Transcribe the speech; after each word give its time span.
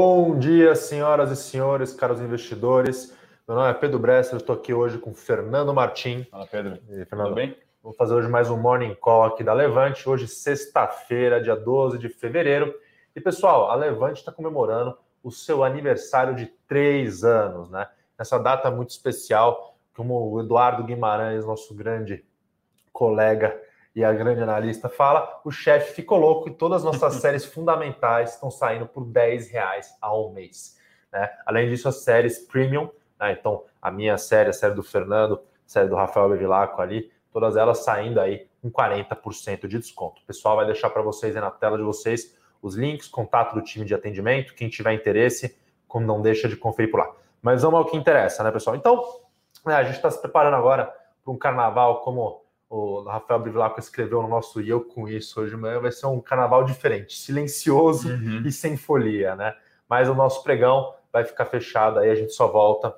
Bom 0.00 0.38
dia, 0.38 0.76
senhoras 0.76 1.28
e 1.32 1.34
senhores, 1.34 1.92
caros 1.92 2.20
investidores. 2.20 3.12
Meu 3.48 3.56
nome 3.56 3.68
é 3.68 3.74
Pedro 3.74 3.98
Bresser, 3.98 4.36
estou 4.36 4.54
aqui 4.54 4.72
hoje 4.72 4.96
com 4.96 5.12
Fernando 5.12 5.74
Martim. 5.74 6.24
Fala, 6.30 6.46
Pedro. 6.46 6.78
E, 6.88 7.04
Fernando, 7.04 7.30
Tudo 7.30 7.34
bem? 7.34 7.56
Vamos 7.82 7.96
fazer 7.96 8.14
hoje 8.14 8.28
mais 8.28 8.48
um 8.48 8.56
Morning 8.56 8.94
Call 8.94 9.24
aqui 9.24 9.42
da 9.42 9.52
Levante, 9.52 10.08
hoje 10.08 10.28
sexta-feira, 10.28 11.42
dia 11.42 11.56
12 11.56 11.98
de 11.98 12.08
fevereiro. 12.08 12.72
E, 13.12 13.20
pessoal, 13.20 13.72
a 13.72 13.74
Levante 13.74 14.20
está 14.20 14.30
comemorando 14.30 14.96
o 15.20 15.32
seu 15.32 15.64
aniversário 15.64 16.36
de 16.36 16.46
três 16.68 17.24
anos, 17.24 17.68
né? 17.68 17.88
Nessa 18.16 18.38
data 18.38 18.70
muito 18.70 18.90
especial, 18.90 19.76
como 19.96 20.30
o 20.30 20.40
Eduardo 20.40 20.84
Guimarães, 20.84 21.44
nosso 21.44 21.74
grande 21.74 22.24
colega 22.92 23.60
e 23.98 24.04
a 24.04 24.12
grande 24.12 24.40
analista 24.40 24.88
fala, 24.88 25.40
o 25.44 25.50
chefe 25.50 25.92
ficou 25.92 26.18
louco 26.18 26.48
e 26.48 26.54
todas 26.54 26.84
as 26.84 27.00
nossas 27.00 27.14
séries 27.20 27.44
fundamentais 27.44 28.34
estão 28.34 28.48
saindo 28.48 28.86
por 28.86 29.04
10 29.04 29.50
reais 29.50 29.92
ao 30.00 30.30
mês. 30.30 30.78
Né? 31.12 31.28
Além 31.44 31.68
disso, 31.68 31.88
as 31.88 32.04
séries 32.04 32.38
premium, 32.38 32.88
né? 33.18 33.32
então 33.32 33.64
a 33.82 33.90
minha 33.90 34.16
série, 34.16 34.50
a 34.50 34.52
série 34.52 34.72
do 34.72 34.84
Fernando, 34.84 35.34
a 35.34 35.68
série 35.68 35.88
do 35.88 35.96
Rafael 35.96 36.28
Bevilacqua 36.28 36.80
ali, 36.80 37.10
todas 37.32 37.56
elas 37.56 37.78
saindo 37.78 38.20
aí 38.20 38.46
com 38.62 38.70
40% 38.70 39.66
de 39.66 39.80
desconto. 39.80 40.22
O 40.22 40.26
pessoal 40.26 40.54
vai 40.54 40.66
deixar 40.66 40.90
para 40.90 41.02
vocês 41.02 41.34
aí 41.34 41.42
na 41.42 41.50
tela 41.50 41.76
de 41.76 41.82
vocês 41.82 42.38
os 42.62 42.76
links, 42.76 43.08
contato 43.08 43.56
do 43.56 43.62
time 43.62 43.84
de 43.84 43.96
atendimento, 43.96 44.54
quem 44.54 44.68
tiver 44.68 44.92
interesse, 44.92 45.58
como 45.88 46.06
não 46.06 46.22
deixa 46.22 46.48
de 46.48 46.54
conferir 46.54 46.92
por 46.92 47.00
lá. 47.00 47.10
Mas 47.42 47.62
vamos 47.62 47.80
ao 47.80 47.84
que 47.84 47.96
interessa, 47.96 48.44
né, 48.44 48.52
pessoal? 48.52 48.76
Então, 48.76 49.02
né, 49.66 49.74
a 49.74 49.82
gente 49.82 49.96
está 49.96 50.08
se 50.08 50.20
preparando 50.20 50.54
agora 50.54 50.84
para 51.24 51.32
um 51.32 51.36
carnaval 51.36 52.02
como 52.02 52.46
o 52.68 53.02
Rafael 53.02 53.40
Bivilacqua 53.40 53.80
escreveu 53.80 54.22
no 54.22 54.28
nosso 54.28 54.60
E 54.60 54.68
eu 54.68 54.82
com 54.82 55.08
isso 55.08 55.40
hoje 55.40 55.54
de 55.54 55.56
manhã, 55.56 55.80
vai 55.80 55.90
ser 55.90 56.06
um 56.06 56.20
carnaval 56.20 56.64
diferente, 56.64 57.16
silencioso 57.16 58.10
uhum. 58.10 58.42
e 58.44 58.52
sem 58.52 58.76
folia, 58.76 59.34
né? 59.34 59.54
Mas 59.88 60.08
o 60.08 60.14
nosso 60.14 60.42
pregão 60.42 60.94
vai 61.12 61.24
ficar 61.24 61.46
fechado 61.46 61.98
aí, 61.98 62.10
a 62.10 62.14
gente 62.14 62.32
só 62.32 62.46
volta 62.46 62.94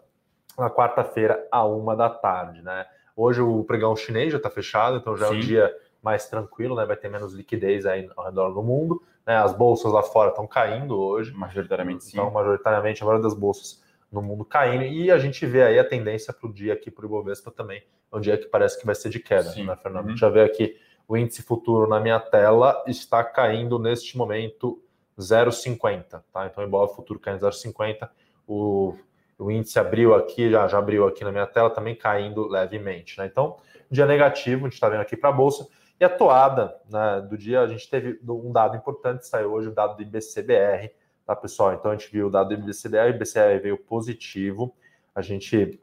na 0.59 0.69
quarta-feira, 0.69 1.47
à 1.51 1.65
uma 1.65 1.95
da 1.95 2.11
tarde, 2.11 2.63
né? 2.63 2.85
Hoje 3.17 3.41
o 3.41 3.63
pregão 3.65 3.95
chinês 3.95 4.33
já 4.33 4.39
está 4.39 4.51
fechado, 4.51 4.97
então 4.97 5.17
já 5.17 5.29
Sim. 5.29 5.35
é 5.35 5.37
um 5.37 5.41
dia 5.41 5.77
mais 6.03 6.27
tranquilo, 6.29 6.75
né? 6.75 6.85
Vai 6.85 6.97
ter 6.97 7.09
menos 7.09 7.33
liquidez 7.33 7.87
aí 7.87 8.11
ao 8.17 8.25
redor 8.25 8.51
do 8.51 8.63
mundo. 8.63 9.03
Né? 9.27 9.37
As 9.37 9.53
bolsas 9.53 9.93
lá 9.93 10.03
fora 10.03 10.31
estão 10.31 10.47
caindo 10.47 10.99
hoje. 10.99 11.33
Majoritariamente 11.33 12.05
sim. 12.05 12.13
Então, 12.13 12.31
majoritariamente, 12.31 13.03
a 13.03 13.07
maioria 13.07 13.23
das 13.23 13.35
bolsas 13.35 13.83
no 14.11 14.23
mundo 14.23 14.45
caindo. 14.45 14.85
E 14.85 15.11
a 15.11 15.19
gente 15.19 15.45
vê 15.45 15.63
aí 15.63 15.79
a 15.79 15.85
tendência 15.85 16.33
para 16.33 16.49
o 16.49 16.53
dia 16.53 16.73
aqui 16.73 16.91
para 16.91 17.05
o 17.05 17.07
Ibovespa 17.07 17.51
também 17.51 17.83
é 18.13 18.17
um 18.17 18.21
dia 18.21 18.37
que 18.37 18.47
parece 18.47 18.79
que 18.79 18.87
vai 18.87 18.95
ser 18.95 19.09
de 19.09 19.21
queda, 19.21 19.51
Sim. 19.51 19.65
né, 19.65 19.77
Fernando? 19.77 20.11
Uhum. 20.11 20.17
Já 20.17 20.29
vê 20.29 20.43
aqui 20.43 20.77
o 21.07 21.17
índice 21.17 21.43
futuro 21.43 21.89
na 21.89 21.99
minha 21.99 22.21
tela 22.21 22.85
está 22.87 23.25
caindo 23.25 23.79
neste 23.79 24.17
momento 24.17 24.83
0,50, 25.19 26.23
tá? 26.33 26.47
Então, 26.47 26.69
o 26.71 26.89
futuro 26.89 27.19
caindo 27.19 27.41
0,50, 27.41 28.09
o, 28.47 28.97
o 29.39 29.51
índice 29.51 29.79
abriu 29.79 30.15
aqui, 30.15 30.51
já, 30.51 30.67
já 30.69 30.79
abriu 30.79 31.07
aqui 31.07 31.25
na 31.25 31.33
minha 31.33 31.47
tela, 31.47 31.69
também 31.69 31.95
caindo 31.95 32.47
levemente, 32.49 33.19
né? 33.19 33.27
Então, 33.27 33.57
dia 33.91 34.07
negativo, 34.07 34.67
a 34.67 34.69
gente 34.69 34.75
está 34.75 34.89
vendo 34.89 35.01
aqui 35.01 35.17
para 35.17 35.31
a 35.31 35.33
Bolsa, 35.33 35.67
e 35.99 36.05
a 36.05 36.09
toada 36.09 36.75
né, 36.89 37.27
do 37.29 37.37
dia, 37.37 37.61
a 37.61 37.67
gente 37.67 37.91
teve 37.91 38.19
um 38.27 38.53
dado 38.53 38.77
importante, 38.77 39.27
saiu 39.27 39.53
hoje 39.53 39.69
o 39.69 39.75
dado 39.75 39.97
do 39.97 40.03
IBCBR, 40.03 40.93
tá, 41.27 41.37
pessoal? 41.37 41.75
Então, 41.75 41.91
a 41.91 41.97
gente 41.97 42.11
viu 42.11 42.29
o 42.29 42.31
dado 42.31 42.49
do 42.49 42.55
IBCBR, 42.55 43.11
o 43.11 43.15
IBCBR 43.17 43.59
veio 43.59 43.77
positivo, 43.77 44.75
a 45.15 45.21
gente 45.21 45.79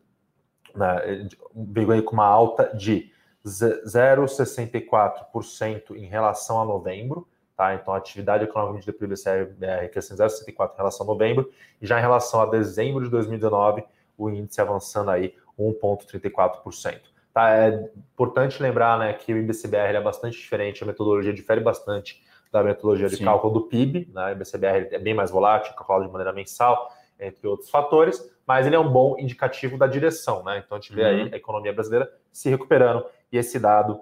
né, 0.78 1.28
veio 1.56 1.92
aí 1.92 2.02
com 2.02 2.14
uma 2.14 2.26
alta 2.26 2.76
de 2.76 3.12
0,64% 3.46 5.96
em 5.96 6.06
relação 6.06 6.60
a 6.62 6.66
novembro, 6.66 7.28
tá? 7.56 7.76
Então 7.76 7.94
a 7.94 7.98
atividade 7.98 8.44
econômica 8.44 8.74
medida 8.76 8.92
pelo 8.94 9.14
IBCR 9.14 9.90
crescendo 9.92 10.24
0,64% 10.24 10.74
em 10.74 10.78
relação 10.78 11.06
a 11.06 11.08
novembro, 11.08 11.50
e 11.82 11.88
já 11.88 11.98
em 11.98 12.02
relação 12.02 12.42
a 12.42 12.46
dezembro 12.46 13.02
de 13.04 13.10
2019, 13.10 13.86
o 14.18 14.30
índice 14.30 14.60
avançando 14.60 15.12
aí 15.12 15.34
1,34%. 15.58 17.00
Tá? 17.34 17.52
É 17.52 17.90
importante 18.14 18.62
lembrar 18.62 19.00
né, 19.00 19.14
que 19.14 19.34
o 19.34 19.38
IBCBR 19.38 19.96
é 19.96 20.02
bastante 20.02 20.38
diferente, 20.38 20.84
a 20.84 20.88
metodologia 20.88 21.34
difere 21.34 21.62
bastante 21.62 22.22
da 22.52 22.64
metodologia 22.64 23.10
de 23.10 23.18
Sim. 23.18 23.26
cálculo 23.26 23.54
do 23.54 23.62
PIB, 23.68 24.10
né? 24.14 24.28
O 24.28 24.32
IBCBR 24.32 24.88
é 24.92 25.00
bem 25.00 25.14
mais 25.14 25.30
volátil, 25.30 25.74
calculado 25.76 26.06
de 26.06 26.12
maneira 26.12 26.34
mensal, 26.34 26.92
entre 27.20 27.48
outros 27.48 27.70
fatores, 27.70 28.22
mas 28.46 28.66
ele 28.66 28.76
é 28.76 28.80
um 28.80 28.92
bom 28.92 29.16
indicativo 29.18 29.78
da 29.78 29.88
direção, 29.88 30.44
né? 30.44 30.62
Então 30.64 30.78
a 30.78 30.82
gente 30.82 30.94
vê 30.94 31.02
uhum. 31.02 31.08
aí 31.08 31.34
a 31.34 31.38
economia 31.38 31.74
brasileira 31.74 32.12
se 32.32 32.50
recuperando 32.50 33.06
e 33.32 33.38
esse 33.38 33.60
dado 33.60 34.00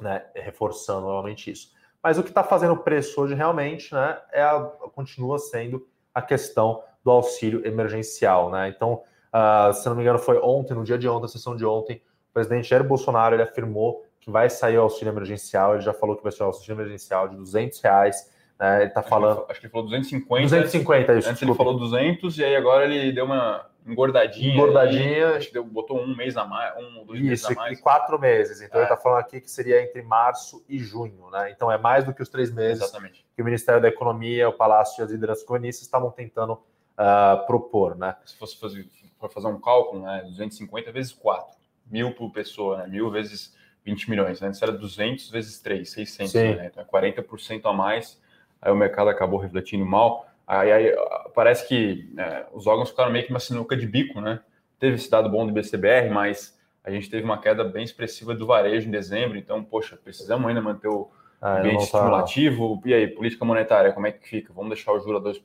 né, 0.00 0.24
reforçando 0.34 1.06
novamente 1.06 1.50
isso. 1.50 1.72
Mas 2.02 2.18
o 2.18 2.22
que 2.22 2.28
está 2.28 2.44
fazendo 2.44 2.74
o 2.74 2.78
preço 2.78 3.20
hoje 3.20 3.34
realmente 3.34 3.92
né, 3.92 4.18
é 4.32 4.42
a, 4.42 4.60
continua 4.94 5.38
sendo 5.38 5.86
a 6.14 6.22
questão 6.22 6.82
do 7.04 7.10
auxílio 7.10 7.66
emergencial. 7.66 8.50
Né? 8.50 8.68
Então, 8.68 9.02
uh, 9.34 9.72
se 9.72 9.88
não 9.88 9.96
me 9.96 10.02
engano, 10.02 10.18
foi 10.18 10.38
ontem, 10.38 10.74
no 10.74 10.84
dia 10.84 10.98
de 10.98 11.08
ontem, 11.08 11.26
a 11.26 11.28
sessão 11.28 11.56
de 11.56 11.64
ontem, 11.64 12.02
o 12.30 12.32
presidente 12.32 12.68
Jair 12.68 12.84
Bolsonaro 12.84 13.34
ele 13.34 13.42
afirmou 13.42 14.04
que 14.20 14.30
vai 14.30 14.50
sair 14.50 14.78
o 14.78 14.82
auxílio 14.82 15.12
emergencial, 15.12 15.74
ele 15.74 15.82
já 15.82 15.92
falou 15.92 16.16
que 16.16 16.22
vai 16.22 16.32
ser 16.32 16.42
o 16.42 16.46
auxílio 16.46 16.74
emergencial 16.74 17.28
de 17.28 17.36
200 17.36 17.80
reais 17.80 18.32
né? 18.58 18.82
Ele 18.82 18.90
tá 18.90 19.00
acho 19.00 19.08
falando. 19.08 19.44
Que, 19.44 19.52
acho 19.52 19.60
que 19.60 19.66
ele 19.66 19.72
falou 19.72 19.86
250. 19.86 20.42
250, 20.42 21.00
isso. 21.00 21.28
Antes 21.28 21.40
desculpa. 21.40 21.44
ele 21.44 21.56
falou 21.56 21.78
200 21.78 22.38
e 22.38 22.44
aí 22.44 22.56
agora 22.56 22.84
ele 22.84 23.12
deu 23.12 23.24
uma 23.24 23.66
engordadinha. 23.86 24.54
Engordadinha. 24.54 25.28
Aí, 25.28 25.36
acho 25.36 25.48
que 25.48 25.52
deu, 25.52 25.64
botou 25.64 26.00
um 26.00 26.16
mês 26.16 26.36
a 26.36 26.44
mais, 26.44 26.74
um, 26.76 27.04
dois 27.04 27.20
isso, 27.20 27.28
meses 27.28 27.50
a 27.50 27.54
mais. 27.54 27.78
e 27.78 27.82
quatro 27.82 28.18
meses. 28.18 28.60
Então 28.60 28.80
é. 28.80 28.84
ele 28.84 28.88
tá 28.88 28.96
falando 28.96 29.20
aqui 29.20 29.40
que 29.40 29.50
seria 29.50 29.82
entre 29.82 30.02
março 30.02 30.64
e 30.68 30.78
junho, 30.78 31.30
né? 31.30 31.50
Então 31.50 31.70
é 31.70 31.78
mais 31.78 32.04
do 32.04 32.12
que 32.12 32.22
os 32.22 32.28
três 32.28 32.52
meses 32.52 32.82
Exatamente. 32.82 33.24
que 33.34 33.42
o 33.42 33.44
Ministério 33.44 33.80
da 33.80 33.88
Economia, 33.88 34.48
o 34.48 34.52
Palácio 34.52 35.00
e 35.00 35.04
as 35.04 35.10
lideranças 35.10 35.44
comunistas 35.44 35.86
estavam 35.86 36.10
tentando 36.10 36.52
uh, 36.54 37.46
propor, 37.46 37.96
né? 37.96 38.16
Se 38.24 38.36
fosse 38.36 38.58
fazer, 38.58 38.88
for 39.20 39.30
fazer 39.30 39.46
um 39.46 39.60
cálculo, 39.60 40.02
né? 40.02 40.22
250 40.26 40.90
vezes 40.92 41.12
4. 41.12 41.56
Mil 41.88 42.12
por 42.14 42.32
pessoa, 42.32 42.78
né? 42.78 42.88
Mil 42.88 43.08
vezes 43.10 43.54
20 43.84 44.10
milhões. 44.10 44.40
Né? 44.40 44.48
Antes 44.48 44.60
era 44.60 44.72
200 44.72 45.30
vezes 45.30 45.60
3, 45.60 45.88
600. 45.88 46.34
Né? 46.34 46.66
Então 46.66 46.82
é 46.82 46.86
40% 46.86 47.60
a 47.64 47.72
mais 47.72 48.20
aí 48.66 48.72
o 48.72 48.76
mercado 48.76 49.08
acabou 49.08 49.38
refletindo 49.38 49.86
mal. 49.86 50.26
Aí, 50.46 50.72
aí 50.72 50.96
parece 51.34 51.66
que 51.68 52.12
é, 52.18 52.46
os 52.52 52.66
órgãos 52.66 52.90
ficaram 52.90 53.12
meio 53.12 53.24
que 53.24 53.30
uma 53.30 53.40
sinuca 53.40 53.76
de 53.76 53.86
bico, 53.86 54.20
né? 54.20 54.40
Teve 54.78 54.96
esse 54.96 55.08
dado 55.08 55.30
bom 55.30 55.46
do 55.46 55.52
BCBR, 55.52 56.10
mas 56.10 56.58
a 56.84 56.90
gente 56.90 57.08
teve 57.08 57.24
uma 57.24 57.38
queda 57.38 57.64
bem 57.64 57.84
expressiva 57.84 58.34
do 58.34 58.46
varejo 58.46 58.88
em 58.88 58.90
dezembro, 58.90 59.38
então, 59.38 59.62
poxa, 59.62 59.96
precisamos 59.96 60.46
ainda 60.46 60.60
manter 60.60 60.88
o 60.88 61.08
ah, 61.40 61.58
ambiente 61.58 61.78
tá... 61.78 61.98
estimulativo. 61.98 62.82
E 62.84 62.92
aí, 62.92 63.06
política 63.06 63.44
monetária, 63.44 63.92
como 63.92 64.06
é 64.06 64.12
que 64.12 64.28
fica? 64.28 64.52
Vamos 64.52 64.70
deixar 64.70 64.92
o 64.92 65.00
juro 65.00 65.18
a 65.18 65.20
2%? 65.20 65.40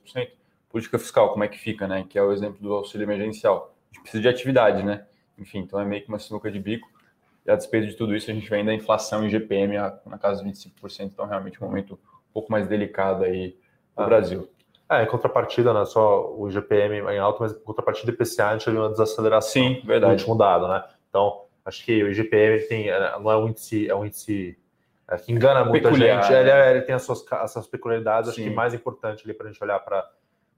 Política 0.68 0.98
fiscal, 0.98 1.30
como 1.30 1.44
é 1.44 1.48
que 1.48 1.58
fica, 1.58 1.86
né? 1.86 2.04
Que 2.08 2.18
é 2.18 2.22
o 2.22 2.32
exemplo 2.32 2.60
do 2.60 2.72
auxílio 2.74 3.04
emergencial. 3.04 3.74
A 3.90 3.94
gente 3.94 4.02
precisa 4.02 4.22
de 4.22 4.28
atividade, 4.28 4.82
né? 4.82 5.04
Enfim, 5.38 5.60
então 5.60 5.80
é 5.80 5.84
meio 5.84 6.02
que 6.02 6.08
uma 6.08 6.18
sinuca 6.18 6.50
de 6.50 6.58
bico. 6.58 6.90
E 7.46 7.50
a 7.50 7.56
despeito 7.56 7.88
de 7.88 7.94
tudo 7.94 8.16
isso, 8.16 8.30
a 8.30 8.34
gente 8.34 8.48
vem 8.48 8.64
da 8.64 8.72
inflação 8.72 9.24
em 9.24 9.30
GPM 9.30 9.76
na 10.06 10.18
casa 10.18 10.42
de 10.42 10.50
25%, 10.50 11.10
então 11.12 11.26
realmente 11.26 11.62
um 11.62 11.66
momento 11.66 11.98
pouco 12.32 12.50
mais 12.50 12.66
delicada 12.66 13.26
aí 13.26 13.56
no 13.96 14.04
ah, 14.04 14.06
Brasil. 14.06 14.48
É, 14.90 15.02
em 15.02 15.06
contrapartida, 15.06 15.72
né, 15.72 15.84
só 15.84 16.34
o 16.36 16.50
GPM 16.50 16.96
em 17.12 17.18
alto, 17.18 17.42
mas 17.42 17.52
em 17.52 17.60
contrapartida 17.60 18.12
do 18.12 18.14
IPCA 18.14 18.48
a 18.48 18.58
gente 18.58 18.70
viu 18.70 18.80
uma 18.80 18.90
desaceleração 18.90 19.50
Sim, 19.50 19.82
verdade. 19.84 20.12
no 20.12 20.18
último 20.18 20.36
dado, 20.36 20.68
né? 20.68 20.84
Então, 21.08 21.42
acho 21.64 21.84
que 21.84 22.02
o 22.02 22.10
IGPM 22.10 22.60
tem, 22.68 22.88
é, 22.88 23.18
não 23.18 23.30
é 23.30 23.36
um 23.36 23.48
índice, 23.48 23.88
é 23.88 23.94
um 23.94 24.04
índice 24.04 24.58
é, 25.08 25.16
que 25.16 25.32
engana 25.32 25.64
muita 25.64 25.88
Peculiar, 25.88 26.22
gente. 26.22 26.34
Ele, 26.34 26.50
é, 26.50 26.70
ele, 26.70 26.82
tem 26.82 26.94
as 26.94 27.02
suas, 27.02 27.24
as 27.32 27.52
suas 27.52 27.66
peculiaridades, 27.66 28.34
Sim. 28.34 28.42
acho 28.42 28.50
que 28.50 28.54
mais 28.54 28.74
importante 28.74 29.22
ali 29.24 29.34
para 29.34 29.48
a 29.48 29.52
gente 29.52 29.62
olhar 29.62 29.78
para 29.80 30.08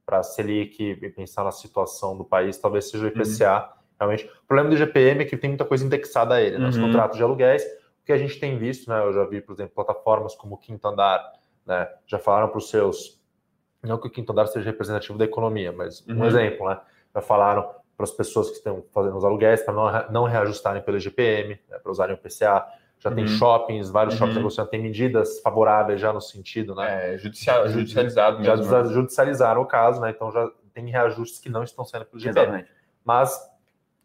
para 0.05 0.19
a 0.19 0.23
Selic 0.23 0.83
e 0.83 1.11
pensar 1.11 1.45
na 1.45 1.51
situação 1.51 2.17
do 2.17 2.25
país, 2.25 2.59
talvez 2.59 2.91
seja 2.91 3.05
o 3.05 3.09
IPCA. 3.09 3.55
Uhum. 3.55 3.85
Realmente, 3.99 4.25
o 4.27 4.47
problema 4.47 4.69
do 4.69 4.77
IGPM 4.77 5.23
é 5.23 5.25
que 5.25 5.37
tem 5.37 5.49
muita 5.49 5.65
coisa 5.65 5.85
indexada 5.85 6.35
a 6.35 6.43
ele, 6.43 6.59
né? 6.59 6.69
Os 6.69 6.77
uhum. 6.77 6.87
contratos 6.87 7.17
de 7.17 7.23
aluguéis, 7.23 7.63
o 7.65 8.05
que 8.05 8.13
a 8.13 8.19
gente 8.19 8.39
tem 8.39 8.59
visto, 8.59 8.91
né? 8.91 9.03
Eu 9.03 9.13
já 9.13 9.25
vi, 9.25 9.41
por 9.41 9.55
exemplo, 9.55 9.73
plataformas 9.75 10.35
como 10.35 10.57
o 10.57 10.59
Quinto 10.59 10.87
Andar, 10.87 11.33
né? 11.67 11.89
Já 12.07 12.19
falaram 12.19 12.49
para 12.49 12.59
os 12.59 12.71
seus, 12.71 13.21
não 13.83 13.99
que 13.99 14.07
o 14.07 14.11
quinto 14.11 14.33
andar 14.33 14.47
seja 14.47 14.67
representativo 14.67 15.19
da 15.19 15.25
economia, 15.25 15.73
mas 15.73 16.05
um 16.09 16.19
uhum. 16.19 16.27
exemplo, 16.27 16.69
né? 16.69 16.81
Já 17.15 17.21
falaram 17.21 17.63
para 17.97 18.05
as 18.05 18.11
pessoas 18.11 18.51
que 18.51 18.57
estão 18.57 18.85
fazendo 18.93 19.17
os 19.17 19.25
aluguéis 19.25 19.63
para 19.63 19.73
não, 19.73 20.11
não 20.11 20.25
reajustarem 20.25 20.83
pelo 20.83 20.99
GPM, 20.99 21.59
né? 21.69 21.79
para 21.79 21.93
usarem 21.93 22.15
o 22.15 22.19
PCA. 22.19 22.67
Já 22.99 23.11
uhum. 23.11 23.17
tem 23.17 23.27
shoppings, 23.27 23.91
vários 23.91 24.15
uhum. 24.15 24.19
shoppings 24.19 24.37
negociando, 24.37 24.71
tem 24.71 24.83
medidas 24.83 25.41
favoráveis 25.41 26.01
já 26.01 26.13
no 26.13 26.21
sentido, 26.21 26.75
né? 26.75 27.15
É, 27.15 27.19
judicial, 27.19 27.69
judicializado 27.69 28.41
mesmo. 28.41 28.65
Já 28.65 28.83
né? 28.83 28.93
judicializaram 28.93 29.63
o 29.63 29.67
caso, 29.67 30.01
né? 30.01 30.11
Então 30.11 30.33
já 30.33 30.51
tem 30.73 30.89
reajustes 30.91 31.39
que 31.39 31.49
não 31.49 31.63
estão 31.63 31.85
sendo 31.85 32.05
pelo 32.05 32.21
GPM. 32.21 32.41
Exatamente. 32.41 32.71
Mas 33.05 33.39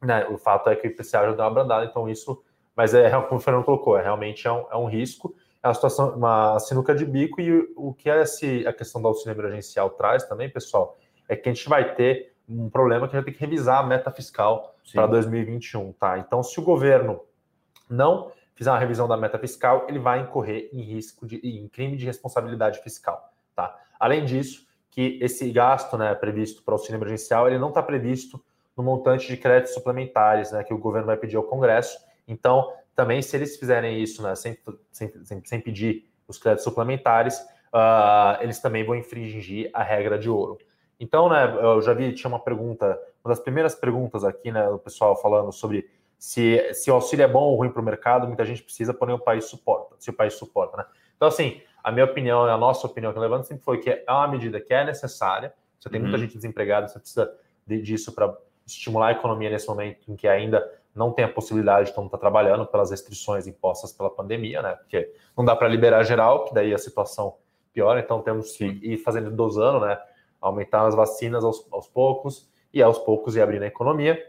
né, 0.02 0.26
o 0.28 0.38
fato 0.38 0.70
é 0.70 0.76
que 0.76 0.88
o 0.88 0.92
IPCA 0.92 1.04
já 1.06 1.32
deu 1.32 1.44
uma 1.46 1.52
brandada, 1.52 1.86
então 1.86 2.08
isso, 2.08 2.44
mas 2.76 2.94
é 2.94 3.10
como 3.22 3.40
o 3.40 3.40
Fernando 3.40 3.66
colocou, 3.66 3.98
é 3.98 4.04
realmente 4.04 4.48
é 4.48 4.52
um, 4.52 4.66
é 4.72 4.78
um 4.78 4.86
risco 4.86 5.36
é 5.62 5.68
uma 5.68 5.74
situação, 5.74 6.16
uma 6.16 6.60
sinuca 6.60 6.96
de 6.96 7.06
bico, 7.06 7.42
e 7.42 7.72
o 7.76 7.94
que 7.94 8.10
esse, 8.10 8.66
a 8.66 8.74
questão 8.74 9.02
do 9.02 9.08
auxílio 9.08 9.38
emergencial 9.38 9.90
traz 9.92 10.24
também, 10.24 10.50
pessoal, 10.50 10.98
é 11.28 11.36
que 11.36 11.50
a 11.50 11.54
gente 11.54 11.68
vai 11.68 11.96
ter 11.96 12.34
um 12.48 12.70
problema 12.70 13.08
que 13.08 13.16
a 13.16 13.20
gente 13.20 13.26
vai 13.26 13.34
ter 13.34 13.38
que 13.38 13.46
revisar 13.46 13.80
a 13.80 13.84
meta 13.84 14.10
fiscal 14.12 14.76
para 14.94 15.06
2021, 15.06 15.92
tá? 15.94 16.18
Então, 16.18 16.42
se 16.42 16.60
o 16.60 16.64
governo 16.64 17.22
não 17.90 18.32
fizer 18.56 18.72
uma 18.72 18.80
revisão 18.80 19.08
da 19.08 19.16
meta 19.16 19.38
fiscal, 19.38 19.86
ele 19.88 20.00
vai 20.00 20.22
incorrer 20.22 20.70
em 20.74 20.82
risco 20.82 21.28
de 21.28 21.38
em 21.38 21.68
crime 21.68 21.96
de 21.96 22.06
responsabilidade 22.06 22.82
fiscal, 22.82 23.32
tá? 23.56 23.78
Além 24.00 24.26
disso, 24.26 24.68
que 24.90 25.20
esse 25.22 25.50
gasto 25.52 25.98
né, 25.98 26.16
previsto 26.16 26.64
para 26.64 26.72
o 26.72 26.76
auxílio 26.76 26.98
emergencial 26.98 27.48
ele 27.48 27.60
não 27.60 27.70
está 27.70 27.84
previsto 27.84 28.44
no 28.76 28.84
montante 28.84 29.28
de 29.28 29.38
créditos 29.38 29.74
suplementares 29.74 30.52
né, 30.52 30.64
que 30.64 30.74
o 30.74 30.78
governo 30.78 31.08
vai 31.08 31.18
pedir 31.18 31.36
ao 31.36 31.44
Congresso. 31.44 32.00
Então, 32.28 32.74
também, 33.00 33.22
se 33.22 33.34
eles 33.38 33.56
fizerem 33.56 34.04
isso 34.04 34.22
né, 34.22 34.36
sem, 34.36 34.58
sem, 34.92 35.10
sem, 35.24 35.46
sem 35.46 35.62
pedir 35.62 36.12
os 36.28 36.38
créditos 36.38 36.66
suplementares, 36.66 37.40
uh, 37.74 38.42
eles 38.42 38.60
também 38.60 38.84
vão 38.84 38.94
infringir 38.94 39.70
a 39.74 39.82
regra 39.82 40.20
de 40.20 40.30
ouro. 40.30 40.58
Então, 41.00 41.30
né, 41.30 41.46
eu 41.62 41.82
já 41.82 41.94
vi, 41.94 42.12
tinha 42.12 42.28
uma 42.28 42.42
pergunta, 42.42 43.00
uma 43.24 43.34
das 43.34 43.40
primeiras 43.40 43.74
perguntas 43.74 44.26
aqui, 44.26 44.52
né, 44.52 44.68
o 44.68 44.78
pessoal 44.78 45.16
falando 45.16 45.50
sobre 45.54 45.90
se, 46.18 46.74
se 46.74 46.92
o 46.92 46.96
auxílio 46.96 47.24
é 47.24 47.28
bom 47.28 47.44
ou 47.44 47.56
ruim 47.56 47.70
para 47.70 47.82
o 47.82 47.86
mercado, 47.86 48.28
muita 48.28 48.44
gente 48.44 48.62
precisa, 48.62 48.94
porém 48.94 49.16
o 49.16 49.20
país 49.20 49.46
suporta, 49.46 49.96
se 49.98 50.10
o 50.10 50.14
país 50.14 50.34
suporta, 50.34 50.76
né? 50.76 50.86
Então, 51.16 51.30
assim, 51.30 51.62
a 51.82 51.94
minha 51.94 52.04
opinião, 52.04 52.44
a 52.44 52.58
nossa 52.58 52.86
opinião 52.86 53.14
que 53.14 53.18
eu 53.18 53.22
levanto 53.22 53.46
sempre 53.46 53.64
foi 53.64 53.78
que 53.78 53.90
é 53.90 54.04
uma 54.10 54.28
medida 54.28 54.60
que 54.60 54.74
é 54.74 54.84
necessária, 54.84 55.54
você 55.80 55.90
tem 55.90 56.02
uhum. 56.02 56.08
muita 56.08 56.22
gente 56.22 56.36
desempregada, 56.36 56.90
você 56.90 57.00
precisa 57.00 57.34
de, 57.66 57.82
disso 57.82 58.14
para 58.14 58.36
estimular 58.68 59.08
a 59.08 59.12
economia 59.14 59.50
nesse 59.50 59.70
momento 59.70 60.12
em 60.12 60.18
que 60.18 60.28
ainda 60.28 60.70
não 61.00 61.14
tem 61.14 61.24
a 61.24 61.30
possibilidade 61.30 61.94
mundo 61.96 62.08
estar 62.08 62.18
trabalhando 62.18 62.66
pelas 62.66 62.92
restrições 62.92 63.48
impostas 63.48 63.94
pela 63.94 64.10
pandemia, 64.10 64.62
né? 64.62 64.76
Porque 64.76 65.10
não 65.36 65.46
dá 65.46 65.56
para 65.56 65.70
liberar 65.70 66.04
geral, 66.04 66.44
que 66.44 66.54
daí 66.54 66.74
a 66.74 66.78
situação 66.78 67.38
piora, 67.72 68.02
então 68.02 68.22
temos 68.22 68.58
que 68.58 68.66
ir 68.66 68.98
fazendo 68.98 69.32
dosando, 69.32 69.86
né? 69.86 69.98
aumentar 70.42 70.86
as 70.86 70.96
vacinas 70.96 71.44
aos, 71.44 71.66
aos 71.72 71.88
poucos 71.88 72.50
e 72.74 72.82
aos 72.84 72.98
poucos 73.00 73.36
ir 73.38 73.42
abrindo 73.42 73.64
a 73.64 73.68
economia. 73.68 74.22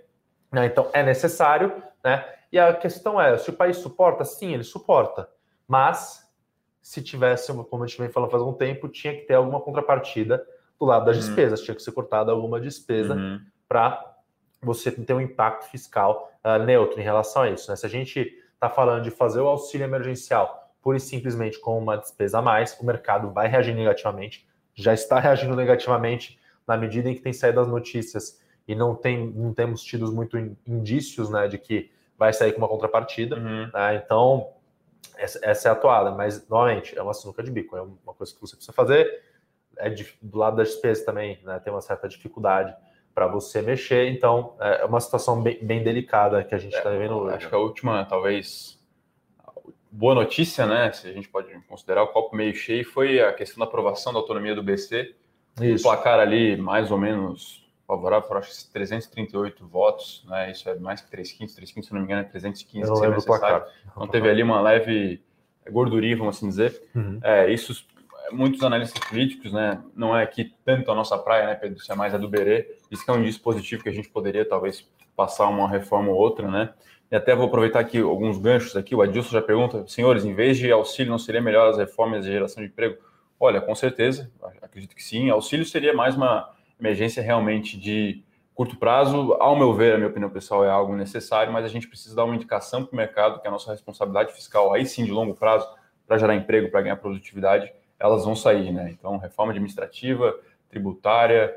Né? 0.53 0.67
Então 0.67 0.89
é 0.93 1.03
necessário, 1.03 1.83
né? 2.05 2.25
E 2.53 2.59
a 2.59 2.73
questão 2.73 3.21
é, 3.21 3.37
se 3.37 3.51
o 3.51 3.53
país 3.53 3.77
suporta, 3.79 4.25
sim, 4.25 4.55
ele 4.55 4.65
suporta. 4.65 5.29
Mas 5.67 6.25
se 6.81 7.03
tivesse, 7.03 7.53
como 7.65 7.83
a 7.83 7.87
gente 7.87 7.99
vem 7.99 8.11
falando 8.11 8.31
faz 8.31 8.43
um 8.43 8.53
tempo, 8.53 8.89
tinha 8.89 9.15
que 9.15 9.23
ter 9.23 9.35
alguma 9.35 9.61
contrapartida 9.61 10.45
do 10.79 10.87
lado 10.87 11.05
das 11.05 11.17
uhum. 11.17 11.23
despesas, 11.23 11.63
tinha 11.63 11.75
que 11.75 11.83
ser 11.83 11.93
cortada 11.93 12.31
alguma 12.31 12.61
despesa 12.61 13.15
uhum. 13.15 13.41
para 13.69 14.10
você 14.63 14.91
ter 14.91 15.15
um 15.15 15.21
impacto 15.21 15.71
fiscal 15.71 16.33
uh, 16.45 16.63
neutro 16.63 17.01
em 17.01 17.05
relação 17.05 17.43
a 17.43 17.51
isso. 17.51 17.71
Né? 17.71 17.77
Se 17.77 17.87
a 17.87 17.89
gente 17.89 18.37
está 18.55 18.69
falando 18.69 19.03
de 19.03 19.11
fazer 19.11 19.41
o 19.41 19.47
auxílio 19.47 19.85
emergencial 19.85 20.59
pura 20.83 20.97
e 20.97 21.01
simplesmente 21.01 21.59
com 21.59 21.79
uma 21.79 21.97
despesa 21.97 22.39
a 22.39 22.43
mais, 22.43 22.79
o 22.81 22.87
mercado 22.87 23.31
vai 23.31 23.49
reagir 23.49 23.75
negativamente 23.75 24.49
já 24.81 24.95
está 24.95 25.21
reagindo 25.21 25.55
negativamente 25.55 26.41
na 26.67 26.77
medida 26.77 27.09
em 27.09 27.15
que 27.15 27.21
tem 27.21 27.33
saído 27.33 27.61
as 27.61 27.69
notícias 27.69 28.41
e 28.67 28.75
não, 28.75 28.95
tem, 28.95 29.31
não 29.31 29.53
temos 29.53 29.83
tido 29.83 30.11
muito 30.13 30.39
indícios 30.67 31.29
né, 31.29 31.49
de 31.49 31.59
que 31.59 31.91
vai 32.17 32.33
sair 32.33 32.53
com 32.53 32.59
uma 32.59 32.69
contrapartida. 32.69 33.37
Uhum. 33.37 33.71
Né? 33.73 34.03
Então, 34.05 34.53
essa, 35.17 35.39
essa, 35.43 35.69
é 35.69 35.71
a 35.71 35.73
atuada, 35.73 36.13
mas 36.13 36.47
novamente 36.49 36.97
é 36.97 37.03
uma 37.03 37.15
sinuca 37.15 37.43
de 37.43 37.51
bico, 37.51 37.77
é 37.77 37.83
uma 37.83 38.15
coisa 38.15 38.33
que 38.33 38.41
você 38.41 38.55
precisa 38.55 38.73
fazer. 38.73 39.25
É 39.77 39.89
de, 39.89 40.07
do 40.21 40.39
lado 40.39 40.57
das 40.57 40.69
despesas 40.69 41.05
também, 41.05 41.41
né, 41.43 41.59
tem 41.59 41.73
uma 41.73 41.81
certa 41.81 42.07
dificuldade 42.07 42.75
para 43.15 43.27
você 43.27 43.61
mexer, 43.61 44.11
então 44.11 44.55
é 44.61 44.85
uma 44.85 45.01
situação 45.01 45.43
bem, 45.43 45.59
bem 45.61 45.83
delicada 45.83 46.43
que 46.45 46.55
a 46.55 46.59
gente 46.59 46.75
está 46.75 46.91
é, 46.91 46.93
vivendo 46.93 47.17
hoje. 47.17 47.37
Acho 47.37 47.49
que 47.49 47.55
a 47.55 47.59
última, 47.59 48.05
talvez, 48.05 48.79
boa 49.91 50.15
notícia, 50.15 50.67
né? 50.67 50.93
Se 50.93 51.09
a 51.09 51.13
gente 51.13 51.29
pode 51.29 51.53
considerar 51.69 52.03
o 52.03 52.09
copo 52.09 52.37
meio 52.37 52.55
cheio, 52.55 52.85
foi 52.85 53.21
a 53.21 53.33
questão 53.33 53.59
da 53.59 53.65
aprovação 53.65 54.13
da 54.13 54.19
autonomia 54.19 54.55
do 54.55 54.63
BC. 54.63 55.15
Isso. 55.61 55.87
O 55.87 55.91
placar 55.91 56.21
ali, 56.21 56.57
mais 56.57 56.91
ou 56.91 56.99
menos 56.99 57.61
favorável, 57.87 58.29
por 58.29 58.37
acho 58.37 58.51
que 58.51 58.73
338 58.73 59.67
votos, 59.67 60.25
né? 60.29 60.51
Isso 60.51 60.69
é 60.69 60.77
mais 60.77 61.01
que 61.01 61.11
3 61.11 61.33
quintos, 61.33 61.55
3 61.57 61.73
quintos, 61.73 61.89
se 61.89 61.95
não 61.95 62.01
me 62.01 62.07
engano, 62.07 62.23
é 62.23 62.25
315 62.25 62.89
Eu 62.89 62.95
lembro 62.95 63.19
do 63.19 63.27
placar. 63.27 63.67
Então 63.91 64.07
teve 64.07 64.31
ali 64.31 64.43
uma 64.43 64.61
leve 64.61 65.21
gordurinha, 65.69 66.17
vamos 66.17 66.37
assim 66.37 66.49
dizer. 66.49 66.89
Uhum. 66.95 67.19
É, 67.23 67.53
isso, 67.53 67.85
muitos 68.33 68.63
analistas 68.63 69.03
políticos, 69.09 69.53
né? 69.53 69.83
Não 69.95 70.17
é 70.17 70.23
aqui 70.23 70.53
tanto 70.65 70.91
a 70.91 70.95
nossa 70.95 71.17
praia, 71.19 71.47
né, 71.47 71.55
Pedro? 71.55 71.79
Isso 71.79 71.91
é 71.91 71.95
mais 71.95 72.15
a 72.15 72.19
do 72.19 72.29
Berê. 72.29 72.77
Isso 72.91 73.05
que 73.05 73.11
é 73.11 73.15
um 73.15 73.23
dispositivo 73.23 73.83
que 73.83 73.89
a 73.89 73.93
gente 73.93 74.09
poderia 74.09 74.45
talvez 74.45 74.89
passar 75.17 75.49
uma 75.49 75.69
reforma 75.69 76.11
ou 76.11 76.17
outra, 76.17 76.51
né? 76.51 76.71
E 77.11 77.17
até 77.17 77.35
vou 77.35 77.47
aproveitar 77.47 77.81
aqui 77.81 77.99
alguns 77.99 78.39
ganchos 78.39 78.77
aqui. 78.77 78.95
O 78.95 79.03
Adilson 79.03 79.31
já 79.31 79.43
pergunta, 79.43 79.85
senhores, 79.89 80.25
em 80.25 80.33
vez 80.33 80.57
de 80.59 80.71
auxílio, 80.71 81.11
não 81.11 81.19
seria 81.19 81.43
melhor 81.43 81.69
as 81.69 81.77
reformas 81.77 82.25
de 82.25 82.31
geração 82.31 82.63
de 82.63 82.71
emprego? 82.71 82.97
Olha, 83.39 83.61
com 83.61 83.75
certeza, 83.75 84.31
acredito 84.63 84.95
que 84.95 85.03
sim. 85.03 85.29
Auxílio 85.29 85.65
seria 85.65 85.93
mais 85.93 86.15
uma 86.15 86.51
emergência 86.79 87.23
realmente 87.23 87.77
de 87.79 88.23
curto 88.55 88.77
prazo. 88.77 89.33
Ao 89.41 89.57
meu 89.57 89.75
ver, 89.75 89.95
a 89.95 89.97
minha 89.97 90.09
opinião 90.09 90.31
pessoal, 90.31 90.65
é 90.65 90.71
algo 90.71 90.95
necessário, 90.95 91.53
mas 91.53 91.65
a 91.65 91.69
gente 91.69 91.89
precisa 91.89 92.15
dar 92.15 92.25
uma 92.25 92.35
indicação 92.35 92.85
para 92.85 92.93
o 92.93 92.97
mercado 92.97 93.41
que 93.41 93.49
a 93.49 93.51
nossa 93.51 93.73
responsabilidade 93.73 94.33
fiscal, 94.33 94.73
aí 94.73 94.87
sim, 94.87 95.05
de 95.05 95.11
longo 95.11 95.35
prazo, 95.35 95.67
para 96.07 96.19
gerar 96.19 96.35
emprego, 96.35 96.71
para 96.71 96.83
ganhar 96.83 96.97
produtividade, 96.97 97.73
elas 98.01 98.25
vão 98.25 98.35
sair, 98.35 98.73
né? 98.73 98.91
Então, 98.91 99.19
reforma 99.19 99.53
administrativa, 99.53 100.35
tributária, 100.69 101.55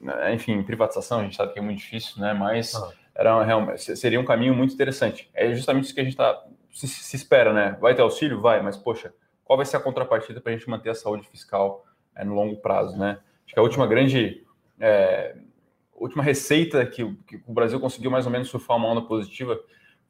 né? 0.00 0.32
enfim, 0.32 0.62
privatização, 0.62 1.20
a 1.20 1.22
gente 1.24 1.36
sabe 1.36 1.52
que 1.52 1.58
é 1.58 1.62
muito 1.62 1.78
difícil, 1.78 2.20
né? 2.20 2.32
Mas. 2.32 2.74
Ah 2.74 2.92
era 3.14 3.42
realmente, 3.42 3.96
seria 3.96 4.20
um 4.20 4.24
caminho 4.24 4.54
muito 4.54 4.74
interessante. 4.74 5.30
É 5.34 5.54
justamente 5.54 5.84
isso 5.84 5.94
que 5.94 6.00
a 6.00 6.04
gente 6.04 6.16
tá, 6.16 6.44
se, 6.72 6.88
se, 6.88 7.16
espera, 7.16 7.52
né? 7.52 7.76
Vai 7.80 7.94
ter 7.94 8.02
auxílio? 8.02 8.40
Vai, 8.40 8.62
mas 8.62 8.76
poxa, 8.76 9.12
qual 9.44 9.56
vai 9.56 9.66
ser 9.66 9.76
a 9.76 9.80
contrapartida 9.80 10.40
para 10.40 10.52
a 10.52 10.56
gente 10.56 10.68
manter 10.68 10.90
a 10.90 10.94
saúde 10.94 11.26
fiscal 11.28 11.84
é, 12.14 12.24
no 12.24 12.34
longo 12.34 12.56
prazo, 12.56 12.98
né? 12.98 13.18
Acho 13.44 13.54
que 13.54 13.60
a 13.60 13.62
última 13.62 13.86
grande, 13.86 14.44
é, 14.80 15.36
última 15.94 16.22
receita 16.22 16.84
que, 16.86 17.14
que, 17.26 17.42
o 17.46 17.52
Brasil 17.52 17.78
conseguiu 17.78 18.10
mais 18.10 18.24
ou 18.24 18.32
menos 18.32 18.48
surfar 18.48 18.76
uma 18.76 18.88
onda 18.88 19.02
positiva 19.02 19.60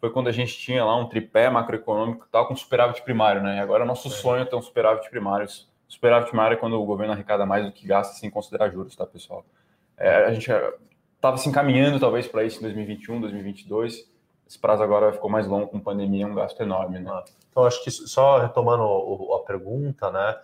foi 0.03 0.11
quando 0.11 0.27
a 0.27 0.33
gente 0.33 0.59
tinha 0.59 0.85
lá 0.85 0.97
um 0.97 1.07
tripé 1.07 1.49
macroeconômico 1.49 2.27
tal 2.29 2.49
com 2.49 2.57
superávit 2.57 3.01
primário, 3.03 3.41
né? 3.41 3.59
E 3.59 3.61
agora 3.61 3.85
nosso 3.85 4.09
é. 4.09 4.11
sonho 4.11 4.43
é 4.43 4.45
ter 4.45 4.57
um 4.57 4.61
superávit 4.61 5.09
primário. 5.09 5.47
Superávit 5.87 6.29
primário 6.29 6.57
é 6.57 6.59
quando 6.59 6.73
o 6.73 6.85
governo 6.85 7.13
arrecada 7.13 7.47
mais 7.47 7.65
do 7.65 7.71
que 7.71 7.87
gasta 7.87 8.15
sem 8.15 8.29
considerar 8.29 8.69
juros, 8.69 8.97
tá, 8.97 9.07
pessoal? 9.07 9.45
É, 9.97 10.25
a 10.25 10.33
gente 10.33 10.51
estava 11.15 11.37
se 11.37 11.49
encaminhando 11.49 12.01
talvez 12.01 12.27
para 12.27 12.43
isso 12.43 12.59
em 12.59 12.63
2021, 12.63 13.21
2022. 13.21 14.11
Esse 14.45 14.59
prazo 14.59 14.83
agora 14.83 15.13
ficou 15.13 15.31
mais 15.31 15.47
longo 15.47 15.69
com 15.69 15.79
pandemia, 15.79 16.25
é 16.25 16.27
um 16.27 16.35
gasto 16.35 16.61
enorme, 16.61 16.99
né? 16.99 17.09
Ah, 17.09 17.23
então 17.49 17.65
acho 17.65 17.85
que 17.85 17.91
só 17.93 18.41
retomando 18.41 18.83
a 19.35 19.39
pergunta, 19.47 20.11
né? 20.11 20.37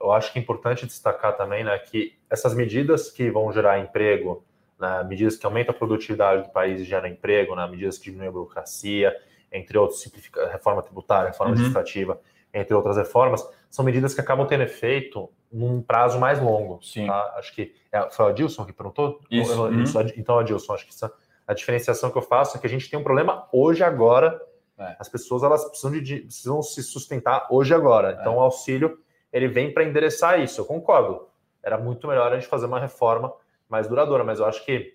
Eu 0.00 0.10
acho 0.10 0.32
que 0.32 0.38
é 0.38 0.42
importante 0.42 0.86
destacar 0.86 1.36
também, 1.36 1.62
né, 1.62 1.78
que 1.78 2.16
essas 2.30 2.54
medidas 2.54 3.10
que 3.10 3.30
vão 3.30 3.52
gerar 3.52 3.78
emprego, 3.78 4.42
né, 4.82 5.04
medidas 5.04 5.36
que 5.36 5.46
aumentam 5.46 5.72
a 5.72 5.78
produtividade 5.78 6.42
do 6.42 6.48
país 6.48 6.80
e 6.80 6.84
geram 6.84 7.06
emprego, 7.06 7.54
né, 7.54 7.64
medidas 7.68 7.98
que 7.98 8.04
diminuem 8.04 8.28
a 8.28 8.32
burocracia, 8.32 9.16
entre 9.52 9.78
outros, 9.78 10.04
reforma 10.50 10.82
tributária, 10.82 11.28
reforma 11.28 11.52
uhum. 11.52 11.54
administrativa, 11.54 12.20
entre 12.52 12.74
outras 12.74 12.96
reformas, 12.96 13.48
são 13.70 13.84
medidas 13.84 14.12
que 14.12 14.20
acabam 14.20 14.46
tendo 14.46 14.64
efeito 14.64 15.30
num 15.50 15.80
prazo 15.80 16.18
mais 16.18 16.40
longo. 16.40 16.82
Sim. 16.82 17.06
Tá? 17.06 17.34
Acho 17.36 17.54
que 17.54 17.74
é, 17.92 18.10
foi 18.10 18.26
o 18.26 18.28
Adilson 18.28 18.64
que 18.64 18.72
perguntou? 18.72 19.20
Isso. 19.30 19.52
Eu, 19.52 19.62
uhum. 19.62 19.84
Então, 20.16 20.38
Adilson, 20.38 20.74
acho 20.74 20.84
que 20.84 20.90
essa, 20.90 21.12
a 21.46 21.54
diferenciação 21.54 22.10
que 22.10 22.18
eu 22.18 22.22
faço 22.22 22.56
é 22.56 22.60
que 22.60 22.66
a 22.66 22.70
gente 22.70 22.90
tem 22.90 22.98
um 22.98 23.04
problema 23.04 23.46
hoje, 23.52 23.84
agora. 23.84 24.40
É. 24.78 24.96
As 24.98 25.08
pessoas 25.08 25.42
elas 25.42 25.64
precisam, 25.64 25.92
de, 25.92 26.16
precisam 26.20 26.60
se 26.60 26.82
sustentar 26.82 27.46
hoje, 27.50 27.72
agora. 27.72 28.18
Então, 28.20 28.34
é. 28.34 28.36
o 28.36 28.40
auxílio 28.40 28.98
ele 29.32 29.46
vem 29.46 29.72
para 29.72 29.84
endereçar 29.84 30.40
isso. 30.40 30.60
Eu 30.60 30.64
concordo. 30.64 31.28
Era 31.62 31.78
muito 31.78 32.08
melhor 32.08 32.32
a 32.32 32.34
gente 32.34 32.48
fazer 32.48 32.66
uma 32.66 32.80
reforma 32.80 33.32
mais 33.72 33.88
duradoura, 33.88 34.22
mas 34.22 34.38
eu 34.38 34.44
acho 34.44 34.62
que 34.66 34.94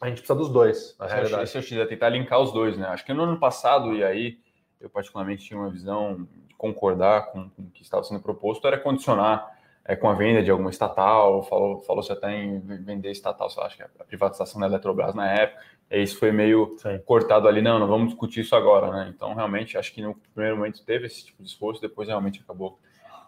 a 0.00 0.08
gente 0.08 0.18
precisa 0.18 0.34
dos 0.34 0.50
dois, 0.50 0.96
na 0.98 1.06
realidade. 1.06 1.44
Isso 1.44 1.74
eu 1.74 1.78
ia 1.78 1.86
tentar 1.86 2.08
linkar 2.08 2.40
os 2.40 2.52
dois, 2.52 2.76
né? 2.76 2.88
Acho 2.88 3.06
que 3.06 3.14
no 3.14 3.22
ano 3.22 3.38
passado, 3.38 3.94
e 3.94 4.02
aí 4.02 4.38
eu 4.80 4.90
particularmente 4.90 5.44
tinha 5.44 5.58
uma 5.58 5.70
visão 5.70 6.26
de 6.48 6.54
concordar 6.56 7.30
com, 7.30 7.48
com 7.48 7.62
o 7.62 7.70
que 7.70 7.82
estava 7.82 8.02
sendo 8.02 8.20
proposto, 8.20 8.66
era 8.66 8.76
condicionar 8.76 9.56
é, 9.84 9.94
com 9.94 10.08
a 10.08 10.14
venda 10.14 10.42
de 10.42 10.50
alguma 10.50 10.70
estatal, 10.70 11.44
falou, 11.44 11.80
falou-se 11.82 12.10
até 12.10 12.34
em 12.34 12.58
vender 12.58 13.12
estatal, 13.12 13.48
acho 13.58 13.76
que 13.76 13.82
a 13.84 14.04
privatização 14.04 14.60
da 14.60 14.66
Eletrobras 14.66 15.14
na 15.14 15.32
época, 15.32 15.62
e 15.88 16.02
isso 16.02 16.18
foi 16.18 16.32
meio 16.32 16.76
Sim. 16.78 16.98
cortado 17.06 17.46
ali, 17.46 17.62
não, 17.62 17.78
não 17.78 17.86
vamos 17.86 18.08
discutir 18.08 18.40
isso 18.40 18.56
agora, 18.56 18.90
né? 18.90 19.12
Então, 19.14 19.34
realmente, 19.34 19.78
acho 19.78 19.94
que 19.94 20.02
no 20.02 20.16
primeiro 20.34 20.56
momento 20.56 20.84
teve 20.84 21.06
esse 21.06 21.26
tipo 21.26 21.40
de 21.40 21.48
esforço, 21.48 21.80
depois 21.80 22.08
realmente 22.08 22.40
acabou 22.40 22.76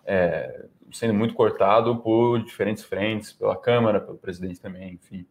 é, 0.05 0.67
sendo 0.93 1.15
muito 1.15 1.35
cortado 1.35 1.97
por 1.97 2.43
diferentes 2.43 2.85
frentes, 2.85 3.33
pela 3.33 3.57
Câmara, 3.57 4.01
pelo 4.01 4.19
presidente 4.19 4.61
também, 4.61 4.95
enfim. 4.95 5.27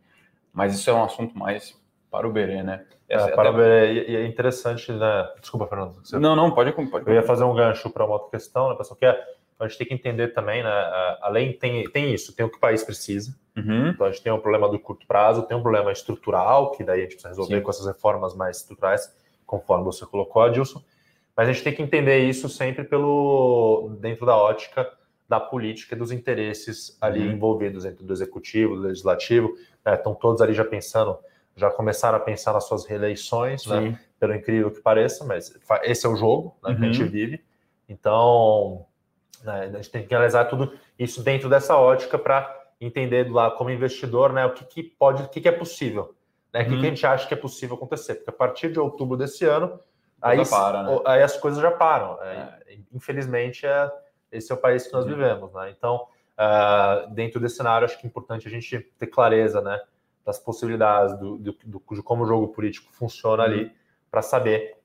Mas 0.53 0.73
isso 0.75 0.89
é 0.89 0.93
um 0.93 1.03
assunto 1.03 1.37
mais 1.37 1.79
para 2.09 2.27
o 2.27 2.31
Berê, 2.31 2.63
né? 2.63 2.85
É, 3.09 3.27
para 3.29 3.51
o 3.51 3.53
Berê, 3.53 4.09
e 4.09 4.15
é 4.15 4.25
interessante, 4.25 4.91
né? 4.91 5.29
Desculpa, 5.39 5.67
Fernando. 5.67 5.95
Você... 6.03 6.17
Não, 6.17 6.35
não, 6.35 6.51
pode, 6.51 6.71
pode. 6.89 7.07
Eu 7.07 7.13
ia 7.13 7.23
fazer 7.23 7.43
um 7.43 7.53
gancho 7.53 7.89
para 7.89 8.05
uma 8.05 8.13
outra 8.13 8.29
questão, 8.29 8.69
né, 8.69 8.75
pessoal? 8.75 8.97
Que 8.97 9.05
é 9.05 9.37
a 9.59 9.67
gente 9.67 9.77
tem 9.77 9.87
que 9.87 9.93
entender 9.93 10.29
também, 10.29 10.63
né? 10.63 10.69
Além 11.21 11.51
tem, 11.53 11.83
tem 11.89 12.13
isso, 12.13 12.35
tem 12.35 12.45
o 12.45 12.49
que 12.49 12.57
o 12.57 12.59
país 12.59 12.83
precisa. 12.83 13.35
Uhum. 13.55 13.87
Então 13.87 14.05
a 14.05 14.11
gente 14.11 14.21
tem 14.21 14.31
um 14.31 14.39
problema 14.39 14.69
do 14.69 14.77
curto 14.77 15.07
prazo, 15.07 15.43
tem 15.43 15.57
um 15.57 15.61
problema 15.61 15.91
estrutural, 15.91 16.71
que 16.71 16.83
daí 16.83 16.99
a 16.99 17.03
gente 17.03 17.13
precisa 17.13 17.29
resolver 17.29 17.57
Sim. 17.57 17.63
com 17.63 17.69
essas 17.71 17.87
reformas 17.87 18.35
mais 18.35 18.57
estruturais, 18.57 19.11
conforme 19.45 19.83
você 19.83 20.05
colocou, 20.05 20.43
Adilson. 20.43 20.83
Mas 21.37 21.47
a 21.47 21.53
gente 21.53 21.63
tem 21.63 21.73
que 21.73 21.83
entender 21.83 22.17
isso 22.27 22.49
sempre 22.49 22.83
pelo 22.83 23.95
dentro 24.01 24.25
da 24.25 24.35
ótica 24.35 24.91
da 25.29 25.39
política 25.39 25.93
e 25.93 25.97
dos 25.97 26.11
interesses 26.11 26.97
ali 26.99 27.27
uhum. 27.27 27.33
envolvidos 27.33 27.85
entre 27.85 28.03
do 28.03 28.11
executivo, 28.11 28.75
do 28.75 28.81
legislativo. 28.81 29.53
Né? 29.85 29.93
Estão 29.93 30.15
todos 30.15 30.41
ali 30.41 30.53
já 30.53 30.65
pensando, 30.65 31.17
já 31.55 31.69
começaram 31.69 32.17
a 32.17 32.21
pensar 32.21 32.53
nas 32.53 32.63
suas 32.63 32.85
reeleições, 32.85 33.65
né? 33.67 33.99
pelo 34.19 34.33
incrível 34.33 34.71
que 34.71 34.81
pareça, 34.81 35.25
mas 35.25 35.53
esse 35.83 36.05
é 36.05 36.09
o 36.09 36.15
jogo 36.15 36.57
né, 36.63 36.71
uhum. 36.71 36.77
que 36.77 36.81
a 36.81 36.85
gente 36.87 37.03
uhum. 37.03 37.09
vive. 37.09 37.43
Então, 37.87 38.85
né? 39.43 39.71
A 39.73 39.77
gente 39.77 39.91
tem 39.91 40.07
que 40.07 40.15
analisar 40.15 40.45
tudo 40.45 40.73
isso 40.97 41.21
dentro 41.23 41.49
dessa 41.49 41.77
ótica 41.77 42.17
para 42.17 42.53
entender 42.79 43.31
lado 43.31 43.55
como 43.55 43.69
investidor, 43.69 44.33
né, 44.33 44.45
o 44.45 44.53
que, 44.53 44.65
que 44.65 44.83
pode, 44.83 45.23
o 45.23 45.29
que, 45.29 45.41
que 45.41 45.47
é 45.47 45.51
possível, 45.51 46.15
né, 46.53 46.61
o 46.61 46.65
que, 46.65 46.69
que 46.69 46.75
a 46.75 46.77
uhum. 46.77 46.83
gente 46.83 47.05
acha 47.05 47.27
que 47.27 47.33
é 47.33 47.37
possível 47.37 47.75
acontecer, 47.75 48.15
porque 48.15 48.29
a 48.29 48.33
partir 48.33 48.71
de 48.71 48.79
outubro 48.79 49.17
desse 49.17 49.45
ano, 49.45 49.79
aí, 50.21 50.45
para, 50.47 50.83
né? 50.83 50.99
aí 51.05 51.21
as 51.21 51.37
coisas 51.37 51.61
já 51.61 51.71
param. 51.71 52.21
É. 52.23 52.59
Infelizmente, 52.93 53.65
é, 53.65 53.91
esse 54.31 54.51
é 54.51 54.55
o 54.55 54.57
país 54.57 54.87
que 54.87 54.93
nós 54.93 55.05
uhum. 55.05 55.11
vivemos, 55.11 55.53
né? 55.53 55.73
Então, 55.75 56.07
uh, 56.37 57.13
dentro 57.13 57.39
desse 57.39 57.57
cenário, 57.57 57.85
acho 57.85 57.99
que 57.99 58.05
é 58.05 58.09
importante 58.09 58.47
a 58.47 58.51
gente 58.51 58.79
ter 58.97 59.07
clareza, 59.07 59.61
né, 59.61 59.79
das 60.25 60.39
possibilidades 60.39 61.17
do, 61.19 61.37
do, 61.37 61.57
do 61.65 61.95
de 61.95 62.01
como 62.03 62.23
o 62.23 62.27
jogo 62.27 62.49
político 62.49 62.91
funciona 62.91 63.43
uhum. 63.43 63.49
ali, 63.49 63.71
para 64.09 64.21
saber 64.21 64.77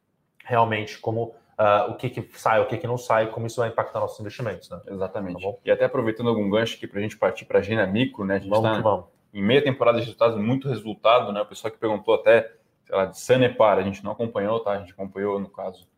realmente 0.44 0.98
como 0.98 1.34
uh, 1.58 1.90
o 1.90 1.94
que, 1.94 2.10
que 2.10 2.38
sai, 2.38 2.60
o 2.60 2.66
que, 2.66 2.76
que 2.76 2.86
não 2.86 2.98
sai, 2.98 3.30
como 3.30 3.46
isso 3.46 3.60
vai 3.60 3.68
impactar 3.68 4.00
nossos 4.00 4.18
investimentos. 4.20 4.68
Né? 4.70 4.80
Exatamente. 4.88 5.42
Tá 5.42 5.54
e 5.64 5.70
até 5.70 5.84
aproveitando 5.84 6.28
algum 6.28 6.48
gancho 6.48 6.76
aqui 6.76 6.86
para 6.86 6.98
a 6.98 7.02
gente 7.02 7.16
partir 7.16 7.44
para 7.44 7.58
a 7.58 7.60
agenda 7.60 7.86
micro, 7.86 8.24
né? 8.24 8.36
A 8.36 8.38
gente 8.38 8.50
vamos 8.50 8.76
tá 8.76 8.80
vamos. 8.80 9.06
em 9.32 9.42
meia 9.42 9.62
temporada 9.62 9.98
de 9.98 10.04
resultados, 10.04 10.36
muito 10.38 10.68
resultado, 10.68 11.32
né? 11.32 11.40
O 11.40 11.46
pessoal 11.46 11.72
que 11.72 11.78
perguntou 11.78 12.14
até, 12.14 12.52
lá, 12.96 13.06
de 13.06 13.18
Sanepar, 13.18 13.78
a 13.78 13.82
gente 13.82 14.04
não 14.04 14.12
acompanhou, 14.12 14.60
tá? 14.60 14.72
A 14.72 14.78
gente 14.78 14.92
acompanhou, 14.92 15.38
no 15.38 15.48
caso, 15.48 15.88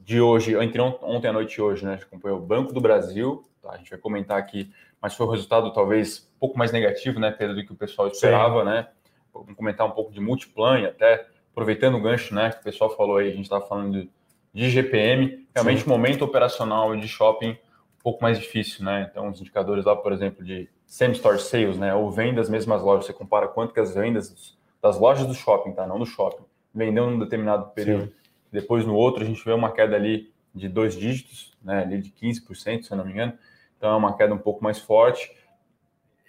de 0.00 0.20
hoje, 0.20 0.56
entre 0.56 0.80
ontem 0.80 1.28
à 1.28 1.32
noite 1.32 1.54
e 1.54 1.60
hoje, 1.60 1.84
né? 1.84 1.92
A 1.92 1.96
gente 1.96 2.06
acompanhou 2.06 2.38
o 2.38 2.42
Banco 2.42 2.72
do 2.72 2.80
Brasil, 2.80 3.44
tá? 3.62 3.72
A 3.72 3.76
gente 3.76 3.90
vai 3.90 3.98
comentar 3.98 4.38
aqui, 4.38 4.72
mas 5.00 5.14
foi 5.14 5.26
um 5.26 5.30
resultado 5.30 5.72
talvez 5.72 6.30
um 6.36 6.38
pouco 6.38 6.58
mais 6.58 6.72
negativo, 6.72 7.18
né, 7.20 7.30
Pedro, 7.30 7.56
do 7.56 7.64
que 7.64 7.72
o 7.72 7.76
pessoal 7.76 8.08
esperava, 8.08 8.60
Sim. 8.60 8.66
né? 8.66 8.88
Vamos 9.32 9.54
comentar 9.54 9.86
um 9.86 9.90
pouco 9.90 10.12
de 10.12 10.20
multiplan 10.20 10.80
e 10.80 10.86
até 10.86 11.26
aproveitando 11.52 11.96
o 11.96 12.00
gancho, 12.00 12.34
né, 12.34 12.50
que 12.50 12.60
o 12.60 12.62
pessoal 12.62 12.96
falou 12.96 13.18
aí, 13.18 13.28
a 13.28 13.32
gente 13.32 13.44
estava 13.44 13.66
falando 13.66 13.92
de 13.92 14.10
de 14.52 14.70
GPM, 14.70 15.46
realmente 15.54 15.84
o 15.84 15.88
momento 15.88 16.24
operacional 16.24 16.96
de 16.96 17.06
shopping 17.06 17.50
um 17.50 18.02
pouco 18.02 18.22
mais 18.22 18.38
difícil, 18.38 18.84
né? 18.84 19.08
Então, 19.10 19.28
os 19.28 19.40
indicadores 19.40 19.84
lá, 19.84 19.94
por 19.94 20.12
exemplo, 20.12 20.44
de 20.44 20.68
same 20.86 21.14
store 21.14 21.38
sales, 21.38 21.76
né? 21.76 21.94
Ou 21.94 22.10
vendas 22.10 22.48
mesmas 22.48 22.82
lojas, 22.82 23.06
você 23.06 23.12
compara 23.12 23.48
quanto 23.48 23.74
que 23.74 23.80
as 23.80 23.94
vendas 23.94 24.57
das 24.82 24.98
lojas 24.98 25.26
do 25.26 25.34
shopping, 25.34 25.72
tá? 25.72 25.86
Não 25.86 25.98
do 25.98 26.06
shopping, 26.06 26.44
vendeu 26.74 27.10
num 27.10 27.18
determinado 27.18 27.70
período, 27.70 28.06
Sim. 28.06 28.12
depois 28.52 28.84
no 28.84 28.94
outro 28.94 29.22
a 29.22 29.26
gente 29.26 29.44
vê 29.44 29.52
uma 29.52 29.72
queda 29.72 29.96
ali 29.96 30.32
de 30.54 30.68
dois 30.68 30.94
dígitos, 30.94 31.56
né? 31.62 31.82
Ali 31.82 32.00
de 32.00 32.10
15%, 32.10 32.82
se 32.82 32.90
eu 32.90 32.96
não 32.96 33.04
me 33.04 33.12
engano. 33.12 33.32
Então, 33.76 33.90
é 33.90 33.96
uma 33.96 34.16
queda 34.16 34.34
um 34.34 34.38
pouco 34.38 34.62
mais 34.62 34.78
forte. 34.80 35.30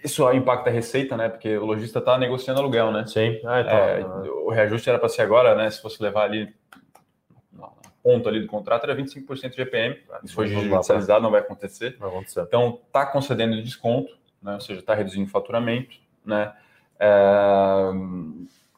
Isso 0.04 0.32
impacta 0.32 0.70
a 0.70 0.74
receita, 0.74 1.18
né? 1.18 1.30
Porque 1.30 1.58
o 1.58 1.66
lojista 1.66 2.00
está 2.00 2.18
negociando 2.18 2.60
aluguel, 2.60 2.92
né? 2.92 3.06
Sim. 3.08 3.40
Ah, 3.44 3.62
então, 3.62 3.78
é, 3.78 4.30
o 4.30 4.50
reajuste 4.50 4.90
era 4.90 5.00
para 5.00 5.10
ser 5.10 5.24
agora, 5.24 5.56
né? 5.56 5.70
Se 5.70 5.82
fosse 5.82 6.02
levar 6.02 6.24
ali 6.24 6.54
ponto 8.04 8.28
ali 8.28 8.40
do 8.40 8.48
contrato 8.48 8.86
era 8.86 8.96
25% 8.96 9.52
de 9.52 9.58
GPM. 9.58 9.98
Isso 10.24 10.34
foi 10.34 10.48
judicializado, 10.48 11.22
não 11.22 11.32
vai 11.32 11.42
acontecer. 11.42 11.96
Vai 12.00 12.10
acontecer. 12.10 12.42
Então, 12.42 12.80
está 12.88 13.06
concedendo 13.06 13.62
desconto, 13.62 14.18
né? 14.42 14.54
ou 14.54 14.60
seja, 14.60 14.80
está 14.80 14.94
reduzindo 14.94 15.28
o 15.28 15.30
faturamento. 15.30 15.98
Né? 16.26 16.52
É... 17.00 17.92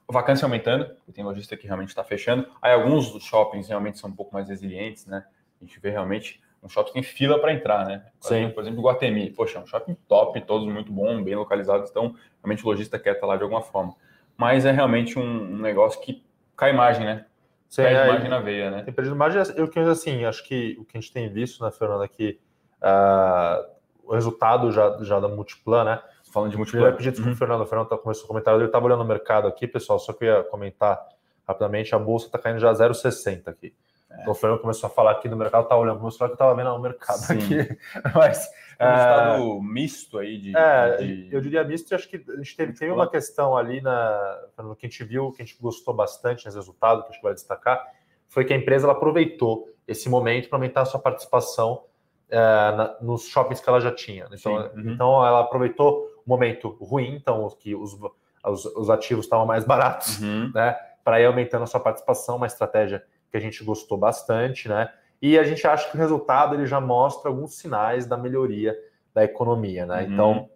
Vacância 0.07 0.45
aumentando, 0.45 0.93
tem 1.13 1.23
lojista 1.23 1.55
que 1.55 1.65
realmente 1.65 1.89
está 1.89 2.03
fechando. 2.03 2.45
Aí 2.61 2.73
alguns 2.73 3.11
dos 3.11 3.23
shoppings 3.23 3.69
realmente 3.69 3.97
são 3.97 4.09
um 4.09 4.13
pouco 4.13 4.33
mais 4.33 4.49
resilientes, 4.49 5.05
né? 5.05 5.25
A 5.61 5.63
gente 5.63 5.79
vê 5.79 5.89
realmente 5.89 6.41
um 6.61 6.69
shopping 6.69 6.91
tem 6.93 7.03
fila 7.03 7.39
para 7.39 7.53
entrar, 7.53 7.85
né? 7.85 8.05
Sim. 8.19 8.49
Por 8.49 8.61
exemplo, 8.61 8.81
o 8.81 8.83
Guatemi. 8.83 9.31
Poxa, 9.31 9.57
é 9.57 9.61
um 9.61 9.65
shopping 9.65 9.97
top, 10.07 10.39
todos 10.41 10.67
muito 10.67 10.91
bom, 10.91 11.23
bem 11.23 11.35
localizados, 11.35 11.89
então 11.89 12.15
realmente 12.43 12.63
o 12.63 12.67
lojista 12.67 12.99
quer 12.99 13.15
estar 13.15 13.25
lá 13.25 13.35
de 13.35 13.43
alguma 13.43 13.61
forma. 13.61 13.95
Mas 14.37 14.65
é 14.65 14.71
realmente 14.71 15.17
um, 15.17 15.53
um 15.53 15.57
negócio 15.57 15.99
que 16.01 16.23
cai 16.55 16.71
imagem, 16.71 17.05
né? 17.05 17.25
Você 17.67 17.83
perde 17.83 18.11
margem 18.11 18.29
na 18.29 18.39
veia, 18.39 18.69
né? 18.69 18.83
Tem 18.83 18.93
perdido 18.93 19.15
margem. 19.15 19.41
Eu 19.55 19.67
que 19.69 19.79
assim, 19.79 20.25
acho 20.25 20.43
que 20.43 20.77
o 20.77 20.83
que 20.83 20.97
a 20.97 21.01
gente 21.01 21.13
tem 21.13 21.29
visto, 21.29 21.63
né, 21.63 21.71
Fernanda, 21.71 22.03
aqui 22.03 22.39
uh, 22.81 23.65
o 24.03 24.13
resultado 24.13 24.71
já, 24.71 24.97
já 25.03 25.19
da 25.19 25.29
Multiplan, 25.29 25.85
né? 25.85 26.01
Falando 26.31 26.51
de 26.51 26.57
Multiplan. 26.57 26.81
Eu 26.81 26.87
ia 26.87 26.95
pedir 26.95 27.11
desculpa, 27.11 27.31
uhum. 27.31 27.37
Fernando. 27.37 27.61
O 27.61 27.65
Fernando 27.65 27.87
tá, 27.89 27.97
começou 27.97 28.25
o 28.25 28.27
comentário, 28.27 28.59
ele 28.59 28.65
estava 28.65 28.85
olhando 28.85 29.01
o 29.01 29.07
mercado 29.07 29.47
aqui, 29.47 29.67
pessoal, 29.67 29.99
só 29.99 30.13
que 30.13 30.25
eu 30.25 30.37
ia 30.37 30.43
comentar 30.43 30.99
rapidamente, 31.47 31.93
a 31.93 31.99
bolsa 31.99 32.27
está 32.27 32.39
caindo 32.39 32.59
já 32.59 32.71
0,60 32.71 33.47
aqui. 33.47 33.73
É. 34.09 34.21
Então 34.21 34.31
o 34.31 34.35
Fernando 34.35 34.59
começou 34.59 34.87
a 34.87 34.89
falar 34.89 35.11
aqui 35.11 35.27
do 35.29 35.35
mercado, 35.35 35.67
tá 35.67 35.75
olhando 35.75 35.99
para 35.99 36.07
o 36.07 36.11
que 36.11 36.23
eu 36.23 36.27
estava 36.27 36.55
vendo 36.55 36.69
o 36.69 36.79
mercado 36.79 37.19
Sim. 37.19 37.33
aqui. 37.33 37.77
Mas 38.15 38.49
um 38.79 38.85
é, 38.85 38.93
estado 38.93 39.61
misto 39.61 40.17
aí 40.17 40.37
de, 40.37 40.57
é, 40.57 40.97
de, 40.97 41.29
Eu 41.31 41.41
diria 41.41 41.63
misto, 41.63 41.91
e 41.91 41.95
acho 41.95 42.09
que 42.09 42.23
a 42.29 42.37
gente 42.37 42.55
teve, 42.55 42.73
teve 42.73 42.91
uma 42.91 43.09
questão 43.09 43.55
ali 43.55 43.81
na, 43.81 44.39
que 44.77 44.85
a 44.85 44.89
gente 44.89 45.03
viu, 45.03 45.31
que 45.31 45.41
a 45.41 45.45
gente 45.45 45.57
gostou 45.61 45.93
bastante 45.93 46.45
nesse 46.45 46.57
resultado, 46.57 47.03
que 47.03 47.09
a 47.09 47.11
gente 47.11 47.21
vai 47.21 47.33
destacar, 47.33 47.85
foi 48.27 48.45
que 48.45 48.53
a 48.53 48.57
empresa 48.57 48.85
ela 48.85 48.93
aproveitou 48.93 49.69
esse 49.87 50.09
momento 50.09 50.49
para 50.49 50.57
aumentar 50.57 50.81
a 50.81 50.85
sua 50.85 50.99
participação 50.99 51.83
é, 52.29 52.37
na, 52.37 52.95
nos 53.01 53.27
shoppings 53.27 53.59
que 53.59 53.69
ela 53.69 53.81
já 53.81 53.91
tinha. 53.91 54.27
Então, 54.31 54.53
uhum. 54.53 54.91
então 54.91 55.25
ela 55.25 55.41
aproveitou 55.41 56.10
momento 56.25 56.69
ruim, 56.81 57.15
então 57.15 57.47
que 57.59 57.75
os, 57.75 57.97
os, 58.45 58.65
os 58.65 58.89
ativos 58.89 59.25
estavam 59.25 59.45
mais 59.45 59.65
baratos, 59.65 60.19
uhum. 60.21 60.51
né? 60.53 60.75
Para 61.03 61.19
ir 61.19 61.25
aumentando 61.25 61.63
a 61.63 61.67
sua 61.67 61.79
participação, 61.79 62.37
uma 62.37 62.47
estratégia 62.47 63.03
que 63.31 63.37
a 63.37 63.39
gente 63.39 63.63
gostou 63.63 63.97
bastante, 63.97 64.67
né? 64.69 64.91
E 65.21 65.37
a 65.37 65.43
gente 65.43 65.65
acha 65.67 65.89
que 65.89 65.95
o 65.95 65.99
resultado 65.99 66.55
ele 66.55 66.65
já 66.65 66.81
mostra 66.81 67.29
alguns 67.29 67.55
sinais 67.55 68.05
da 68.07 68.17
melhoria 68.17 68.75
da 69.13 69.23
economia, 69.23 69.85
né? 69.85 70.03
Uhum. 70.03 70.13
Então, 70.13 70.49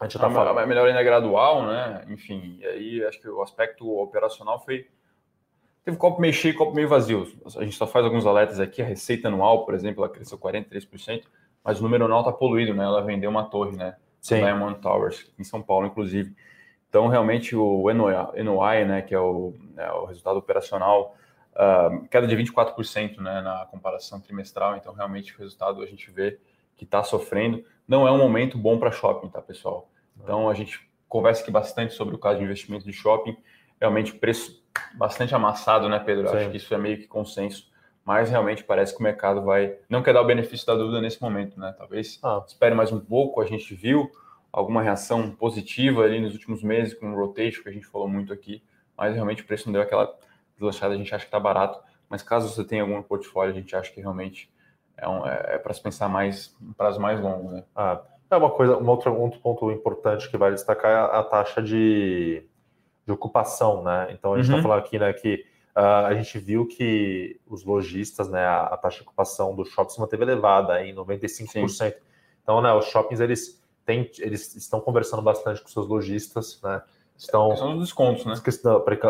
a 0.00 0.04
gente 0.04 0.16
está 0.16 0.30
falando. 0.30 0.58
A 0.58 0.66
melhoria 0.66 0.90
ainda 0.90 1.00
é 1.00 1.04
gradual, 1.04 1.66
né? 1.66 2.04
Enfim, 2.08 2.58
e 2.60 2.66
aí 2.66 3.04
acho 3.04 3.20
que 3.20 3.28
o 3.28 3.42
aspecto 3.42 3.98
operacional 3.98 4.60
foi. 4.64 4.86
Teve 5.84 5.96
copo 5.96 6.20
meio 6.20 6.32
cheio 6.32 6.52
e 6.52 6.56
copo 6.56 6.74
meio 6.74 6.88
vazio. 6.88 7.26
A 7.56 7.64
gente 7.64 7.76
só 7.76 7.86
faz 7.86 8.04
alguns 8.04 8.26
alertas 8.26 8.60
aqui. 8.60 8.82
A 8.82 8.84
receita 8.84 9.28
anual, 9.28 9.64
por 9.64 9.74
exemplo, 9.74 10.04
ela 10.04 10.12
cresceu 10.12 10.38
43%, 10.38 11.24
mas 11.64 11.80
o 11.80 11.82
número 11.82 12.04
anual 12.04 12.20
está 12.20 12.32
poluído, 12.32 12.74
né? 12.74 12.84
Ela 12.84 13.02
vendeu 13.02 13.30
uma 13.30 13.44
torre, 13.44 13.76
né? 13.76 13.96
Sim. 14.28 14.40
Diamond 14.40 14.78
Towers, 14.80 15.30
em 15.38 15.44
São 15.44 15.62
Paulo, 15.62 15.86
inclusive. 15.86 16.34
Então, 16.88 17.08
realmente, 17.08 17.54
o 17.54 17.84
NOI, 17.92 18.84
né, 18.84 19.02
que 19.02 19.14
é 19.14 19.20
o, 19.20 19.54
é 19.76 19.90
o 19.92 20.04
resultado 20.06 20.38
operacional, 20.38 21.14
Uh, 21.58 22.06
queda 22.06 22.24
de 22.24 22.36
24% 22.36 23.18
né, 23.18 23.40
na 23.40 23.66
comparação 23.66 24.20
trimestral, 24.20 24.76
então 24.76 24.94
realmente 24.94 25.34
o 25.34 25.38
resultado 25.38 25.82
a 25.82 25.86
gente 25.86 26.08
vê 26.08 26.38
que 26.76 26.84
está 26.84 27.02
sofrendo. 27.02 27.64
Não 27.86 28.06
é 28.06 28.12
um 28.12 28.16
momento 28.18 28.56
bom 28.56 28.78
para 28.78 28.92
shopping, 28.92 29.28
tá, 29.28 29.42
pessoal? 29.42 29.90
Então 30.22 30.48
a 30.48 30.54
gente 30.54 30.88
conversa 31.08 31.42
aqui 31.42 31.50
bastante 31.50 31.94
sobre 31.94 32.14
o 32.14 32.18
caso 32.18 32.38
de 32.38 32.44
investimento 32.44 32.84
de 32.84 32.92
shopping. 32.92 33.36
Realmente 33.80 34.14
preço 34.14 34.62
bastante 34.94 35.34
amassado, 35.34 35.88
né, 35.88 35.98
Pedro? 35.98 36.28
Sim. 36.28 36.36
Acho 36.36 36.50
que 36.50 36.58
isso 36.58 36.72
é 36.72 36.78
meio 36.78 36.98
que 36.98 37.08
consenso, 37.08 37.67
mas 38.08 38.30
realmente 38.30 38.64
parece 38.64 38.94
que 38.94 39.00
o 39.00 39.02
mercado 39.02 39.42
vai. 39.42 39.76
Não 39.86 40.02
quer 40.02 40.14
dar 40.14 40.22
o 40.22 40.26
benefício 40.26 40.66
da 40.66 40.74
dúvida 40.74 40.98
nesse 40.98 41.20
momento, 41.20 41.60
né? 41.60 41.74
Talvez 41.76 42.18
ah. 42.22 42.42
espere 42.48 42.74
mais 42.74 42.90
um 42.90 42.98
pouco. 42.98 43.38
A 43.38 43.44
gente 43.44 43.74
viu 43.74 44.10
alguma 44.50 44.80
reação 44.80 45.30
positiva 45.30 46.04
ali 46.04 46.18
nos 46.18 46.32
últimos 46.32 46.62
meses 46.62 46.94
com 46.94 47.12
o 47.12 47.14
rotation, 47.14 47.62
que 47.62 47.68
a 47.68 47.72
gente 47.72 47.84
falou 47.86 48.08
muito 48.08 48.32
aqui, 48.32 48.62
mas 48.96 49.14
realmente 49.14 49.42
o 49.42 49.46
preço 49.46 49.66
não 49.66 49.74
deu 49.74 49.82
aquela 49.82 50.10
deslanchada, 50.54 50.94
a 50.94 50.96
gente 50.96 51.14
acha 51.14 51.26
que 51.26 51.28
está 51.28 51.38
barato, 51.38 51.78
mas 52.08 52.22
caso 52.22 52.48
você 52.48 52.64
tenha 52.64 52.80
algum 52.80 53.02
portfólio, 53.02 53.52
a 53.52 53.58
gente 53.58 53.76
acha 53.76 53.92
que 53.92 54.00
realmente 54.00 54.50
é, 54.96 55.06
um, 55.06 55.26
é, 55.26 55.56
é 55.56 55.58
para 55.58 55.74
se 55.74 55.82
pensar 55.82 56.08
mais 56.08 56.56
um 56.62 56.72
prazo 56.72 56.98
mais 56.98 57.20
longo, 57.20 57.50
né? 57.50 57.62
Ah, 57.76 58.00
é 58.30 58.36
uma 58.38 58.50
coisa, 58.50 58.78
um 58.78 58.88
outro, 58.88 59.12
um 59.12 59.20
outro 59.20 59.38
ponto 59.40 59.70
importante 59.70 60.30
que 60.30 60.38
vai 60.38 60.50
destacar 60.50 60.90
é 60.90 60.94
a, 60.94 61.04
a 61.18 61.24
taxa 61.24 61.62
de, 61.62 62.42
de, 63.04 63.12
ocupação, 63.12 63.82
né? 63.82 64.08
Então 64.12 64.32
a 64.32 64.36
gente 64.36 64.46
está 64.46 64.56
uhum. 64.56 64.62
falando 64.62 64.78
aqui, 64.78 64.98
né, 64.98 65.12
que 65.12 65.44
uh, 65.76 66.06
a 66.06 66.14
gente 66.14 66.38
viu 66.38 66.66
que 66.66 67.40
os 67.46 67.64
lojistas, 67.64 68.28
né, 68.28 68.44
a, 68.44 68.62
a, 68.62 68.76
taxa 68.76 68.98
de 68.98 69.02
ocupação 69.02 69.54
do 69.54 69.64
shopping 69.64 69.90
se 69.90 70.00
manteve 70.00 70.22
elevada 70.24 70.84
em 70.84 70.94
95%. 70.94 71.68
Sim. 71.68 71.92
Então, 72.42 72.60
né, 72.60 72.72
os 72.72 72.86
shoppings 72.86 73.20
eles 73.20 73.62
têm, 73.84 74.10
eles 74.18 74.54
estão 74.54 74.80
conversando 74.80 75.22
bastante 75.22 75.62
com 75.62 75.68
seus 75.68 75.86
lojistas, 75.86 76.60
né? 76.62 76.82
Estão 77.16 77.56
são 77.56 77.74
os 77.74 77.80
descontos, 77.80 78.24
né? 78.24 78.34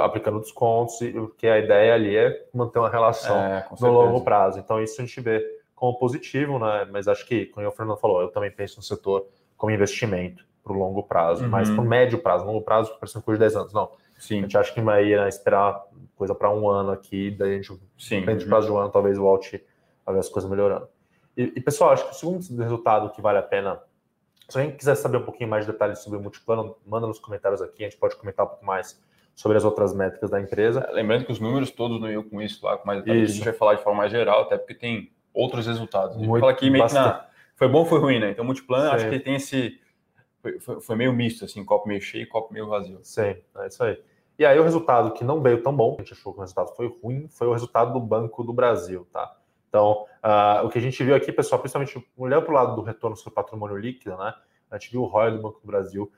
Aplicando 0.00 0.40
descontos, 0.40 0.96
porque 1.12 1.46
a 1.46 1.58
ideia 1.58 1.92
ali 1.92 2.16
é 2.16 2.46
manter 2.54 2.78
uma 2.78 2.88
relação 2.88 3.36
é, 3.36 3.68
no 3.78 3.92
longo 3.92 4.22
prazo. 4.22 4.58
Então, 4.58 4.82
isso 4.82 5.00
a 5.00 5.04
gente 5.04 5.20
vê 5.20 5.44
como 5.74 5.98
positivo, 5.98 6.58
né? 6.58 6.88
Mas 6.90 7.06
acho 7.06 7.26
que, 7.26 7.46
como 7.46 7.68
o 7.68 7.70
Fernando 7.70 7.98
falou, 7.98 8.22
eu 8.22 8.28
também 8.28 8.50
penso 8.50 8.78
no 8.78 8.82
setor 8.82 9.26
como 9.58 9.70
investimento 9.70 10.42
para 10.64 10.72
o 10.72 10.78
longo 10.78 11.02
prazo, 11.02 11.44
uhum. 11.44 11.50
mas 11.50 11.68
para 11.68 11.80
o 11.80 11.84
médio 11.84 12.18
prazo, 12.18 12.46
longo 12.46 12.62
prazo, 12.62 12.96
parecendo 12.98 13.24
coisa 13.24 13.38
de 13.38 13.44
10 13.44 13.56
anos. 13.56 13.72
Não. 13.74 13.90
Sim. 14.18 14.38
A 14.38 14.42
gente 14.42 14.58
acha 14.58 14.74
que 14.74 14.80
vai 14.80 15.28
esperar 15.28 15.82
coisa 16.16 16.34
para 16.34 16.50
um 16.50 16.68
ano 16.68 16.90
aqui, 16.90 17.30
daí 17.30 17.52
a 17.52 17.56
gente, 17.56 17.72
Sim. 17.96 18.20
depende 18.20 18.44
uhum. 18.44 18.50
prazo 18.50 18.66
de 18.66 18.72
um 18.72 18.78
ano, 18.78 18.90
talvez 18.90 19.16
volte 19.16 19.64
a 20.04 20.12
ver 20.12 20.18
as 20.18 20.28
coisas 20.28 20.50
melhorando. 20.50 20.88
E, 21.36 21.52
e, 21.56 21.60
pessoal, 21.60 21.92
acho 21.92 22.04
que 22.04 22.10
o 22.10 22.14
segundo 22.14 22.62
resultado 22.62 23.10
que 23.10 23.22
vale 23.22 23.38
a 23.38 23.42
pena 23.42 23.80
se 24.48 24.58
alguém 24.58 24.74
quiser 24.74 24.94
saber 24.94 25.18
um 25.18 25.22
pouquinho 25.22 25.48
mais 25.48 25.66
de 25.66 25.72
detalhes 25.72 25.98
sobre 25.98 26.18
o 26.18 26.22
multiplano, 26.22 26.74
manda 26.86 27.06
nos 27.06 27.18
comentários 27.18 27.60
aqui, 27.60 27.84
a 27.84 27.88
gente 27.88 27.98
pode 27.98 28.16
comentar 28.16 28.46
um 28.46 28.48
pouco 28.48 28.64
mais 28.64 28.98
sobre 29.34 29.58
as 29.58 29.64
outras 29.64 29.94
métricas 29.94 30.30
da 30.30 30.40
empresa. 30.40 30.88
É, 30.88 30.92
lembrando 30.92 31.26
que 31.26 31.32
os 31.32 31.38
números 31.38 31.70
todos 31.70 32.00
não 32.00 32.10
iam 32.10 32.22
com 32.22 32.40
isso 32.40 32.64
lá, 32.64 32.78
com 32.78 32.86
mais 32.86 33.04
detalhes, 33.04 33.30
a 33.30 33.34
gente 33.34 33.44
vai 33.44 33.52
falar 33.52 33.74
de 33.74 33.82
forma 33.82 33.98
mais 33.98 34.10
geral, 34.10 34.42
até 34.42 34.56
porque 34.56 34.74
tem 34.74 35.12
outros 35.34 35.66
resultados. 35.66 36.16
A 36.16 36.18
gente 36.18 36.28
Muito, 36.28 36.40
fala 36.40 36.52
aqui 36.52 36.70
meio 36.70 36.86
que 36.86 36.94
na... 36.94 37.26
foi 37.56 37.68
bom 37.68 37.84
foi 37.84 38.00
ruim, 38.00 38.18
né? 38.18 38.30
Então, 38.30 38.44
multiplano, 38.44 38.90
acho 38.90 39.08
que 39.10 39.20
tem 39.20 39.34
esse... 39.34 39.78
Foi, 40.40 40.80
foi, 40.80 40.96
meio 40.96 41.12
misto, 41.12 41.44
assim, 41.44 41.64
copo 41.64 41.88
meio 41.88 42.00
cheio 42.00 42.22
e 42.22 42.26
copo 42.26 42.52
meio 42.52 42.68
vazio. 42.68 43.00
Sim, 43.02 43.36
é 43.56 43.66
isso 43.66 43.82
aí. 43.82 44.00
E 44.38 44.46
aí 44.46 44.58
o 44.58 44.62
resultado 44.62 45.12
que 45.12 45.24
não 45.24 45.42
veio 45.42 45.62
tão 45.62 45.74
bom, 45.74 45.96
a 45.98 46.02
gente 46.02 46.12
achou 46.12 46.32
que 46.32 46.38
o 46.38 46.42
resultado 46.42 46.74
foi 46.76 46.86
ruim, 47.02 47.26
foi 47.28 47.48
o 47.48 47.52
resultado 47.52 47.92
do 47.92 48.00
Banco 48.00 48.44
do 48.44 48.52
Brasil, 48.52 49.06
tá? 49.12 49.36
Então, 49.68 50.06
uh, 50.24 50.64
o 50.64 50.70
que 50.70 50.78
a 50.78 50.80
gente 50.80 51.02
viu 51.02 51.14
aqui, 51.14 51.32
pessoal, 51.32 51.60
principalmente 51.60 52.02
olhando 52.16 52.44
para 52.44 52.52
o 52.52 52.54
lado 52.54 52.76
do 52.76 52.82
retorno 52.82 53.16
sobre 53.16 53.34
patrimônio 53.34 53.76
líquido, 53.76 54.16
né? 54.16 54.32
a 54.70 54.78
gente 54.78 54.92
viu 54.92 55.02
o 55.02 55.06
ROI 55.06 55.32
do 55.32 55.42
Banco 55.42 55.60
do 55.60 55.66
Brasil 55.66 56.10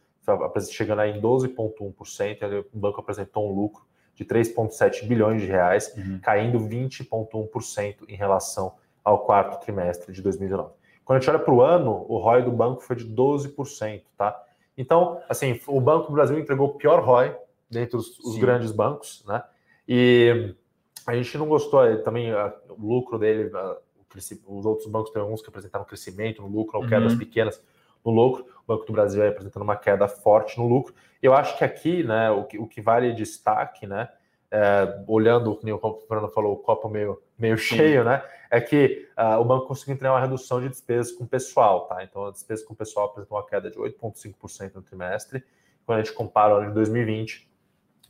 chegando 0.71 1.01
aí 1.01 1.17
em 1.17 1.21
12,1%, 1.21 2.67
o 2.73 2.79
banco 2.79 3.01
apresentou 3.01 3.51
um 3.51 3.55
lucro 3.55 3.85
de 4.15 4.25
3,7 4.25 5.07
bilhões 5.07 5.41
de 5.41 5.49
reais, 5.49 5.93
uhum. 5.97 6.21
caindo 6.21 6.59
20,1% 6.59 8.05
em 8.07 8.15
relação 8.15 8.75
ao 9.03 9.25
quarto 9.25 9.61
trimestre 9.65 10.13
de 10.13 10.21
2019. 10.21 10.73
Quando 11.11 11.17
a 11.17 11.21
gente 11.23 11.31
olha 11.31 11.39
para 11.41 11.53
o 11.53 11.61
ano, 11.61 12.07
o 12.09 12.19
ROI 12.19 12.45
do 12.45 12.53
banco 12.53 12.83
foi 12.83 12.95
de 12.95 13.05
12%, 13.05 14.03
tá? 14.17 14.41
Então, 14.79 15.21
assim, 15.29 15.61
o 15.67 15.81
Banco 15.81 16.07
do 16.07 16.13
Brasil 16.13 16.39
entregou 16.39 16.69
o 16.69 16.75
pior 16.75 17.03
ROI 17.03 17.35
dentre 17.69 17.97
os, 17.97 18.17
os 18.21 18.39
grandes 18.39 18.71
bancos, 18.71 19.25
né? 19.27 19.43
E 19.89 20.55
a 21.05 21.17
gente 21.17 21.37
não 21.37 21.49
gostou 21.49 21.81
também 22.05 22.33
o 22.33 22.77
lucro 22.79 23.19
dele, 23.19 23.51
os 24.47 24.65
outros 24.65 24.87
bancos 24.87 25.11
tem 25.11 25.21
alguns 25.21 25.43
que 25.43 25.49
apresentaram 25.49 25.85
crescimento 25.85 26.43
no 26.43 26.49
lucro, 26.49 26.79
ou 26.79 26.87
quedas 26.87 27.15
uhum. 27.15 27.19
pequenas 27.19 27.61
no 28.05 28.13
lucro. 28.13 28.47
O 28.65 28.69
Banco 28.69 28.87
do 28.87 28.93
Brasil 28.93 29.21
aí 29.21 29.31
apresentando 29.31 29.65
uma 29.65 29.75
queda 29.75 30.07
forte 30.07 30.59
no 30.59 30.69
lucro. 30.69 30.95
Eu 31.21 31.35
acho 31.35 31.59
que 31.59 31.65
aqui, 31.65 32.05
né, 32.05 32.31
o 32.31 32.45
que, 32.45 32.57
o 32.57 32.69
que 32.69 32.81
vale 32.81 33.13
destaque, 33.15 33.85
né, 33.85 34.09
é, 34.51 35.03
olhando, 35.07 35.55
como 35.81 35.95
o 35.95 36.01
Fernando 36.09 36.31
falou, 36.33 36.55
o 36.55 36.57
copo 36.57 36.89
meio, 36.89 37.23
meio 37.39 37.57
cheio, 37.57 38.05
né, 38.05 38.23
é 38.51 38.61
que 38.61 39.09
uh, 39.17 39.41
o 39.41 39.45
banco 39.45 39.67
conseguiu 39.67 39.95
entregar 39.95 40.15
uma 40.15 40.21
redução 40.21 40.61
de 40.61 40.69
despesas 40.69 41.13
com 41.13 41.25
o 41.25 41.29
pessoal, 41.29 41.87
tá? 41.87 42.03
Então, 42.03 42.27
a 42.27 42.31
despesa 42.33 42.67
com 42.67 42.75
o 42.75 42.77
pessoal 42.77 43.07
apresentou 43.07 43.39
uma 43.39 43.47
queda 43.47 43.71
de 43.71 43.79
8,5% 43.79 44.75
no 44.75 44.83
trimestre. 44.83 45.45
Quando 45.87 46.01
a 46.01 46.03
gente 46.03 46.13
compara 46.13 46.55
o 46.55 46.57
ano 46.59 46.69
de 46.69 46.75
2020, 46.75 47.49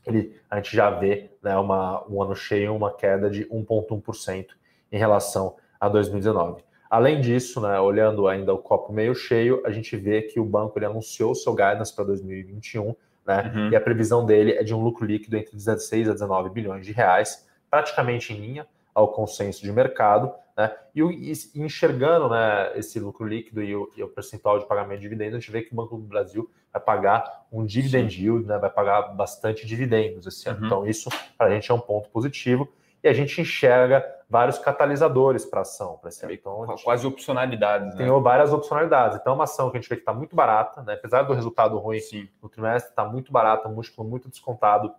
ele, 0.07 0.41
a 0.49 0.57
gente 0.57 0.75
já 0.75 0.91
vê 0.91 1.31
né, 1.43 1.57
uma, 1.57 2.07
um 2.09 2.23
ano 2.23 2.35
cheio, 2.35 2.75
uma 2.75 2.91
queda 2.91 3.29
de 3.29 3.45
1,1% 3.47 4.47
em 4.91 4.99
relação 4.99 5.57
a 5.79 5.89
2019. 5.89 6.65
Além 6.89 7.21
disso, 7.21 7.61
né, 7.61 7.79
olhando 7.79 8.27
ainda 8.27 8.53
o 8.53 8.59
copo 8.59 8.93
meio 8.93 9.15
cheio, 9.15 9.63
a 9.65 9.71
gente 9.71 9.97
vê 9.97 10.23
que 10.23 10.41
o 10.41 10.45
banco 10.45 10.79
ele 10.79 10.87
anunciou 10.87 11.35
seu 11.35 11.55
guidance 11.55 11.95
para 11.95 12.05
2021, 12.05 12.97
né, 13.31 13.53
uhum. 13.55 13.71
e 13.71 13.77
a 13.77 13.81
previsão 13.81 14.27
dele 14.27 14.53
é 14.53 14.65
de 14.65 14.75
um 14.75 14.83
lucro 14.83 15.07
líquido 15.07 15.37
entre 15.37 15.55
16 15.55 16.09
a 16.09 16.13
19 16.13 16.51
bilhões 16.51 16.85
de 16.85 16.93
reais, 16.93 17.47
praticamente 17.71 18.33
em 18.33 18.37
linha 18.41 18.67
ao 18.93 19.13
consenso 19.13 19.63
de 19.63 19.71
mercado, 19.71 20.33
né, 20.57 20.73
e, 20.93 21.01
e 21.01 21.63
enxergando 21.63 22.29
né, 22.29 22.73
esse 22.77 22.99
lucro 22.99 23.25
líquido 23.25 23.63
e 23.63 23.75
o, 23.77 23.89
e 23.97 24.03
o, 24.03 24.09
percentual 24.09 24.59
de 24.59 24.67
pagamento 24.67 24.99
de 24.99 25.03
dividendos, 25.03 25.37
a 25.37 25.39
gente 25.39 25.51
vê 25.53 25.63
que 25.63 25.73
o 25.73 25.77
Banco 25.77 25.97
do 25.97 26.03
Brasil 26.03 26.51
vai 26.73 26.83
pagar 26.83 27.47
um 27.53 27.65
dividend 27.65 28.21
yield, 28.21 28.47
né, 28.47 28.59
vai 28.59 28.71
pagar 28.71 29.03
bastante 29.15 29.65
dividendos 29.65 30.27
esse 30.27 30.49
ano. 30.49 30.59
Uhum. 30.59 30.67
Então, 30.67 30.87
isso 30.87 31.09
para 31.39 31.47
a 31.47 31.51
gente 31.51 31.71
é 31.71 31.75
um 31.75 31.81
ponto 31.81 32.09
positivo 32.11 32.69
e 33.02 33.09
a 33.09 33.12
gente 33.12 33.40
enxerga 33.40 34.04
vários 34.28 34.59
catalisadores 34.59 35.45
para 35.45 35.62
ação. 35.62 35.99
Para 35.99 36.09
esse 36.09 36.25
então, 36.33 36.64
Quase 36.85 37.07
opcionalidades. 37.07 37.95
Tem 37.97 38.07
né? 38.07 38.21
várias 38.21 38.52
opcionalidades. 38.52 39.19
Então, 39.19 39.33
é 39.33 39.35
uma 39.35 39.45
ação 39.45 39.71
que 39.71 39.78
a 39.78 39.80
gente 39.80 39.88
vê 39.88 39.97
que 39.97 40.02
está 40.02 40.14
muito 40.14 40.37
barata, 40.37 40.83
né? 40.83 40.95
apesar 40.95 41.23
do 41.23 41.33
resultado 41.33 41.76
ruim 41.78 41.99
Sim. 42.00 42.28
no 42.42 42.49
trimestre, 42.49 42.90
está 42.90 43.04
muito 43.04 43.33
barata, 43.33 43.69
múltiplo 43.69 44.04
muito 44.04 44.28
descontado. 44.28 44.92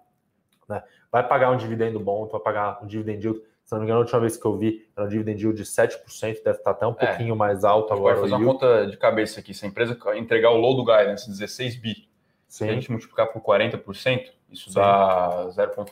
Né? 0.68 0.84
Vai 1.12 1.26
pagar 1.28 1.52
um 1.52 1.58
dividendo 1.58 2.00
bom, 2.00 2.28
vai 2.28 2.42
pagar 2.42 2.84
um 2.84 2.88
dividend 2.88 3.24
yield. 3.26 3.42
Se 3.64 3.72
não 3.74 3.80
me 3.80 3.86
engano, 3.86 4.00
a 4.00 4.02
última 4.02 4.20
vez 4.20 4.36
que 4.36 4.46
eu 4.46 4.58
vi 4.58 4.90
era 4.98 5.06
um 5.06 5.10
dividend 5.10 5.42
yield 5.42 5.58
de 5.58 5.64
7%, 5.64 6.44
deve 6.44 6.58
estar 6.58 6.72
até 6.72 6.86
um 6.86 6.96
é. 6.98 7.06
pouquinho 7.06 7.36
mais 7.36 7.64
alto 7.64 7.94
agora. 7.94 8.16
Pode 8.16 8.30
fazer 8.30 8.44
uma 8.44 8.54
conta 8.54 8.88
de 8.88 8.98
cabeça 8.98 9.40
aqui. 9.40 9.54
Se 9.54 9.64
a 9.64 9.68
empresa 9.68 9.98
entregar 10.16 10.50
o 10.50 10.58
low 10.58 10.76
do 10.76 10.84
guidance 10.84 11.30
16 11.30 11.78
bi, 11.78 12.10
se 12.48 12.66
a 12.66 12.68
gente 12.68 12.92
multiplicar 12.92 13.32
por 13.32 13.42
40%, 13.42 14.30
isso 14.50 14.70
Sim. 14.72 14.76
dá 14.76 15.48
0,4, 15.56 15.88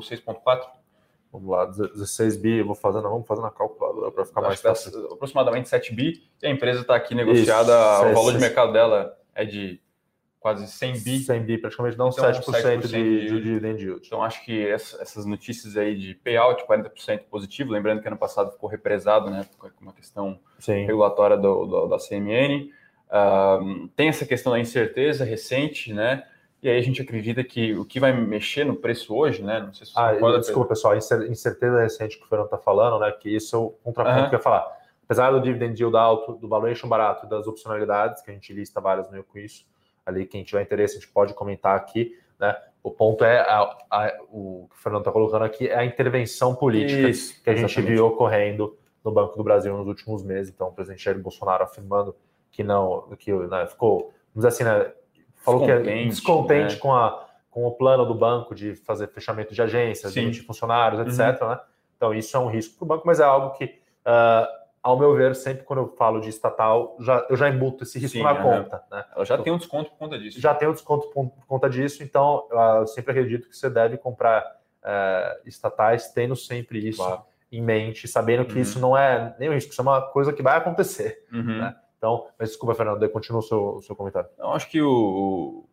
6,4 0.00 0.81
Vamos 1.32 1.48
lá, 1.48 1.64
16 1.64 2.36
bi, 2.36 2.58
eu 2.58 2.66
vou 2.66 2.74
fazer, 2.74 3.00
vamos 3.00 3.26
fazer 3.26 3.40
na 3.40 3.50
calculadora 3.50 4.10
para 4.10 4.26
ficar 4.26 4.42
mais 4.42 4.60
fácil. 4.60 5.12
Aproximadamente 5.12 5.68
7 5.68 5.94
bi, 5.94 6.22
e 6.42 6.46
a 6.46 6.50
empresa 6.50 6.82
está 6.82 6.94
aqui 6.94 7.14
negociada, 7.14 7.72
Isso, 7.72 8.10
o 8.10 8.14
valor 8.14 8.32
de 8.32 8.38
mercado 8.38 8.70
dela 8.70 9.16
é 9.34 9.46
de 9.46 9.80
quase 10.38 10.66
100 10.66 10.92
bi. 11.04 11.18
100 11.20 11.42
bi, 11.44 11.56
praticamente 11.56 11.96
não 11.96 12.10
então, 12.10 12.30
7%, 12.30 12.42
7% 12.44 12.80
de, 12.82 12.88
de, 12.88 13.26
de 13.28 13.40
dividend 13.40 13.80
yield. 13.82 14.06
Então, 14.06 14.22
acho 14.22 14.44
que 14.44 14.66
essas 14.68 15.24
notícias 15.24 15.76
aí 15.76 15.96
de 15.96 16.14
payout, 16.16 16.66
40% 16.66 17.20
positivo, 17.30 17.72
lembrando 17.72 18.02
que 18.02 18.08
ano 18.08 18.18
passado 18.18 18.50
ficou 18.50 18.68
represado, 18.68 19.30
né, 19.30 19.46
com 19.58 19.70
uma 19.80 19.92
questão 19.94 20.38
Sim. 20.58 20.84
regulatória 20.84 21.38
do, 21.38 21.64
do, 21.64 21.86
da 21.86 21.96
CMN. 21.96 22.70
Uh, 23.08 23.88
tem 23.96 24.08
essa 24.08 24.26
questão 24.26 24.52
da 24.52 24.58
incerteza 24.58 25.24
recente, 25.24 25.94
né, 25.94 26.26
e 26.62 26.68
aí 26.68 26.78
a 26.78 26.82
gente 26.82 27.02
acredita 27.02 27.42
que 27.42 27.74
o 27.74 27.84
que 27.84 27.98
vai 27.98 28.12
mexer 28.12 28.64
no 28.64 28.76
preço 28.76 29.12
hoje, 29.14 29.42
né? 29.42 29.60
Não 29.60 29.74
sei 29.74 29.84
se 29.84 29.92
ah, 29.96 30.12
desculpa, 30.38 30.68
pessoal, 30.68 30.96
incerteza 30.96 31.80
recente 31.80 32.16
que 32.16 32.24
o 32.24 32.28
Fernando 32.28 32.46
está 32.46 32.58
falando, 32.58 33.00
né? 33.00 33.10
Que 33.10 33.34
isso 33.34 33.56
é 33.56 33.58
o 33.58 33.70
contraponto 33.82 34.20
uhum. 34.20 34.28
que 34.28 34.34
eu 34.36 34.38
ia 34.38 34.42
falar. 34.42 34.78
Apesar 35.04 35.32
do 35.32 35.40
dividend 35.40 35.76
yield 35.76 35.96
alto, 35.96 36.34
do 36.34 36.48
valuation 36.48 36.88
barato 36.88 37.26
e 37.26 37.28
das 37.28 37.48
opcionalidades, 37.48 38.22
que 38.22 38.30
a 38.30 38.34
gente 38.34 38.52
lista 38.52 38.80
várias 38.80 39.10
no 39.10 39.24
com 39.24 39.38
isso, 39.38 39.66
ali 40.06 40.24
quem 40.24 40.44
tiver 40.44 40.62
interesse 40.62 40.96
a 40.96 41.00
gente 41.00 41.12
pode 41.12 41.34
comentar 41.34 41.76
aqui, 41.76 42.16
né? 42.38 42.56
O 42.80 42.92
ponto 42.92 43.24
é 43.24 43.40
a, 43.40 43.76
a, 43.90 44.18
o 44.30 44.68
que 44.70 44.76
o 44.76 44.78
Fernando 44.78 45.02
está 45.02 45.10
colocando 45.10 45.44
aqui 45.44 45.66
é 45.66 45.76
a 45.76 45.84
intervenção 45.84 46.54
política 46.54 47.08
isso, 47.08 47.42
que 47.42 47.50
a 47.50 47.54
gente 47.54 47.72
exatamente. 47.72 47.92
viu 47.92 48.06
ocorrendo 48.06 48.76
no 49.04 49.10
Banco 49.10 49.36
do 49.36 49.42
Brasil 49.42 49.76
nos 49.76 49.88
últimos 49.88 50.22
meses. 50.22 50.52
Então, 50.54 50.68
o 50.68 50.72
presidente 50.72 51.02
Jair 51.02 51.18
Bolsonaro 51.18 51.64
afirmando 51.64 52.14
que 52.52 52.62
não, 52.62 53.08
que 53.18 53.32
né, 53.32 53.66
ficou, 53.66 54.12
vamos 54.32 54.48
dizer 54.48 54.48
assim, 54.48 54.64
né, 54.64 54.92
falou 55.42 55.64
que 55.64 55.70
é 55.70 55.78
descontente 56.04 56.74
né? 56.74 56.80
com, 56.80 56.92
a, 56.94 57.26
com 57.50 57.66
o 57.66 57.72
plano 57.72 58.06
do 58.06 58.14
banco 58.14 58.54
de 58.54 58.74
fazer 58.74 59.08
fechamento 59.08 59.54
de 59.54 59.60
agências, 59.62 60.12
de 60.14 60.40
funcionários, 60.40 61.00
etc. 61.00 61.40
Uhum. 61.42 61.48
Né? 61.48 61.60
Então, 61.96 62.14
isso 62.14 62.36
é 62.36 62.40
um 62.40 62.48
risco 62.48 62.76
para 62.76 62.84
o 62.84 62.88
banco, 62.88 63.06
mas 63.06 63.20
é 63.20 63.24
algo 63.24 63.50
que, 63.50 63.64
uh, 63.64 64.46
ao 64.82 64.98
meu 64.98 65.14
ver, 65.14 65.36
sempre 65.36 65.62
quando 65.62 65.80
eu 65.80 65.88
falo 65.96 66.20
de 66.20 66.28
estatal, 66.28 66.96
já, 66.98 67.24
eu 67.30 67.36
já 67.36 67.48
embuto 67.48 67.84
esse 67.84 67.98
risco 67.98 68.18
Sim, 68.18 68.24
na 68.24 68.34
conta. 68.34 68.82
Né? 68.90 69.04
Ela 69.14 69.24
já 69.24 69.34
então, 69.34 69.44
tem 69.44 69.52
um 69.52 69.58
desconto 69.58 69.90
por 69.90 69.98
conta 69.98 70.18
disso. 70.18 70.40
Já 70.40 70.54
tem 70.54 70.68
um 70.68 70.72
desconto 70.72 71.08
por, 71.10 71.30
conta 71.46 71.70
disso, 71.70 72.02
então 72.02 72.48
uh, 72.50 72.80
eu 72.80 72.86
sempre 72.88 73.12
acredito 73.12 73.48
que 73.48 73.56
você 73.56 73.70
deve 73.70 73.96
comprar 73.98 74.42
uh, 74.82 75.48
estatais 75.48 76.10
tendo 76.10 76.34
sempre 76.34 76.88
isso 76.88 77.04
claro. 77.04 77.22
em 77.52 77.62
mente, 77.62 78.08
sabendo 78.08 78.44
que 78.44 78.54
uhum. 78.54 78.60
isso 78.60 78.80
não 78.80 78.96
é 78.96 79.36
nem 79.38 79.50
um 79.50 79.54
risco, 79.54 79.70
isso 79.70 79.80
é 79.80 79.82
uma 79.82 80.02
coisa 80.02 80.32
que 80.32 80.42
vai 80.42 80.56
acontecer. 80.56 81.24
Uhum. 81.32 81.58
Né? 81.60 81.76
Então, 82.02 82.26
mas 82.36 82.48
desculpa, 82.48 82.74
Fernando, 82.74 83.08
continua 83.10 83.38
o 83.38 83.42
seu, 83.42 83.76
o 83.76 83.80
seu 83.80 83.94
comentário. 83.94 84.28
Não, 84.36 84.54
acho 84.54 84.68
que 84.68 84.82
o, 84.82 85.64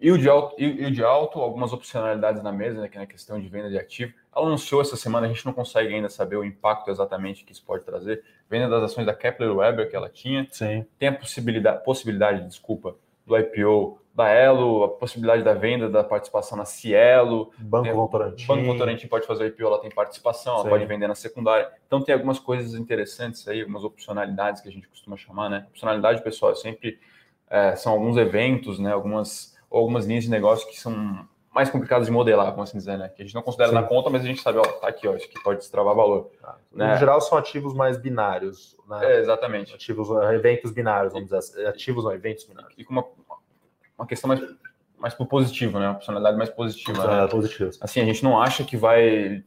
yield 0.00 0.28
alto, 0.28 0.54
yield 0.62 1.02
alto, 1.02 1.40
algumas 1.40 1.72
opcionalidades 1.72 2.40
na 2.44 2.52
mesa, 2.52 2.80
né, 2.80 2.88
que 2.88 2.96
é 2.96 3.00
na 3.00 3.08
questão 3.08 3.40
de 3.40 3.48
venda 3.48 3.68
de 3.68 3.76
ativo. 3.76 4.14
Ela 4.32 4.46
anunciou 4.46 4.80
essa 4.80 4.94
semana, 4.94 5.26
a 5.26 5.28
gente 5.28 5.44
não 5.44 5.52
consegue 5.52 5.92
ainda 5.92 6.08
saber 6.08 6.36
o 6.36 6.44
impacto 6.44 6.92
exatamente 6.92 7.44
que 7.44 7.50
isso 7.50 7.64
pode 7.64 7.82
trazer. 7.82 8.22
Venda 8.48 8.68
das 8.68 8.92
ações 8.92 9.04
da 9.04 9.12
Kepler 9.12 9.52
Weber 9.52 9.90
que 9.90 9.96
ela 9.96 10.08
tinha. 10.08 10.46
Sim. 10.48 10.86
Tem 10.96 11.08
a 11.08 11.12
possibilidade, 11.12 11.82
possibilidade, 11.82 12.46
desculpa, 12.46 12.94
do 13.26 13.36
IPO 13.36 13.98
da 14.14 14.28
Elo, 14.28 14.84
a 14.84 14.88
possibilidade 14.88 15.42
da 15.42 15.54
venda 15.54 15.88
da 15.88 16.04
participação 16.04 16.56
na 16.58 16.64
Cielo. 16.64 17.50
Banco 17.58 17.84
tem, 17.84 17.92
Votorantim. 17.94 18.46
Banco 18.46 18.64
Votorantim 18.64 19.06
pode 19.08 19.26
fazer 19.26 19.44
o 19.44 19.46
IPO, 19.46 19.64
ela 19.64 19.80
tem 19.80 19.90
participação, 19.90 20.54
ela 20.54 20.64
Sim. 20.64 20.68
pode 20.68 20.84
vender 20.84 21.06
na 21.06 21.14
secundária. 21.14 21.70
Então 21.86 22.02
tem 22.02 22.14
algumas 22.14 22.38
coisas 22.38 22.74
interessantes 22.74 23.48
aí, 23.48 23.60
algumas 23.60 23.84
opcionalidades 23.84 24.60
que 24.60 24.68
a 24.68 24.72
gente 24.72 24.86
costuma 24.88 25.16
chamar, 25.16 25.48
né? 25.48 25.66
Opcionalidade, 25.70 26.22
pessoal, 26.22 26.52
é 26.52 26.56
sempre 26.56 26.98
é, 27.48 27.74
são 27.74 27.92
alguns 27.92 28.16
eventos, 28.18 28.78
né? 28.78 28.92
Algumas, 28.92 29.56
algumas 29.70 30.04
linhas 30.04 30.24
de 30.24 30.30
negócio 30.30 30.68
que 30.68 30.78
são 30.78 31.26
mais 31.54 31.68
complicadas 31.68 32.06
de 32.06 32.12
modelar, 32.12 32.50
como 32.52 32.62
assim 32.62 32.78
dizer, 32.78 32.96
né? 32.96 33.08
Que 33.08 33.22
a 33.22 33.24
gente 33.24 33.34
não 33.34 33.42
considera 33.42 33.68
Sim. 33.70 33.74
na 33.74 33.82
conta, 33.82 34.08
mas 34.08 34.22
a 34.22 34.26
gente 34.26 34.40
sabe, 34.40 34.58
ó, 34.58 34.62
tá 34.62 34.88
aqui, 34.88 35.06
ó, 35.06 35.14
isso 35.14 35.26
aqui 35.26 35.42
pode 35.42 35.58
destravar 35.58 35.94
valor. 35.94 36.30
Ah, 36.42 36.56
né? 36.72 36.96
geral, 36.96 37.20
são 37.20 37.36
ativos 37.36 37.74
mais 37.74 37.98
binários, 37.98 38.76
né? 38.88 39.16
É, 39.16 39.20
exatamente. 39.20 39.74
Ativos, 39.74 40.08
eventos 40.32 40.70
binários, 40.70 41.12
vamos 41.12 41.28
dizer 41.28 41.38
assim. 41.38 41.64
Ativos 41.66 42.04
não, 42.04 42.12
eventos 42.12 42.44
binários. 42.44 42.72
E 42.78 42.84
com 42.84 42.92
uma 42.92 43.04
uma 44.02 44.06
questão 44.06 44.28
mais, 44.28 44.40
mais 44.98 45.14
pro 45.14 45.26
positivo, 45.26 45.78
né? 45.78 45.86
Uma 45.86 45.94
personalidade 45.94 46.36
mais 46.36 46.50
positiva. 46.50 47.22
Né? 47.22 47.28
positiva. 47.28 47.70
Assim, 47.80 48.00
a 48.00 48.04
gente 48.04 48.22
não 48.22 48.40
acha 48.40 48.64
que 48.64 48.76
vai. 48.76 49.44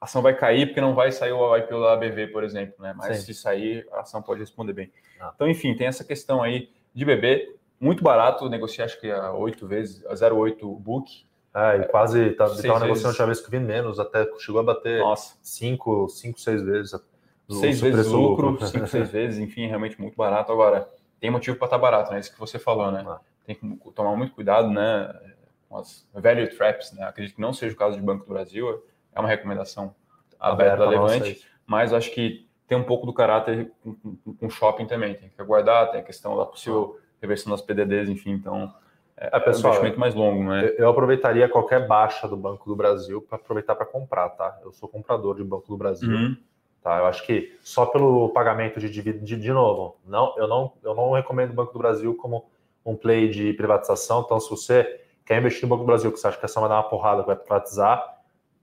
A 0.00 0.04
ação 0.04 0.20
vai 0.20 0.34
cair 0.34 0.66
porque 0.66 0.80
não 0.80 0.94
vai 0.94 1.12
sair 1.12 1.32
o 1.32 1.56
IPO 1.56 1.80
da 1.80 1.92
ABV, 1.92 2.28
por 2.28 2.42
exemplo, 2.42 2.74
né? 2.80 2.92
Mas 2.96 3.18
Sim. 3.18 3.26
se 3.26 3.34
sair, 3.34 3.86
a 3.92 4.00
ação 4.00 4.20
pode 4.20 4.40
responder 4.40 4.72
bem. 4.72 4.90
Ah. 5.20 5.30
Então, 5.34 5.48
enfim, 5.48 5.76
tem 5.76 5.86
essa 5.86 6.02
questão 6.02 6.42
aí 6.42 6.70
de 6.92 7.04
BB, 7.04 7.54
muito 7.80 8.02
barato, 8.02 8.48
negociar 8.48 8.86
acho 8.86 9.00
que 9.00 9.10
a 9.10 9.32
8 9.32 9.66
vezes, 9.66 10.04
a 10.06 10.14
0,8 10.14 10.78
book. 10.80 11.24
Ah, 11.54 11.76
e 11.76 11.84
quase 11.86 12.30
tá, 12.30 12.46
estava 12.46 12.80
negociando 12.80 13.08
a 13.08 13.10
última 13.10 13.26
vez 13.26 13.40
que 13.40 13.50
vi 13.50 13.60
menos, 13.60 14.00
até 14.00 14.26
chegou 14.38 14.60
a 14.60 14.64
bater 14.64 15.02
5, 15.42 16.08
5, 16.08 16.40
6 16.40 16.62
vezes. 16.62 17.00
Seis 17.50 17.80
vezes 17.80 18.06
o 18.06 18.16
lucro, 18.16 18.58
5, 18.64 18.86
6 18.86 19.10
vezes, 19.10 19.38
enfim, 19.38 19.66
realmente 19.66 20.00
muito 20.00 20.16
barato. 20.16 20.50
Agora, 20.50 20.88
tem 21.20 21.30
motivo 21.30 21.56
para 21.58 21.66
estar 21.66 21.76
tá 21.76 21.82
barato, 21.82 22.10
né? 22.10 22.20
Isso 22.20 22.32
que 22.32 22.40
você 22.40 22.58
falou, 22.58 22.90
né? 22.90 23.04
Ah 23.06 23.20
tem 23.44 23.56
que 23.56 23.90
tomar 23.92 24.16
muito 24.16 24.34
cuidado, 24.34 24.70
né, 24.70 25.12
com 25.68 25.76
as 25.78 26.06
value 26.12 26.48
traps, 26.56 26.92
né? 26.92 27.04
Acredito 27.04 27.36
que 27.36 27.40
não 27.40 27.52
seja 27.52 27.74
o 27.74 27.78
caso 27.78 27.96
de 27.96 28.02
Banco 28.02 28.24
do 28.24 28.32
Brasil, 28.32 28.84
é 29.12 29.20
uma 29.20 29.28
recomendação 29.28 29.94
aberta 30.38 30.76
da 30.78 30.88
Levante, 30.88 31.46
mas 31.66 31.92
acho 31.92 32.10
que 32.12 32.46
tem 32.66 32.78
um 32.78 32.84
pouco 32.84 33.06
do 33.06 33.12
caráter 33.12 33.70
com, 33.82 33.94
com, 33.94 34.34
com, 34.34 34.50
shopping 34.50 34.86
também, 34.86 35.14
tem 35.14 35.28
que 35.28 35.40
aguardar, 35.40 35.90
tem 35.90 36.00
a 36.00 36.04
questão 36.04 36.36
da 36.36 36.46
possível 36.46 36.98
reversão 37.20 37.52
das 37.52 37.62
PDDs, 37.62 38.08
enfim, 38.08 38.30
então 38.30 38.72
é, 39.22 39.36
é, 39.36 39.40
pessoal, 39.40 39.74
é 39.74 39.76
um 39.76 39.78
investimento 39.78 40.00
mais 40.00 40.14
longo, 40.14 40.42
né? 40.44 40.74
Eu 40.76 40.88
aproveitaria 40.88 41.48
qualquer 41.48 41.86
baixa 41.86 42.26
do 42.26 42.36
Banco 42.36 42.68
do 42.68 42.74
Brasil 42.74 43.22
para 43.22 43.36
aproveitar 43.36 43.76
para 43.76 43.86
comprar, 43.86 44.28
tá? 44.30 44.58
Eu 44.64 44.72
sou 44.72 44.88
comprador 44.88 45.36
de 45.36 45.44
Banco 45.44 45.68
do 45.68 45.76
Brasil. 45.76 46.10
Uhum. 46.10 46.36
Tá? 46.82 46.98
Eu 46.98 47.06
acho 47.06 47.24
que 47.24 47.56
só 47.62 47.86
pelo 47.86 48.30
pagamento 48.30 48.80
de 48.80 48.90
dividendo, 48.90 49.24
de, 49.24 49.36
de 49.36 49.52
novo, 49.52 49.96
não, 50.04 50.34
eu, 50.36 50.48
não, 50.48 50.72
eu 50.82 50.94
não 50.96 51.12
recomendo 51.12 51.50
o 51.50 51.54
Banco 51.54 51.72
do 51.72 51.78
Brasil 51.78 52.16
como 52.16 52.50
um 52.84 52.96
play 52.96 53.28
de 53.28 53.52
privatização. 53.52 54.22
Então, 54.22 54.40
se 54.40 54.50
você 54.50 55.00
quer 55.24 55.38
investir 55.38 55.62
no 55.62 55.68
Banco 55.68 55.84
do 55.84 55.86
Brasil, 55.86 56.10
que 56.10 56.18
você 56.18 56.26
acha 56.26 56.38
que 56.38 56.44
essa 56.44 56.58
vai 56.58 56.68
dar 56.68 56.76
uma 56.76 56.88
porrada, 56.88 57.20
que 57.20 57.28
vai 57.28 57.36
privatizar, 57.36 58.04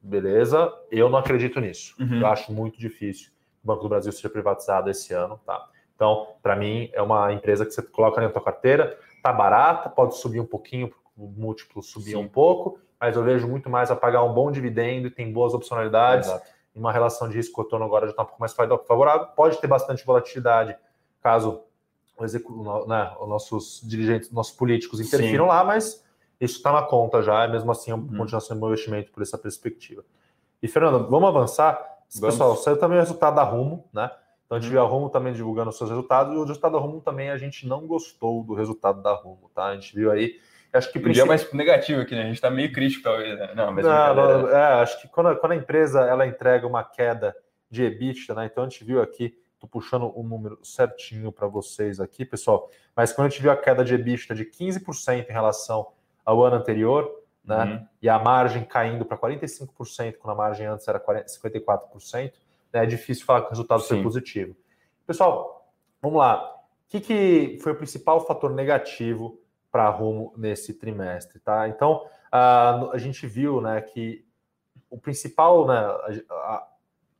beleza. 0.01 0.73
Eu 0.91 1.09
não 1.09 1.17
acredito 1.17 1.61
nisso. 1.61 1.95
Uhum. 1.97 2.19
Eu 2.19 2.27
acho 2.27 2.51
muito 2.51 2.77
difícil 2.77 3.29
que 3.29 3.63
o 3.63 3.67
Banco 3.67 3.83
do 3.83 3.89
Brasil 3.89 4.11
seja 4.11 4.29
privatizado 4.29 4.89
esse 4.89 5.13
ano. 5.13 5.39
Tá? 5.45 5.69
Então, 5.95 6.27
para 6.43 6.57
mim, 6.57 6.89
é 6.93 7.01
uma 7.01 7.31
empresa 7.31 7.65
que 7.65 7.71
você 7.71 7.81
coloca 7.81 8.19
na 8.19 8.29
sua 8.29 8.41
carteira, 8.41 8.97
tá 9.21 9.33
barata, 9.33 9.89
pode 9.89 10.17
subir 10.17 10.39
um 10.39 10.45
pouquinho, 10.45 10.93
o 11.17 11.27
múltiplo 11.27 11.81
subir 11.83 12.11
Sim. 12.11 12.17
um 12.17 12.27
pouco, 12.27 12.79
mas 12.99 13.15
eu 13.15 13.23
vejo 13.23 13.47
muito 13.47 13.69
mais 13.69 13.91
a 13.91 13.95
pagar 13.95 14.23
um 14.23 14.33
bom 14.33 14.51
dividendo 14.51 15.07
e 15.07 15.11
tem 15.11 15.31
boas 15.31 15.53
opcionalidades. 15.53 16.29
Exato. 16.29 16.47
Uma 16.75 16.93
relação 16.93 17.27
de 17.27 17.35
risco 17.35 17.61
retorno 17.61 17.85
agora 17.85 18.05
já 18.05 18.11
está 18.11 18.23
um 18.23 18.25
pouco 18.25 18.39
mais 18.39 18.53
favorável. 18.53 19.27
Pode 19.35 19.59
ter 19.59 19.67
bastante 19.67 20.05
volatilidade 20.05 20.77
caso 21.21 21.63
o 22.17 22.87
né, 22.87 23.15
os 23.19 23.29
nossos 23.29 23.81
dirigentes, 23.83 24.29
nossos 24.31 24.55
políticos 24.55 24.99
interfiram 24.99 25.45
Sim. 25.45 25.49
lá, 25.49 25.63
mas 25.63 26.03
isso 26.39 26.57
está 26.57 26.71
na 26.71 26.81
conta 26.81 27.21
já, 27.21 27.45
e 27.45 27.51
mesmo 27.51 27.71
assim 27.71 27.91
é 27.91 27.93
uma 27.93 28.03
uhum. 28.03 28.17
continuação 28.17 28.57
de 28.57 28.65
investimento 28.65 29.11
por 29.11 29.23
essa 29.23 29.37
perspectiva. 29.37 30.03
E, 30.61 30.67
Fernando, 30.67 31.09
vamos 31.09 31.29
avançar? 31.29 31.75
Vamos. 32.15 32.35
Pessoal, 32.35 32.55
saiu 32.57 32.77
também 32.77 32.97
o 32.97 33.01
resultado 33.01 33.35
da 33.35 33.43
Rumo, 33.43 33.85
né? 33.93 34.11
Então 34.49 34.57
a 34.57 34.61
gente 34.61 34.69
uhum. 34.69 34.77
viu 34.77 34.81
a 34.81 34.87
Rumo 34.87 35.09
também 35.11 35.31
divulgando 35.31 35.69
os 35.69 35.77
seus 35.77 35.91
resultados, 35.91 36.33
e 36.33 36.35
o 36.35 36.43
resultado 36.43 36.71
da 36.71 36.79
Rumo 36.79 37.01
também 37.01 37.29
a 37.29 37.37
gente 37.37 37.67
não 37.67 37.85
gostou 37.85 38.43
do 38.43 38.55
resultado 38.55 38.99
da 38.99 39.13
Rumo, 39.13 39.51
tá? 39.53 39.65
A 39.65 39.75
gente 39.75 39.93
viu 39.93 40.11
aí. 40.11 40.39
Acho 40.73 40.91
que 40.91 40.97
o 40.97 41.01
princípio... 41.03 41.23
dia 41.23 41.25
mais 41.27 41.53
negativo 41.53 42.01
aqui, 42.01 42.15
né? 42.15 42.21
A 42.21 42.25
gente 42.25 42.35
está 42.35 42.49
meio 42.49 42.73
crítico, 42.73 43.03
talvez. 43.03 43.37
Né? 43.37 43.53
Não, 43.55 43.71
mas 43.71 43.85
não, 43.85 44.15
não, 44.15 44.49
é, 44.49 44.81
acho 44.81 44.99
que 45.01 45.07
quando, 45.07 45.35
quando 45.37 45.51
a 45.51 45.55
empresa 45.55 46.01
ela 46.01 46.25
entrega 46.25 46.65
uma 46.65 46.83
queda 46.83 47.35
de 47.69 47.83
EBITDA, 47.83 48.33
né? 48.33 48.49
Então 48.51 48.63
a 48.63 48.67
gente 48.67 48.83
viu 48.83 48.99
aqui, 48.99 49.37
estou 49.53 49.69
puxando 49.69 50.11
o 50.15 50.21
um 50.21 50.27
número 50.27 50.57
certinho 50.63 51.31
para 51.31 51.45
vocês 51.45 51.99
aqui, 51.99 52.25
pessoal. 52.25 52.71
Mas 52.95 53.13
quando 53.13 53.27
a 53.27 53.29
gente 53.29 53.43
viu 53.43 53.51
a 53.51 53.55
queda 53.57 53.85
de 53.85 53.93
EBITDA 53.93 54.33
de 54.33 54.45
15% 54.45 55.29
em 55.29 55.31
relação 55.31 55.89
ao 56.25 56.43
ano 56.43 56.55
anterior, 56.55 57.07
né? 57.45 57.65
Uhum. 57.65 57.87
E 58.01 58.09
a 58.09 58.17
margem 58.17 58.63
caindo 58.63 59.05
para 59.05 59.15
45%, 59.15 60.15
quando 60.17 60.33
a 60.33 60.35
margem 60.35 60.65
antes 60.65 60.87
era 60.87 60.99
40, 60.99 61.27
54%, 61.27 62.33
né? 62.73 62.83
é 62.83 62.85
difícil 62.85 63.25
falar 63.25 63.41
que 63.41 63.47
o 63.47 63.49
resultado 63.49 63.81
Sim. 63.81 63.87
foi 63.87 64.03
positivo. 64.03 64.55
Pessoal, 65.05 65.71
vamos 66.01 66.17
lá. 66.17 66.43
O 66.43 66.89
que, 66.89 66.99
que 66.99 67.59
foi 67.61 67.71
o 67.71 67.75
principal 67.75 68.25
fator 68.25 68.51
negativo 68.51 69.39
para 69.71 69.83
a 69.83 69.89
Rumo 69.89 70.33
nesse 70.35 70.73
trimestre, 70.73 71.39
tá? 71.39 71.67
Então, 71.67 72.03
a, 72.31 72.89
a 72.91 72.97
gente 72.97 73.27
viu, 73.27 73.61
né, 73.61 73.81
que 73.81 74.25
o 74.89 74.97
principal, 74.97 75.67
né, 75.67 75.77
a, 76.29 76.67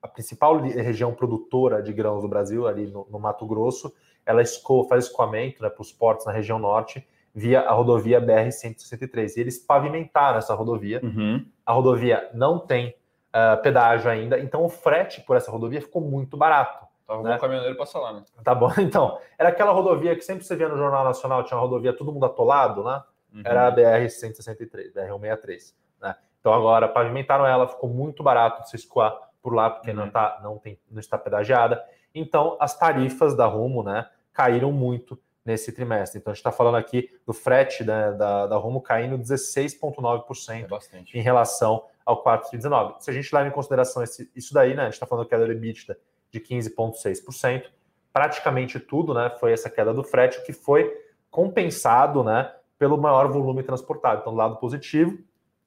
a, 0.02 0.08
principal 0.08 0.60
região 0.60 1.14
produtora 1.14 1.82
de 1.84 1.94
grãos 1.94 2.22
do 2.22 2.28
Brasil, 2.28 2.68
ali 2.68 2.88
no, 2.88 3.08
no 3.10 3.20
Mato 3.20 3.46
Grosso, 3.46 3.94
ela 4.26 4.42
faz 4.88 5.06
escoamento 5.06 5.62
né, 5.62 5.70
para 5.70 5.82
os 5.82 5.92
portos 5.92 6.26
na 6.26 6.32
região 6.32 6.60
norte 6.60 7.06
via 7.34 7.62
a 7.62 7.72
rodovia 7.72 8.22
BR-163. 8.22 9.38
E 9.38 9.40
eles 9.40 9.60
pavimentaram 9.60 10.40
essa 10.40 10.54
rodovia. 10.54 11.00
Uhum. 11.04 11.46
A 11.66 11.74
rodovia 11.74 12.30
não 12.34 12.60
tem 12.60 12.96
uh, 13.30 13.62
pedágio 13.62 14.10
ainda, 14.10 14.40
então 14.40 14.64
o 14.64 14.70
frete 14.70 15.22
por 15.22 15.38
essa 15.38 15.52
rodovia 15.52 15.82
ficou 15.82 16.02
muito 16.02 16.38
barato. 16.38 16.88
Tava 17.08 17.24
né? 17.24 17.36
um 17.36 17.40
caminhoneiro 17.40 17.76
passar 17.76 18.00
lá, 18.00 18.14
né? 18.14 18.24
Tá 18.44 18.54
bom, 18.54 18.72
então. 18.78 19.20
Era 19.38 19.50
aquela 19.50 19.72
rodovia 19.72 20.16
que 20.16 20.22
sempre 20.22 20.44
você 20.44 20.56
via 20.56 20.70
no 20.70 20.78
Jornal 20.78 21.04
Nacional, 21.04 21.44
tinha 21.44 21.58
uma 21.58 21.64
rodovia 21.64 21.92
todo 21.92 22.12
mundo 22.12 22.26
atolado, 22.26 22.84
né? 22.84 23.02
Uhum. 23.34 23.42
Era 23.44 23.68
a 23.68 23.72
BR-163, 23.72 24.94
BR-163. 24.94 25.74
Né? 26.02 26.16
Então 26.40 26.54
agora 26.54 26.88
pavimentaram 26.88 27.46
ela, 27.48 27.68
ficou 27.68 27.90
muito 27.90 28.22
barato 28.22 28.62
de 28.62 28.70
se 28.70 28.76
escoar 28.76 29.18
por 29.42 29.54
lá, 29.54 29.70
porque 29.70 29.90
uhum. 29.90 29.98
não, 29.98 30.10
tá, 30.10 30.40
não, 30.44 30.58
tem, 30.58 30.80
não 30.90 31.00
está 31.00 31.18
pedagiada. 31.18 31.84
Então 32.14 32.56
as 32.60 32.78
tarifas 32.78 33.36
da 33.36 33.46
Rumo 33.46 33.82
né, 33.84 34.08
caíram 34.32 34.72
muito 34.72 35.20
nesse 35.50 35.72
trimestre. 35.72 36.20
Então, 36.20 36.32
a 36.32 36.34
gente 36.34 36.42
está 36.42 36.52
falando 36.52 36.78
aqui 36.78 37.10
do 37.26 37.34
frete 37.34 37.84
né, 37.84 38.12
da, 38.12 38.46
da 38.46 38.56
Rumo 38.58 38.82
caindo 38.82 39.18
16,9% 39.18 40.94
é 40.94 41.18
em 41.18 41.22
relação 41.22 41.84
ao 42.10 42.24
4,19%. 42.24 42.96
Se 43.00 43.12
a 43.12 43.14
gente 43.14 43.34
leva 43.34 43.48
em 43.48 43.52
consideração 43.52 44.02
esse, 44.02 44.32
isso 44.36 44.52
daí, 44.52 44.74
né, 44.74 44.82
a 44.82 44.86
gente 44.86 44.96
está 44.96 45.06
falando 45.06 45.28
queda 45.28 45.46
do 45.46 45.52
EBITDA 45.52 45.96
de 46.32 46.40
15,6%, 46.40 47.66
praticamente 48.12 48.80
tudo 48.80 49.14
né, 49.14 49.30
foi 49.40 49.54
essa 49.54 49.70
queda 49.70 49.94
do 49.94 50.04
frete, 50.04 50.44
que 50.44 50.52
foi 50.52 50.92
compensado 51.30 52.24
né, 52.24 52.52
pelo 52.80 52.98
maior 52.98 53.28
volume 53.32 53.62
transportado. 53.62 54.22
Então, 54.22 54.34
do 54.34 54.38
lado 54.38 54.56
positivo, 54.56 55.20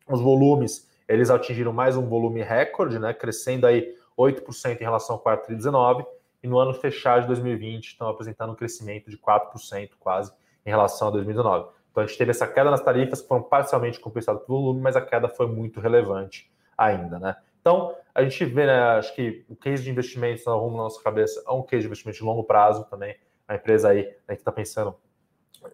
os 0.09 0.21
volumes 0.21 0.91
eles 1.09 1.31
atingiram 1.31 1.73
mais 1.73 1.97
um 1.97 2.09
volume 2.09 2.43
recorde, 2.43 2.99
né, 2.99 3.15
crescendo 3.15 3.67
aí 3.67 3.95
8% 4.19 4.81
em 4.81 4.85
relação 4.85 5.17
ao 5.17 5.23
4,19%, 5.23 6.05
e 6.43 6.49
no 6.49 6.59
ano 6.59 6.75
fechado 6.75 7.23
de 7.23 7.29
2020 7.29 7.87
estão 7.87 8.09
apresentando 8.09 8.53
um 8.53 8.57
crescimento 8.57 9.09
de 9.09 9.17
4% 9.17 9.91
quase 10.01 10.33
em 10.67 10.71
relação 10.71 11.07
a 11.07 11.11
2019. 11.13 11.69
Então 11.93 12.03
a 12.03 12.07
gente 12.07 12.17
teve 12.17 12.31
essa 12.31 12.49
queda 12.49 12.71
nas 12.71 12.83
tarifas 12.83 13.21
que 13.21 13.29
foram 13.29 13.43
parcialmente 13.43 14.01
compensadas 14.01 14.43
pelo 14.45 14.59
volume, 14.61 14.81
mas 14.81 14.97
a 14.97 15.01
queda 15.01 15.29
foi 15.29 15.47
muito 15.47 15.79
relevante 15.79 16.51
ainda, 16.77 17.19
né? 17.19 17.37
Então 17.61 17.95
a 18.15 18.23
gente 18.25 18.45
vê, 18.47 18.67
né, 18.67 18.79
acho 18.99 19.15
que 19.15 19.45
o 19.49 19.55
case 19.55 19.85
de 19.85 19.91
investimentos 19.91 20.45
na 20.47 20.53
rumo 20.53 20.77
na 20.77 20.85
nossa 20.85 21.03
cabeça 21.03 21.45
é 21.47 21.53
um 21.53 21.63
case 21.63 21.83
de 21.83 21.87
investimento 21.87 22.19
de 22.19 22.25
longo 22.25 22.45
prazo 22.45 22.85
também. 22.87 23.15
A 23.47 23.55
empresa 23.55 23.91
aí 23.91 24.05
né, 24.27 24.35
que 24.35 24.41
está 24.41 24.51
pensando 24.51 24.97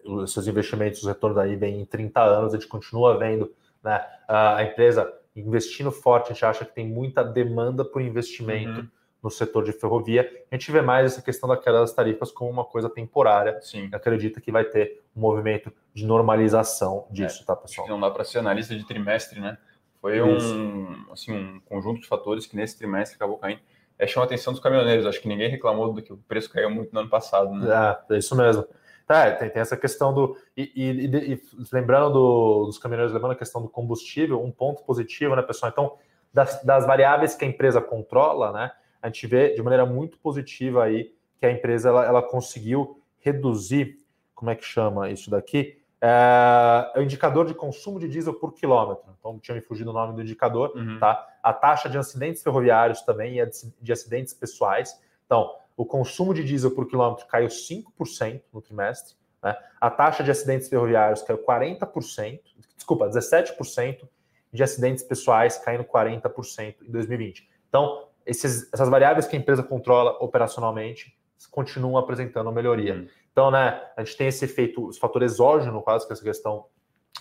os 0.03 0.31
seus 0.33 0.45
investimentos, 0.45 1.01
os 1.01 1.07
retornos 1.07 1.39
aí 1.39 1.55
vem 1.55 1.81
em 1.81 1.85
30 1.85 2.21
anos, 2.21 2.53
a 2.53 2.57
gente 2.57 2.67
continua 2.67 3.17
vendo 3.17 3.51
né, 3.81 4.05
a 4.27 4.61
empresa 4.63 5.11
investindo 5.35 5.89
forte, 5.89 6.31
a 6.31 6.33
gente 6.33 6.45
acha 6.45 6.65
que 6.65 6.75
tem 6.75 6.85
muita 6.85 7.23
demanda 7.23 7.83
por 7.83 8.01
investimento. 8.01 8.81
Uhum 8.81 8.98
no 9.21 9.29
setor 9.29 9.63
de 9.63 9.71
ferrovia. 9.71 10.29
A 10.49 10.55
gente 10.55 10.71
vê 10.71 10.81
mais 10.81 11.11
essa 11.11 11.21
questão 11.21 11.47
da 11.47 11.57
queda 11.57 11.79
das 11.79 11.93
tarifas 11.93 12.31
como 12.31 12.49
uma 12.49 12.65
coisa 12.65 12.89
temporária. 12.89 13.59
Sim. 13.61 13.89
Acredita 13.91 14.39
que 14.39 14.51
vai 14.51 14.63
ter 14.63 15.01
um 15.15 15.19
movimento 15.21 15.71
de 15.93 16.05
normalização 16.05 17.05
disso, 17.11 17.43
é, 17.43 17.45
tá, 17.45 17.55
pessoal? 17.55 17.87
não 17.87 17.99
dá 17.99 18.09
para 18.09 18.23
ser 18.23 18.39
analista 18.39 18.75
de 18.75 18.85
trimestre, 18.85 19.39
né? 19.39 19.57
Foi 20.01 20.21
um, 20.21 21.11
assim, 21.11 21.33
um 21.33 21.59
conjunto 21.65 21.99
de 21.99 22.07
fatores 22.07 22.45
que 22.45 22.55
nesse 22.55 22.77
trimestre 22.77 23.17
acabou 23.17 23.37
caindo. 23.37 23.59
É, 23.97 24.07
chama 24.07 24.23
a 24.23 24.27
atenção 24.27 24.53
dos 24.53 24.61
caminhoneiros. 24.61 25.05
Acho 25.05 25.19
que 25.21 25.27
ninguém 25.27 25.49
reclamou 25.49 25.91
do 25.91 26.01
que 26.01 26.13
o 26.13 26.17
preço 26.17 26.49
caiu 26.49 26.69
muito 26.69 26.93
no 26.93 27.01
ano 27.01 27.09
passado. 27.09 27.53
Né? 27.53 27.67
É, 28.09 28.15
é 28.15 28.17
isso 28.17 28.33
mesmo. 28.33 28.65
Tá, 29.05 29.29
tem, 29.31 29.49
tem 29.49 29.61
essa 29.61 29.75
questão 29.75 30.13
do. 30.13 30.37
E, 30.55 30.71
e, 30.73 31.33
e 31.33 31.41
lembrando 31.73 32.13
do, 32.13 32.65
dos 32.67 32.77
caminhoneiros, 32.77 33.11
lembrando 33.11 33.33
a 33.33 33.35
questão 33.35 33.61
do 33.61 33.67
combustível, 33.67 34.41
um 34.41 34.51
ponto 34.51 34.83
positivo, 34.83 35.35
né, 35.35 35.41
pessoal? 35.41 35.69
Então, 35.71 35.97
das, 36.33 36.63
das 36.63 36.85
variáveis 36.85 37.35
que 37.35 37.43
a 37.43 37.47
empresa 37.47 37.81
controla, 37.81 38.53
né? 38.53 38.71
A 39.01 39.07
gente 39.07 39.25
vê 39.27 39.53
de 39.53 39.61
maneira 39.61 39.85
muito 39.85 40.17
positiva 40.19 40.83
aí 40.83 41.13
que 41.37 41.45
a 41.45 41.51
empresa 41.51 41.89
ela, 41.89 42.05
ela 42.05 42.21
conseguiu 42.21 43.01
reduzir, 43.19 43.97
como 44.35 44.51
é 44.51 44.55
que 44.55 44.63
chama 44.63 45.09
isso 45.09 45.29
daqui? 45.29 45.79
É, 46.01 46.93
o 46.97 47.01
indicador 47.01 47.45
de 47.45 47.53
consumo 47.53 47.99
de 47.99 48.07
diesel 48.07 48.33
por 48.33 48.53
quilômetro. 48.53 49.03
Então, 49.19 49.37
tinha 49.39 49.55
me 49.55 49.61
fugido 49.61 49.89
o 49.89 49.93
nome 49.93 50.13
do 50.13 50.21
indicador, 50.21 50.71
uhum. 50.75 50.97
tá? 50.99 51.27
A 51.43 51.53
taxa 51.53 51.89
de 51.89 51.97
acidentes 51.97 52.41
ferroviários 52.41 53.01
também 53.01 53.39
e 53.39 53.49
de 53.81 53.91
acidentes 53.91 54.33
pessoais. 54.33 54.99
Então, 55.25 55.53
o 55.75 55.85
consumo 55.85 56.33
de 56.33 56.43
diesel 56.43 56.71
por 56.71 56.87
quilômetro 56.87 57.25
caiu 57.27 57.47
5% 57.47 58.41
no 58.53 58.61
trimestre. 58.61 59.15
Né? 59.43 59.55
A 59.79 59.89
taxa 59.89 60.23
de 60.23 60.31
acidentes 60.31 60.69
ferroviários 60.69 61.21
caiu 61.21 61.37
40%, 61.37 62.39
desculpa, 62.75 63.07
17%, 63.07 64.07
de 64.51 64.63
acidentes 64.63 65.03
pessoais 65.03 65.57
caindo 65.57 65.83
40% 65.83 66.75
em 66.81 66.91
2020. 66.91 67.47
Então, 67.67 68.08
esses, 68.29 68.71
essas 68.73 68.89
variáveis 68.89 69.27
que 69.27 69.35
a 69.35 69.39
empresa 69.39 69.63
controla 69.63 70.11
operacionalmente 70.19 71.17
continuam 71.51 71.97
apresentando 71.97 72.51
melhoria. 72.51 72.95
Uhum. 72.95 73.07
Então, 73.31 73.51
né, 73.51 73.81
a 73.95 74.03
gente 74.03 74.17
tem 74.17 74.27
esse 74.27 74.43
efeito, 74.45 74.89
esse 74.89 74.99
fator 74.99 75.23
exógeno, 75.23 75.81
quase 75.81 76.05
que 76.05 76.13
essa 76.13 76.23
questão 76.23 76.65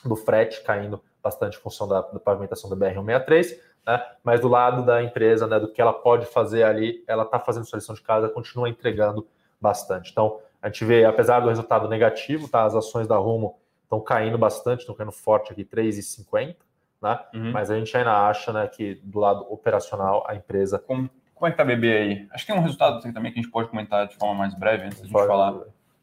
do 0.04 0.16
frete 0.16 0.62
caindo 0.62 1.00
bastante 1.22 1.56
em 1.56 1.60
função 1.60 1.88
da, 1.88 2.00
da 2.00 2.18
pavimentação 2.18 2.68
da 2.68 2.76
BR-163, 2.76 3.58
né, 3.86 4.04
mas 4.22 4.40
do 4.40 4.48
lado 4.48 4.84
da 4.84 5.02
empresa, 5.02 5.46
né, 5.46 5.58
do 5.60 5.72
que 5.72 5.80
ela 5.80 5.92
pode 5.92 6.26
fazer 6.26 6.62
ali, 6.62 7.04
ela 7.06 7.22
está 7.24 7.38
fazendo 7.38 7.66
sua 7.66 7.78
lição 7.78 7.94
de 7.94 8.02
casa, 8.02 8.28
continua 8.28 8.68
entregando 8.68 9.26
bastante. 9.60 10.10
Então, 10.10 10.40
a 10.60 10.68
gente 10.68 10.84
vê, 10.84 11.04
apesar 11.04 11.40
do 11.40 11.48
resultado 11.48 11.88
negativo, 11.88 12.48
tá, 12.48 12.64
as 12.64 12.74
ações 12.74 13.06
da 13.06 13.16
Rumo 13.16 13.58
estão 13.84 14.00
caindo 14.00 14.36
bastante, 14.36 14.80
estão 14.80 14.94
caindo 14.94 15.12
forte 15.12 15.52
aqui, 15.52 15.64
3,50, 15.64 16.56
né? 17.00 17.18
Uhum. 17.34 17.52
Mas 17.52 17.70
a 17.70 17.78
gente 17.78 17.96
ainda 17.96 18.28
acha 18.28 18.52
né, 18.52 18.66
que 18.66 18.96
do 19.02 19.20
lado 19.20 19.46
operacional 19.50 20.24
a 20.26 20.34
empresa. 20.34 20.78
Como, 20.78 21.08
como 21.34 21.48
é 21.48 21.50
que 21.50 21.56
tá 21.56 21.62
a 21.62 21.66
BB 21.66 21.92
aí? 21.92 22.28
Acho 22.32 22.44
que 22.44 22.52
tem 22.52 22.60
um 22.60 22.64
resultado 22.64 23.00
também 23.12 23.32
que 23.32 23.38
a 23.38 23.42
gente 23.42 23.50
pode 23.50 23.68
comentar 23.68 24.06
de 24.06 24.16
forma 24.16 24.34
mais 24.34 24.54
breve 24.54 24.84
antes 24.84 25.00
de 25.00 25.08
gente 25.08 25.12
falar. 25.12 25.54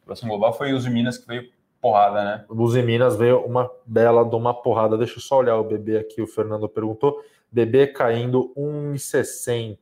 A 0.07 0.13
ação 0.13 0.29
global 0.29 0.53
foi 0.53 0.73
o 0.73 0.81
Minas 0.89 1.17
que 1.17 1.27
veio 1.27 1.49
porrada, 1.81 2.23
né? 2.23 2.45
O 2.49 2.55
Minas 2.55 3.15
veio 3.15 3.45
uma 3.45 3.69
bela 3.85 4.23
de 4.23 4.35
uma 4.35 4.53
porrada. 4.53 4.97
Deixa 4.97 5.17
eu 5.17 5.21
só 5.21 5.37
olhar 5.37 5.57
o 5.57 5.63
BB 5.63 5.97
aqui, 5.97 6.21
o 6.21 6.27
Fernando 6.27 6.67
perguntou. 6.69 7.21
BB 7.51 7.87
caindo 7.87 8.53
1,60. 8.57 9.77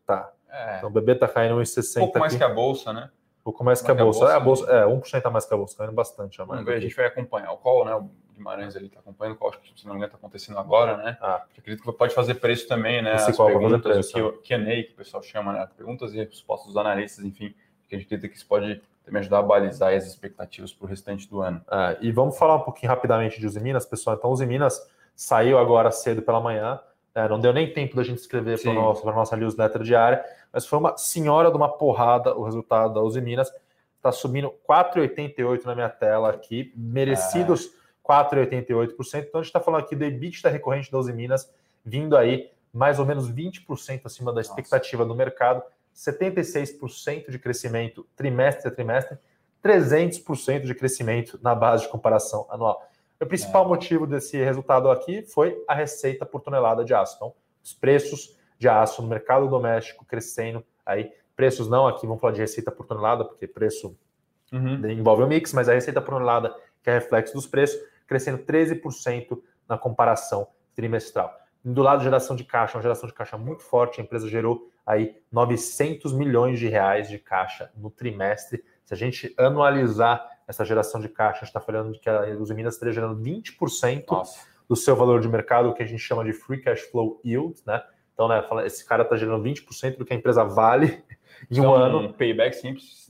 É. 0.50 0.78
Então 0.78 0.90
o 0.90 0.92
BB 0.92 1.16
tá 1.16 1.28
caindo 1.28 1.56
1,60. 1.56 1.98
Um 1.98 2.00
pouco 2.02 2.20
mais 2.20 2.36
que 2.36 2.44
a 2.44 2.50
bolsa, 2.50 2.94
né? 2.94 3.10
Um 3.40 3.44
pouco 3.44 3.64
mais, 3.64 3.82
mais 3.82 3.86
que 3.86 3.92
a 3.92 4.04
bolsa. 4.04 4.26
Que 4.26 4.32
a 4.32 4.40
bolsa, 4.40 4.66
é, 4.66 4.78
a 4.78 4.86
bolsa 4.86 5.10
é 5.12 5.20
1% 5.20 5.26
a 5.26 5.30
mais 5.30 5.46
que 5.46 5.54
a 5.54 5.58
bolsa, 5.58 5.78
caindo 5.78 5.94
bastante. 5.94 6.42
A 6.42 6.46
mais 6.46 6.66
ver, 6.66 6.76
a 6.76 6.80
gente 6.80 6.96
vai 6.96 7.06
acompanhar 7.06 7.52
o 7.52 7.58
call, 7.58 7.86
né? 7.86 8.10
Guimarães 8.34 8.76
ali 8.76 8.88
está 8.88 9.00
acompanhando, 9.00 9.38
qual 9.38 9.52
acho 9.52 9.60
que 9.60 9.80
se 9.80 9.86
não 9.86 9.94
me 9.94 10.00
engano 10.00 10.08
está 10.08 10.18
acontecendo 10.18 10.58
agora, 10.60 10.98
né? 10.98 11.18
Ah. 11.22 11.44
Acredito 11.58 11.84
que 11.84 11.92
pode 11.94 12.14
fazer 12.14 12.36
preço 12.36 12.68
também, 12.68 13.02
né? 13.02 13.16
Esse 13.16 13.32
As 13.32 13.36
qual 13.36 13.48
perguntas, 13.48 13.82
preço, 13.82 14.28
o 14.28 14.34
Q&A, 14.34 14.84
que 14.84 14.92
o 14.94 14.96
pessoal 14.96 15.24
chama, 15.24 15.54
né? 15.54 15.68
Perguntas 15.78 16.14
e 16.14 16.18
respostas 16.18 16.68
dos 16.68 16.78
analistas, 16.78 17.24
enfim, 17.24 17.54
que 17.88 17.96
a 17.96 17.98
gente 17.98 18.06
acredita 18.08 18.28
que 18.28 18.36
isso 18.36 18.48
pode 18.48 18.82
também 19.04 19.20
ajudar 19.20 19.40
a 19.40 19.44
balizar 19.44 19.94
as 19.94 20.06
expectativas 20.06 20.72
para 20.72 20.86
o 20.86 20.88
restante 20.88 21.30
do 21.30 21.42
ano. 21.42 21.62
É, 21.70 21.98
e 22.02 22.12
vamos 22.12 22.38
falar 22.38 22.56
um 22.56 22.62
pouquinho 22.62 22.90
rapidamente 22.90 23.40
de 23.40 23.46
Uzi 23.46 23.60
Minas, 23.60 23.86
pessoal. 23.86 24.16
Então, 24.16 24.32
Uzi 24.32 24.46
Minas 24.46 24.82
saiu 25.16 25.58
agora 25.58 25.92
cedo 25.92 26.22
pela 26.22 26.40
manhã, 26.40 26.80
é, 27.14 27.28
não 27.28 27.40
deu 27.40 27.54
nem 27.54 27.72
tempo 27.72 27.96
da 27.96 28.04
gente 28.04 28.18
escrever 28.20 28.60
para 28.62 28.72
a 28.72 29.16
nossa 29.16 29.38
newsletter 29.38 29.84
diária, 29.84 30.24
mas 30.52 30.66
foi 30.66 30.80
uma 30.80 30.98
senhora 30.98 31.52
de 31.52 31.58
uma 31.58 31.70
porrada 31.70 32.36
o 32.36 32.44
resultado 32.44 32.94
da 32.94 33.02
Uzi 33.02 33.22
Minas. 33.22 33.52
Está 33.98 34.12
subindo 34.12 34.54
4,88 34.68 35.66
na 35.66 35.76
minha 35.76 35.90
tela 35.90 36.30
aqui, 36.30 36.74
merecidos 36.76 37.68
é. 37.68 37.83
4,88%. 38.04 39.26
Então 39.28 39.40
a 39.40 39.44
gente 39.44 39.50
está 39.50 39.60
falando 39.60 39.82
aqui 39.82 39.96
do 39.96 40.04
EBITDA 40.04 40.50
recorrente 40.50 40.92
da 40.92 40.98
Uzi 40.98 41.14
Minas 41.14 41.50
vindo 41.86 42.16
aí 42.16 42.50
mais 42.74 43.00
ou 43.00 43.06
menos 43.06 43.32
20% 43.32 44.02
acima 44.06 44.34
da 44.34 44.42
expectativa 44.42 45.04
Nossa. 45.04 45.14
do 45.14 45.18
mercado, 45.18 45.62
76% 45.96 47.30
de 47.30 47.38
crescimento 47.38 48.06
trimestre 48.16 48.68
a 48.68 48.72
trimestre, 48.72 49.18
300% 49.64 50.62
de 50.62 50.74
crescimento 50.74 51.40
na 51.42 51.54
base 51.54 51.84
de 51.84 51.90
comparação 51.90 52.48
anual. 52.50 52.90
O 53.22 53.26
principal 53.26 53.64
é. 53.66 53.68
motivo 53.68 54.06
desse 54.08 54.38
resultado 54.44 54.90
aqui 54.90 55.22
foi 55.22 55.64
a 55.68 55.74
receita 55.74 56.26
por 56.26 56.42
tonelada 56.42 56.84
de 56.84 56.94
aço. 56.94 57.16
Então, 57.16 57.34
os 57.64 57.74
preços 57.74 58.36
de 58.60 58.68
aço 58.68 59.02
no 59.02 59.08
mercado 59.08 59.48
doméstico 59.48 60.04
crescendo 60.04 60.64
aí. 60.86 61.12
Preços 61.36 61.70
não, 61.70 61.88
aqui 61.88 62.06
vamos 62.06 62.20
falar 62.20 62.34
de 62.34 62.42
receita 62.42 62.72
por 62.72 62.86
tonelada, 62.86 63.24
porque 63.24 63.48
preço 63.48 63.96
uhum. 64.52 64.90
envolve 64.90 65.24
o 65.24 65.28
mix, 65.28 65.54
mas 65.54 65.70
a 65.70 65.74
receita 65.74 66.02
por 66.02 66.12
tonelada, 66.12 66.54
que 66.84 66.90
é 66.90 66.94
reflexo 66.94 67.34
dos 67.34 67.48
preços, 67.48 67.80
crescendo 68.14 68.44
13% 68.44 69.42
na 69.68 69.76
comparação 69.76 70.48
trimestral. 70.76 71.36
Do 71.66 71.82
lado 71.82 72.00
de 72.00 72.04
geração 72.04 72.36
de 72.36 72.44
caixa, 72.44 72.78
uma 72.78 72.84
geração 72.84 73.10
de 73.10 73.16
caixa 73.16 73.38
muito 73.38 73.64
forte, 73.64 74.00
a 74.00 74.04
empresa 74.04 74.28
gerou 74.28 74.70
aí 74.86 75.16
900 75.32 76.14
milhões 76.14 76.60
de 76.60 76.68
reais 76.68 77.10
de 77.10 77.18
caixa 77.18 77.72
no 77.76 77.90
trimestre. 77.90 78.64
Se 78.86 78.94
a 78.94 78.98
gente 78.98 79.34
anualizar 79.36 80.30
essa 80.48 80.64
geração 80.64 81.02
de 81.02 81.10
caixa, 81.10 81.38
a 81.38 81.40
gente 81.40 81.48
está 81.48 81.60
falando 81.60 81.94
de 81.94 82.00
que 82.00 82.10
a 82.10 82.22
Uzi 82.38 82.54
Minas 82.54 82.76
estaria 82.76 82.94
gerando 82.94 83.20
20% 83.20 84.04
Nossa. 84.12 84.46
do 84.70 84.76
seu 84.76 84.96
valor 84.96 85.20
de 85.20 85.28
mercado, 85.28 85.70
o 85.70 85.74
que 85.74 85.82
a 85.82 85.86
gente 85.88 86.02
chama 86.02 86.24
de 86.24 86.34
free 86.34 86.62
cash 86.62 86.82
flow 86.82 87.20
yield, 87.26 87.60
né? 87.66 87.82
Então, 88.14 88.28
né, 88.28 88.44
esse 88.66 88.86
cara 88.86 89.02
está 89.02 89.16
gerando 89.16 89.44
20% 89.44 89.98
do 89.98 90.06
que 90.06 90.14
a 90.14 90.16
empresa 90.16 90.44
vale 90.44 91.04
em 91.50 91.60
um 91.60 91.64
então, 91.64 91.74
ano. 91.74 92.00
Um 92.00 92.14
payback 92.14 92.56
simples 92.58 93.10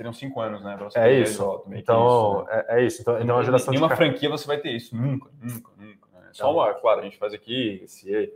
seriam 0.00 0.12
cinco 0.14 0.40
anos, 0.40 0.62
né? 0.62 0.78
É 0.94 1.12
isso. 1.12 1.62
então, 1.72 1.74
isso, 1.74 2.44
né? 2.44 2.64
é, 2.68 2.80
é, 2.80 2.86
isso. 2.86 3.02
Então, 3.02 3.20
então, 3.20 3.36
uma 3.36 3.44
geração 3.44 3.70
Nenhuma 3.70 3.88
de... 3.90 3.96
franquia 3.96 4.30
você 4.30 4.46
vai 4.46 4.56
ter 4.56 4.70
isso. 4.70 4.96
Nunca, 4.96 5.30
nunca, 5.42 5.70
nunca. 5.76 6.06
Né? 6.14 6.28
Só 6.32 6.50
uma, 6.50 6.72
claro, 6.72 7.00
a 7.00 7.02
gente 7.04 7.18
faz 7.18 7.34
aqui 7.34 7.82
esse 7.84 8.32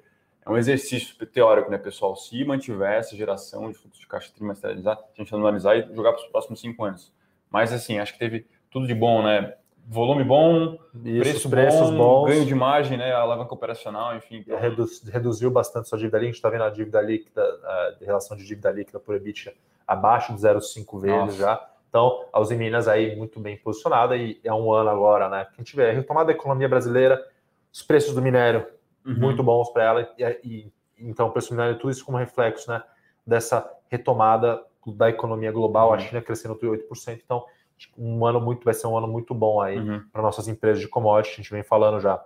é 0.46 0.50
um 0.50 0.58
exercício 0.58 1.16
teórico, 1.24 1.70
né, 1.70 1.78
pessoal? 1.78 2.14
Se 2.16 2.44
mantiver 2.44 2.92
essa 2.92 3.16
geração 3.16 3.70
de 3.70 3.78
fluxo 3.78 3.98
de 3.98 4.06
caixa 4.06 4.30
trimestralizar, 4.34 4.98
a 4.98 5.22
gente 5.22 5.34
analisar 5.34 5.74
e 5.74 5.94
jogar 5.94 6.12
para 6.12 6.22
os 6.22 6.28
próximos 6.28 6.60
cinco 6.60 6.84
anos. 6.84 7.10
Mas, 7.50 7.72
assim, 7.72 7.98
acho 7.98 8.12
que 8.12 8.18
teve 8.18 8.46
tudo 8.70 8.86
de 8.86 8.94
bom, 8.94 9.22
né? 9.22 9.54
Volume 9.86 10.24
bom, 10.24 10.78
Isso, 11.04 11.20
preço 11.20 11.50
preços 11.50 11.90
bom, 11.90 11.96
bons, 11.96 12.28
ganho 12.28 12.46
de 12.46 12.54
margem, 12.54 12.96
né? 12.96 13.12
Alavanca 13.12 13.52
operacional, 13.52 14.16
enfim. 14.16 14.38
Então... 14.38 14.58
Reduz, 14.58 15.02
reduziu 15.02 15.50
bastante 15.50 15.88
sua 15.88 15.98
dívida 15.98 16.18
líquida. 16.18 16.28
A 16.28 16.32
gente 16.32 16.36
está 16.36 16.48
vendo 16.48 16.64
a 16.64 16.70
dívida 16.70 17.00
líquida, 17.02 17.42
a 17.42 17.94
relação 18.00 18.36
de 18.36 18.46
dívida 18.46 18.70
líquida 18.70 18.98
por 18.98 19.14
EBITDA 19.14 19.52
abaixo 19.86 20.34
de 20.34 20.40
0,5 20.40 21.00
vezes 21.00 21.36
já. 21.36 21.68
Então, 21.88 22.24
a 22.32 22.40
Uzi 22.40 22.56
Minas 22.56 22.88
aí 22.88 23.14
muito 23.14 23.38
bem 23.38 23.56
posicionada 23.56 24.16
e 24.16 24.40
é 24.42 24.52
um 24.52 24.72
ano 24.72 24.90
agora, 24.90 25.28
né? 25.28 25.44
Que 25.44 25.52
a 25.52 25.62
gente 25.62 25.76
vê 25.76 25.90
a 25.90 25.92
retomada 25.92 26.26
da 26.26 26.32
economia 26.32 26.68
brasileira, 26.68 27.24
os 27.72 27.82
preços 27.82 28.14
do 28.14 28.22
minério 28.22 28.66
uhum. 29.06 29.14
muito 29.14 29.42
bons 29.42 29.70
para 29.70 29.84
ela 29.84 30.14
e, 30.18 30.24
e, 30.42 30.72
então 30.98 31.28
o 31.28 31.30
preço 31.30 31.50
do 31.50 31.56
minério 31.56 31.78
tudo 31.78 31.90
isso 31.90 32.04
como 32.04 32.18
reflexo, 32.18 32.70
né? 32.70 32.82
Dessa 33.24 33.70
retomada 33.88 34.60
da 34.86 35.08
economia 35.08 35.52
global, 35.52 35.88
uhum. 35.88 35.94
a 35.94 35.98
China 35.98 36.20
crescendo 36.20 36.56
8%. 36.56 37.20
Então, 37.24 37.44
um 37.96 38.24
ano 38.24 38.40
muito 38.40 38.64
vai 38.64 38.74
ser 38.74 38.86
um 38.86 38.96
ano 38.96 39.08
muito 39.08 39.34
bom 39.34 39.60
aí 39.60 39.78
uhum. 39.78 40.02
para 40.12 40.22
nossas 40.22 40.48
empresas 40.48 40.80
de 40.80 40.88
commodity, 40.88 41.34
a 41.34 41.36
gente 41.36 41.50
vem 41.50 41.62
falando 41.62 42.00
já. 42.00 42.22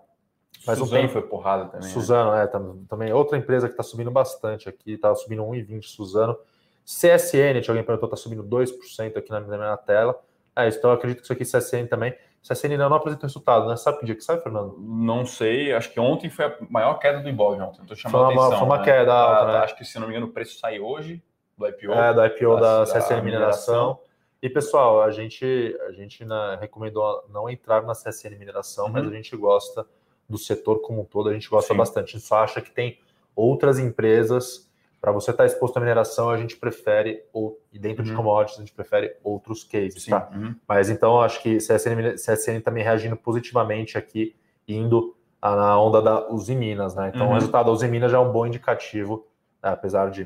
Mas 0.66 0.78
Suzano 0.78 1.04
um 1.04 1.08
foi 1.08 1.22
porrada 1.22 1.66
também. 1.66 1.86
Né? 1.86 1.92
Suzano, 1.92 2.32
né? 2.32 2.44
é, 2.44 2.46
também 2.88 3.12
outra 3.12 3.38
empresa 3.38 3.66
que 3.66 3.72
está 3.72 3.82
subindo 3.82 4.10
bastante 4.10 4.68
aqui, 4.68 4.92
está 4.92 5.14
subindo 5.14 5.42
1,20 5.42 5.82
Suzano. 5.84 6.36
CSN, 6.84 7.62
alguém 7.68 7.84
perguntou, 7.84 8.06
está 8.06 8.16
subindo 8.16 8.42
2% 8.42 9.16
aqui 9.16 9.30
na 9.30 9.40
minha 9.40 9.76
tela. 9.76 10.18
É, 10.56 10.68
então 10.68 10.90
eu 10.90 10.96
acredito 10.96 11.18
que 11.18 11.24
isso 11.24 11.32
aqui, 11.32 11.44
CSN 11.44 11.86
também. 11.86 12.14
CSN 12.42 12.72
ainda 12.72 12.88
não 12.88 12.96
apresenta 12.96 13.26
resultado, 13.26 13.68
né? 13.68 13.76
Sabe 13.76 13.98
que 13.98 14.06
dia 14.06 14.14
que 14.14 14.24
sai, 14.24 14.40
Fernando? 14.40 14.76
Não 14.78 15.26
sei, 15.26 15.72
acho 15.72 15.92
que 15.92 16.00
ontem 16.00 16.30
foi 16.30 16.46
a 16.46 16.56
maior 16.70 16.94
queda 16.94 17.20
do 17.20 17.28
Ibov 17.28 17.60
ontem. 17.60 17.82
Estou 17.82 17.96
chamando 17.96 18.26
foi 18.26 18.34
uma, 18.34 18.42
atenção. 18.42 18.58
Foi 18.58 18.66
uma 18.66 18.78
né? 18.78 18.84
queda 18.84 19.12
alta, 19.12 19.52
né? 19.52 19.58
Acho 19.58 19.76
que, 19.76 19.84
se 19.84 19.98
não 19.98 20.06
me 20.06 20.12
engano, 20.14 20.26
o 20.26 20.32
preço 20.32 20.58
sai 20.58 20.80
hoje 20.80 21.22
do 21.56 21.66
IPO. 21.66 21.92
É, 21.92 22.14
do 22.14 22.24
IPO 22.24 22.56
da, 22.56 22.84
da 22.84 23.00
CSN 23.00 23.22
Mineração. 23.22 24.00
E, 24.40 24.48
pessoal, 24.48 25.02
a 25.02 25.10
gente, 25.10 25.76
a 25.88 25.92
gente 25.92 26.24
na, 26.24 26.56
recomendou 26.56 27.24
não 27.28 27.50
entrar 27.50 27.82
na 27.82 27.92
CSN 27.92 28.36
Mineração, 28.38 28.86
uhum. 28.86 28.92
mas 28.92 29.06
a 29.06 29.10
gente 29.10 29.36
gosta 29.36 29.84
do 30.28 30.38
setor 30.38 30.80
como 30.80 31.02
um 31.02 31.04
todo, 31.04 31.28
a 31.28 31.32
gente 31.32 31.48
gosta 31.48 31.72
Sim. 31.74 31.78
bastante. 31.78 32.10
A 32.10 32.18
gente 32.18 32.26
só 32.26 32.38
acha 32.44 32.60
que 32.60 32.70
tem 32.70 32.98
outras 33.34 33.78
empresas. 33.78 34.68
Para 35.00 35.12
você 35.12 35.30
estar 35.30 35.46
exposto 35.46 35.76
à 35.76 35.80
mineração, 35.80 36.28
a 36.28 36.36
gente 36.36 36.56
prefere, 36.56 37.24
ou, 37.32 37.60
e 37.72 37.78
dentro 37.78 38.02
uhum. 38.02 38.10
de 38.10 38.16
commodities, 38.16 38.58
a 38.58 38.62
gente 38.62 38.74
prefere 38.74 39.16
outros 39.22 39.64
cases, 39.64 40.02
Sim. 40.02 40.10
tá? 40.10 40.28
Uhum. 40.32 40.54
Mas 40.66 40.90
então, 40.90 41.20
acho 41.20 41.42
que 41.42 41.58
CSN, 41.58 42.14
CSN 42.14 42.60
também 42.60 42.82
reagindo 42.82 43.16
positivamente 43.16 43.96
aqui, 43.96 44.36
indo 44.66 45.16
na 45.40 45.80
onda 45.80 46.02
da 46.02 46.28
Uzi 46.30 46.54
Minas, 46.54 46.94
né? 46.94 47.12
Então, 47.14 47.26
o 47.26 47.28
uhum. 47.28 47.34
resultado 47.34 47.66
da 47.66 47.72
Uzi 47.72 47.88
Minas 47.88 48.10
já 48.10 48.18
é 48.18 48.20
um 48.20 48.32
bom 48.32 48.44
indicativo, 48.46 49.26
né? 49.62 49.70
apesar 49.70 50.10
de 50.10 50.24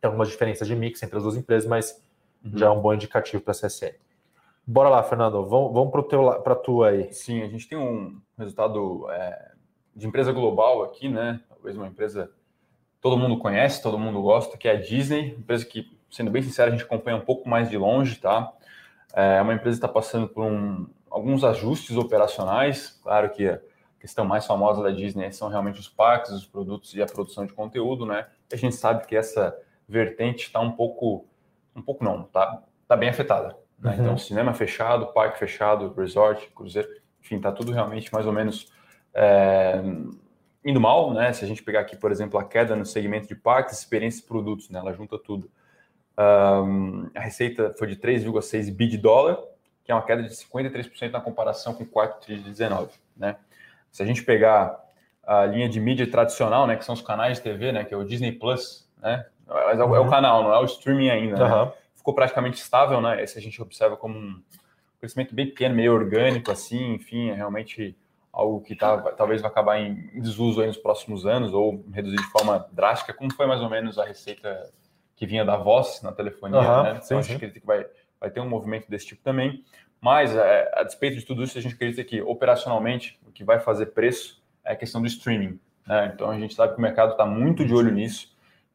ter 0.00 0.06
algumas 0.06 0.28
diferenças 0.28 0.66
de 0.66 0.74
mix 0.74 1.02
entre 1.02 1.16
as 1.16 1.22
duas 1.22 1.36
empresas, 1.36 1.68
mas 1.68 2.02
uhum. 2.44 2.58
já 2.58 2.66
é 2.66 2.70
um 2.70 2.80
bom 2.80 2.92
indicativo 2.92 3.42
para 3.42 3.52
a 3.52 3.54
CSN. 3.54 3.94
Bora 4.66 4.88
lá, 4.88 5.02
Fernando, 5.02 5.44
vamos, 5.46 5.72
vamos 5.72 5.90
para 5.90 6.52
a 6.52 6.56
tua 6.56 6.90
aí. 6.90 7.12
Sim, 7.12 7.42
a 7.42 7.48
gente 7.48 7.68
tem 7.68 7.78
um 7.78 8.20
resultado 8.38 9.10
é, 9.10 9.52
de 9.96 10.06
empresa 10.06 10.32
global 10.32 10.82
aqui, 10.82 11.08
né? 11.08 11.40
Talvez 11.48 11.76
uma 11.76 11.88
empresa 11.88 12.30
todo 13.00 13.16
mundo 13.16 13.38
conhece, 13.38 13.82
todo 13.82 13.98
mundo 13.98 14.20
gosta, 14.22 14.56
que 14.56 14.68
é 14.68 14.72
a 14.72 14.80
Disney, 14.80 15.34
empresa 15.38 15.64
que, 15.64 15.90
sendo 16.10 16.30
bem 16.30 16.42
sincero, 16.42 16.68
a 16.68 16.70
gente 16.72 16.84
acompanha 16.84 17.16
um 17.16 17.22
pouco 17.22 17.48
mais 17.48 17.70
de 17.70 17.76
longe, 17.76 18.16
tá? 18.16 18.52
É 19.12 19.40
uma 19.40 19.54
empresa 19.54 19.78
que 19.78 19.84
está 19.84 19.88
passando 19.88 20.28
por 20.28 20.44
um, 20.44 20.86
alguns 21.10 21.42
ajustes 21.42 21.96
operacionais, 21.96 23.00
claro 23.02 23.30
que 23.30 23.48
a 23.48 23.60
questão 23.98 24.24
mais 24.24 24.46
famosa 24.46 24.82
da 24.82 24.90
Disney 24.90 25.32
são 25.32 25.48
realmente 25.48 25.80
os 25.80 25.88
parques, 25.88 26.30
os 26.30 26.46
produtos 26.46 26.94
e 26.94 27.02
a 27.02 27.06
produção 27.06 27.44
de 27.44 27.52
conteúdo, 27.52 28.06
né? 28.06 28.26
A 28.52 28.56
gente 28.56 28.74
sabe 28.74 29.06
que 29.06 29.16
essa 29.16 29.56
vertente 29.88 30.46
está 30.46 30.60
um 30.60 30.70
pouco, 30.70 31.26
um 31.74 31.82
pouco 31.82 32.04
não, 32.04 32.24
tá, 32.24 32.62
tá 32.86 32.96
bem 32.96 33.08
afetada. 33.08 33.56
Né? 33.78 33.94
Uhum. 33.94 34.00
Então, 34.00 34.18
cinema 34.18 34.52
fechado, 34.52 35.12
parque 35.12 35.38
fechado, 35.38 35.92
resort, 35.96 36.50
cruzeiro, 36.54 36.88
enfim, 37.20 37.38
tá 37.38 37.52
tudo 37.52 37.72
realmente 37.72 38.12
mais 38.12 38.26
ou 38.26 38.32
menos 38.32 38.72
é, 39.14 39.80
indo 40.64 40.80
mal, 40.80 41.12
né? 41.12 41.32
Se 41.32 41.44
a 41.44 41.48
gente 41.48 41.62
pegar 41.62 41.80
aqui, 41.80 41.96
por 41.96 42.10
exemplo, 42.10 42.38
a 42.38 42.44
queda 42.44 42.76
no 42.76 42.84
segmento 42.84 43.26
de 43.26 43.34
parques, 43.34 43.78
experiência 43.78 44.20
e 44.20 44.26
produtos, 44.26 44.68
né? 44.70 44.78
Ela 44.78 44.92
junta 44.92 45.18
tudo. 45.18 45.50
Um, 46.18 47.08
a 47.14 47.20
receita 47.20 47.72
foi 47.78 47.86
de 47.86 47.96
3,6 47.96 48.70
bi 48.74 48.86
de 48.86 48.98
dólar, 48.98 49.38
que 49.84 49.90
é 49.90 49.94
uma 49.94 50.04
queda 50.04 50.22
de 50.22 50.30
53% 50.30 51.10
na 51.10 51.20
comparação 51.20 51.74
com 51.74 51.84
o 51.84 51.86
quarto 51.86 52.20
tri 52.20 52.38
de 52.38 52.50
19, 52.50 52.90
né? 53.16 53.36
Se 53.90 54.02
a 54.02 54.06
gente 54.06 54.22
pegar 54.22 54.78
a 55.26 55.46
linha 55.46 55.68
de 55.68 55.80
mídia 55.80 56.10
tradicional, 56.10 56.66
né, 56.66 56.76
que 56.76 56.84
são 56.84 56.94
os 56.94 57.02
canais 57.02 57.38
de 57.38 57.44
TV, 57.44 57.72
né, 57.72 57.84
que 57.84 57.94
é 57.94 57.96
o 57.96 58.04
Disney 58.04 58.32
Plus, 58.32 58.88
né, 59.00 59.26
mas 59.50 59.78
é, 59.78 59.84
uhum. 59.84 59.94
é, 59.94 60.00
o 60.00 60.02
uhum. 60.04 60.10
canal, 60.10 60.42
não 60.42 60.54
é 60.54 60.58
o 60.60 60.64
streaming 60.64 61.10
ainda. 61.10 61.44
Uhum. 61.44 61.64
Né? 61.66 61.72
Ficou 61.96 62.14
praticamente 62.14 62.60
estável, 62.60 63.00
né? 63.00 63.22
Esse 63.22 63.38
a 63.38 63.42
gente 63.42 63.60
observa 63.60 63.96
como 63.96 64.18
um 64.18 64.42
crescimento 64.98 65.34
bem 65.34 65.46
pequeno, 65.46 65.74
meio 65.74 65.92
orgânico, 65.92 66.50
assim, 66.50 66.94
enfim, 66.94 67.30
é 67.30 67.34
realmente 67.34 67.96
algo 68.32 68.60
que 68.60 68.76
tá, 68.76 68.96
talvez 69.12 69.42
vai 69.42 69.50
acabar 69.50 69.78
em 69.80 70.20
desuso 70.20 70.64
nos 70.64 70.76
próximos 70.76 71.26
anos 71.26 71.52
ou 71.52 71.84
reduzir 71.92 72.16
de 72.16 72.30
forma 72.30 72.66
drástica, 72.70 73.12
como 73.12 73.32
foi 73.34 73.46
mais 73.46 73.60
ou 73.60 73.68
menos 73.68 73.98
a 73.98 74.04
receita 74.04 74.70
que 75.16 75.26
vinha 75.26 75.44
da 75.44 75.56
voz 75.56 76.00
na 76.02 76.12
telefonia, 76.12 76.60
uhum, 76.60 76.82
né? 76.84 76.90
Então 76.92 77.02
sim, 77.02 77.14
a 77.16 77.22
gente 77.22 77.36
acredita 77.36 77.60
que 77.60 77.66
vai, 77.66 77.84
vai 78.18 78.30
ter 78.30 78.40
um 78.40 78.48
movimento 78.48 78.88
desse 78.88 79.06
tipo 79.06 79.22
também. 79.22 79.64
Mas, 80.00 80.34
é, 80.34 80.70
a 80.74 80.82
despeito 80.82 81.18
de 81.18 81.26
tudo 81.26 81.42
isso, 81.42 81.58
a 81.58 81.60
gente 81.60 81.74
acredita 81.74 82.02
que 82.02 82.22
operacionalmente 82.22 83.20
o 83.26 83.30
que 83.30 83.44
vai 83.44 83.60
fazer 83.60 83.86
preço 83.86 84.42
é 84.64 84.72
a 84.72 84.76
questão 84.76 85.00
do 85.00 85.06
streaming. 85.06 85.60
Né? 85.86 86.12
Então 86.14 86.30
a 86.30 86.38
gente 86.38 86.54
sabe 86.54 86.72
que 86.72 86.78
o 86.78 86.82
mercado 86.82 87.12
está 87.12 87.26
muito 87.26 87.64
de 87.64 87.74
olho 87.74 87.90
nisso. 87.90 88.29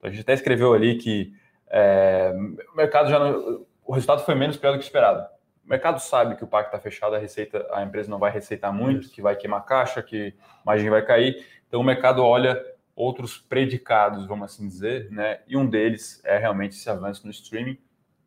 A 0.06 0.10
gente 0.10 0.22
até 0.22 0.34
escreveu 0.34 0.74
ali 0.74 0.96
que 0.98 1.34
é, 1.68 2.32
o 2.74 2.78
mercado 2.78 3.10
já 3.10 3.20
não, 3.20 3.66
o 3.84 3.94
resultado 3.94 4.24
foi 4.24 4.36
menos 4.36 4.58
pior 4.58 4.72
do 4.72 4.78
que 4.78 4.84
esperado. 4.84 5.28
O 5.66 5.70
mercado 5.70 6.00
sabe 6.00 6.36
que 6.36 6.44
o 6.44 6.48
parque 6.48 6.70
está 6.70 6.80
fechado, 6.80 7.16
a 7.16 7.20
receita, 7.20 7.66
a 7.72 7.82
empresa 7.82 8.10
não 8.10 8.20
vai 8.20 8.32
receitar 8.32 8.72
muito, 8.72 9.10
que 9.10 9.22
vai 9.22 9.36
queimar 9.36 9.66
caixa, 9.66 10.02
que 10.02 10.36
a 10.40 10.66
margem 10.66 10.90
vai 10.90 11.04
cair. 11.04 11.44
Então 11.68 11.82
o 11.82 11.84
mercado 11.84 12.24
olha 12.24 12.64
outros 12.96 13.38
predicados, 13.38 14.26
vamos 14.28 14.46
assim 14.46 14.68
dizer, 14.68 15.10
né? 15.12 15.40
E 15.48 15.58
um 15.58 15.68
deles 15.68 16.22
é 16.24 16.38
realmente 16.38 16.76
esse 16.76 16.90
avanço 16.90 17.26
no 17.26 17.32
streaming 17.32 17.78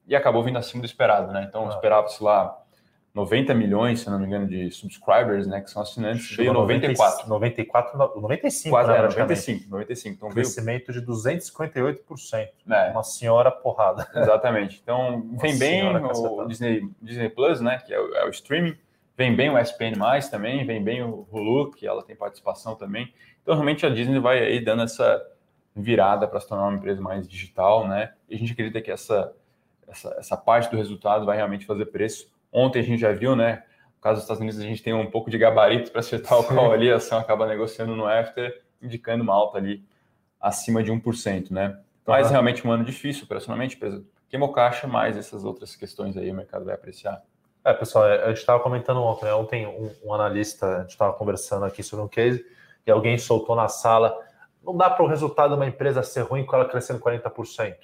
e 0.06 0.16
acabou 0.16 0.42
vindo 0.42 0.58
acima 0.58 0.82
do 0.82 0.86
esperado, 0.86 1.32
né? 1.32 1.46
Então 1.48 1.66
ah. 1.66 1.74
esperava-se 1.74 2.22
lá 2.22 2.60
90 3.14 3.54
milhões, 3.54 4.00
se 4.00 4.10
não 4.10 4.18
me 4.18 4.26
engano, 4.26 4.46
de 4.46 4.70
subscribers, 4.70 5.46
né, 5.46 5.60
que 5.60 5.70
são 5.70 5.82
assinantes, 5.82 6.24
Chegou 6.24 6.66
veio 6.66 6.82
94. 6.82 7.28
94, 7.28 7.98
95, 8.20 8.70
Quase 8.70 8.88
né, 8.88 8.94
era 8.94 9.02
praticamente. 9.08 9.68
95, 9.68 9.70
95. 9.70 10.14
Então 10.14 10.28
Um 10.28 10.32
veio, 10.32 10.44
crescimento 10.46 10.92
de 10.92 11.02
258%. 11.02 12.48
é, 12.70 12.90
Uma 12.90 13.02
senhora 13.02 13.50
porrada. 13.50 14.08
exatamente. 14.14 14.80
Então 14.82 15.26
vem 15.40 15.58
bem 15.58 15.82
o. 15.84 16.46
Disney, 16.46 16.88
Disney 17.02 17.28
Plus, 17.28 17.60
né, 17.60 17.78
que 17.84 17.92
é 17.92 17.98
o, 17.98 18.14
é 18.14 18.24
o 18.26 18.30
streaming, 18.30 18.76
vem 19.16 19.34
bem 19.34 19.50
o 19.50 19.58
SPN+, 19.58 19.94
também, 20.30 20.64
vem 20.64 20.82
bem 20.82 21.02
o 21.02 21.26
Hulu, 21.30 21.72
que 21.72 21.86
ela 21.86 22.02
tem 22.04 22.14
participação 22.14 22.76
também. 22.76 23.12
Então 23.42 23.54
realmente 23.54 23.84
a 23.84 23.90
Disney 23.90 24.20
vai 24.20 24.38
aí 24.38 24.64
dando 24.64 24.82
essa 24.82 25.20
virada 25.74 26.26
para 26.28 26.40
se 26.40 26.48
tornar 26.48 26.68
uma 26.68 26.76
empresa 26.76 27.00
mais 27.00 27.26
digital, 27.28 27.86
né? 27.88 28.12
E 28.28 28.34
a 28.34 28.38
gente 28.38 28.52
acredita 28.52 28.80
que 28.80 28.90
essa, 28.90 29.32
essa, 29.88 30.14
essa 30.18 30.36
parte 30.36 30.70
do 30.70 30.76
resultado 30.76 31.24
vai 31.24 31.36
realmente 31.36 31.64
fazer 31.66 31.86
preço. 31.86 32.30
Ontem 32.52 32.80
a 32.80 32.82
gente 32.82 33.00
já 33.00 33.12
viu, 33.12 33.36
né? 33.36 33.62
No 33.96 34.02
caso 34.02 34.16
dos 34.16 34.22
Estados 34.24 34.40
Unidos, 34.40 34.60
a 34.60 34.62
gente 34.62 34.82
tem 34.82 34.94
um 34.94 35.10
pouco 35.10 35.30
de 35.30 35.38
gabarito 35.38 35.90
para 35.90 36.00
acertar 36.00 36.38
o 36.38 36.44
qual 36.44 36.72
ali, 36.72 36.90
a 36.90 36.96
ação 36.96 37.18
acaba 37.18 37.46
negociando 37.46 37.94
no 37.94 38.06
after, 38.06 38.62
indicando 38.80 39.22
uma 39.22 39.34
alta 39.34 39.58
ali 39.58 39.84
acima 40.40 40.82
de 40.82 40.92
1%, 40.92 41.50
né? 41.50 41.78
Mas 42.06 42.26
Aham. 42.26 42.32
realmente 42.32 42.66
um 42.66 42.72
ano 42.72 42.84
difícil 42.84 43.24
operacionalmente, 43.24 43.78
queimou 44.28 44.52
caixa, 44.52 44.86
mas 44.86 45.16
essas 45.16 45.44
outras 45.44 45.76
questões 45.76 46.16
aí 46.16 46.30
o 46.30 46.34
mercado 46.34 46.64
vai 46.64 46.74
apreciar. 46.74 47.22
É, 47.64 47.74
pessoal, 47.74 48.04
a 48.04 48.28
gente 48.28 48.38
estava 48.38 48.62
comentando 48.62 49.02
ontem, 49.02 49.26
né? 49.26 49.34
ontem 49.34 49.66
um, 49.66 49.90
um 50.04 50.14
analista, 50.14 50.66
a 50.66 50.80
gente 50.80 50.90
estava 50.90 51.12
conversando 51.12 51.64
aqui 51.64 51.82
sobre 51.82 52.04
um 52.04 52.08
case, 52.08 52.46
e 52.86 52.90
alguém 52.90 53.18
soltou 53.18 53.54
na 53.54 53.68
sala, 53.68 54.16
não 54.64 54.76
dá 54.76 54.88
para 54.88 55.04
o 55.04 55.08
resultado 55.08 55.50
de 55.50 55.56
uma 55.56 55.66
empresa 55.66 56.02
ser 56.02 56.22
ruim 56.22 56.46
com 56.46 56.56
ela 56.56 56.64
crescendo 56.64 57.00
40%. 57.00 57.76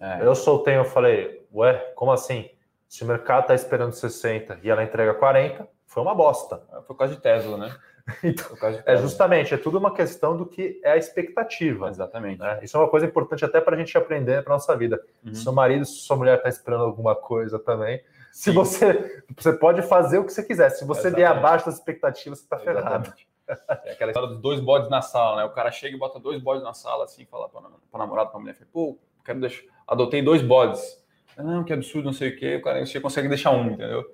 É, 0.00 0.26
Eu 0.26 0.34
soltei, 0.34 0.76
eu 0.76 0.84
falei, 0.84 1.46
ué, 1.52 1.74
como 1.94 2.10
assim? 2.10 2.50
Se 2.94 3.02
o 3.02 3.08
mercado 3.08 3.40
está 3.40 3.56
esperando 3.56 3.92
60 3.92 4.60
e 4.62 4.70
ela 4.70 4.84
entrega 4.84 5.12
40, 5.14 5.66
foi 5.84 6.00
uma 6.00 6.14
bosta. 6.14 6.62
foi 6.86 6.94
o 6.94 6.96
caso 6.96 7.16
de 7.16 7.20
Tesla, 7.20 7.58
né? 7.58 7.74
Então, 8.22 8.46
é 8.68 8.72
Tesla. 8.82 8.96
justamente, 8.98 9.52
é 9.52 9.56
tudo 9.56 9.78
uma 9.78 9.92
questão 9.92 10.36
do 10.36 10.46
que 10.46 10.80
é 10.84 10.92
a 10.92 10.96
expectativa. 10.96 11.88
Exatamente. 11.88 12.38
né? 12.38 12.60
Isso 12.62 12.76
é 12.76 12.80
uma 12.80 12.88
coisa 12.88 13.04
importante 13.04 13.44
até 13.44 13.60
para 13.60 13.74
a 13.74 13.78
gente 13.78 13.98
aprender 13.98 14.44
para 14.44 14.52
nossa 14.52 14.76
vida. 14.76 15.02
Uhum. 15.26 15.34
Seu 15.34 15.52
marido, 15.52 15.84
se 15.84 16.02
sua 16.02 16.16
mulher 16.16 16.36
está 16.36 16.48
esperando 16.48 16.84
alguma 16.84 17.16
coisa 17.16 17.58
também, 17.58 18.00
se 18.30 18.50
Sim. 18.50 18.52
você 18.52 19.24
você 19.36 19.52
pode 19.54 19.82
fazer 19.82 20.18
o 20.18 20.24
que 20.24 20.32
você 20.32 20.44
quiser. 20.44 20.70
Se 20.70 20.84
você 20.84 21.10
der 21.10 21.22
Exatamente. 21.22 21.38
abaixo 21.46 21.66
das 21.66 21.74
expectativas, 21.74 22.38
você 22.38 22.44
está 22.44 22.58
ferrado. 22.60 23.12
É 23.48 23.92
aquela 23.92 24.12
história 24.12 24.28
dos 24.28 24.38
dois 24.38 24.60
bodes 24.60 24.88
na 24.88 25.02
sala, 25.02 25.38
né? 25.38 25.44
O 25.44 25.50
cara 25.50 25.72
chega 25.72 25.96
e 25.96 25.98
bota 25.98 26.20
dois 26.20 26.40
bodes 26.40 26.62
na 26.62 26.74
sala, 26.74 27.04
assim, 27.04 27.26
fala 27.26 27.48
pra 27.48 27.98
namorada, 27.98 28.30
pra 28.30 28.38
mulher, 28.38 28.54
fala, 28.54 28.68
pô, 28.72 28.96
quero 29.24 29.40
deixar, 29.40 29.64
adotei 29.84 30.22
dois 30.22 30.42
bodes. 30.42 31.03
Não, 31.36 31.64
que 31.64 31.72
absurdo, 31.72 32.06
não 32.06 32.12
sei 32.12 32.30
o 32.30 32.36
quê. 32.36 32.56
O 32.56 32.62
cara 32.62 32.84
você 32.84 33.00
consegue 33.00 33.28
deixar 33.28 33.50
um, 33.50 33.70
entendeu? 33.72 34.04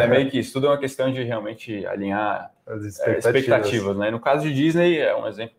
É 0.00 0.06
meio 0.06 0.28
que 0.30 0.38
isso. 0.38 0.52
Tudo 0.54 0.66
é 0.66 0.70
uma 0.70 0.78
questão 0.78 1.12
de 1.12 1.22
realmente 1.22 1.86
alinhar 1.86 2.50
As 2.66 2.84
é, 2.84 2.86
expectativas. 2.88 3.24
expectativas, 3.36 3.96
né? 3.96 4.10
No 4.10 4.18
caso 4.20 4.42
de 4.42 4.52
Disney, 4.54 4.98
é 4.98 5.14
um 5.16 5.26
exemplo 5.26 5.54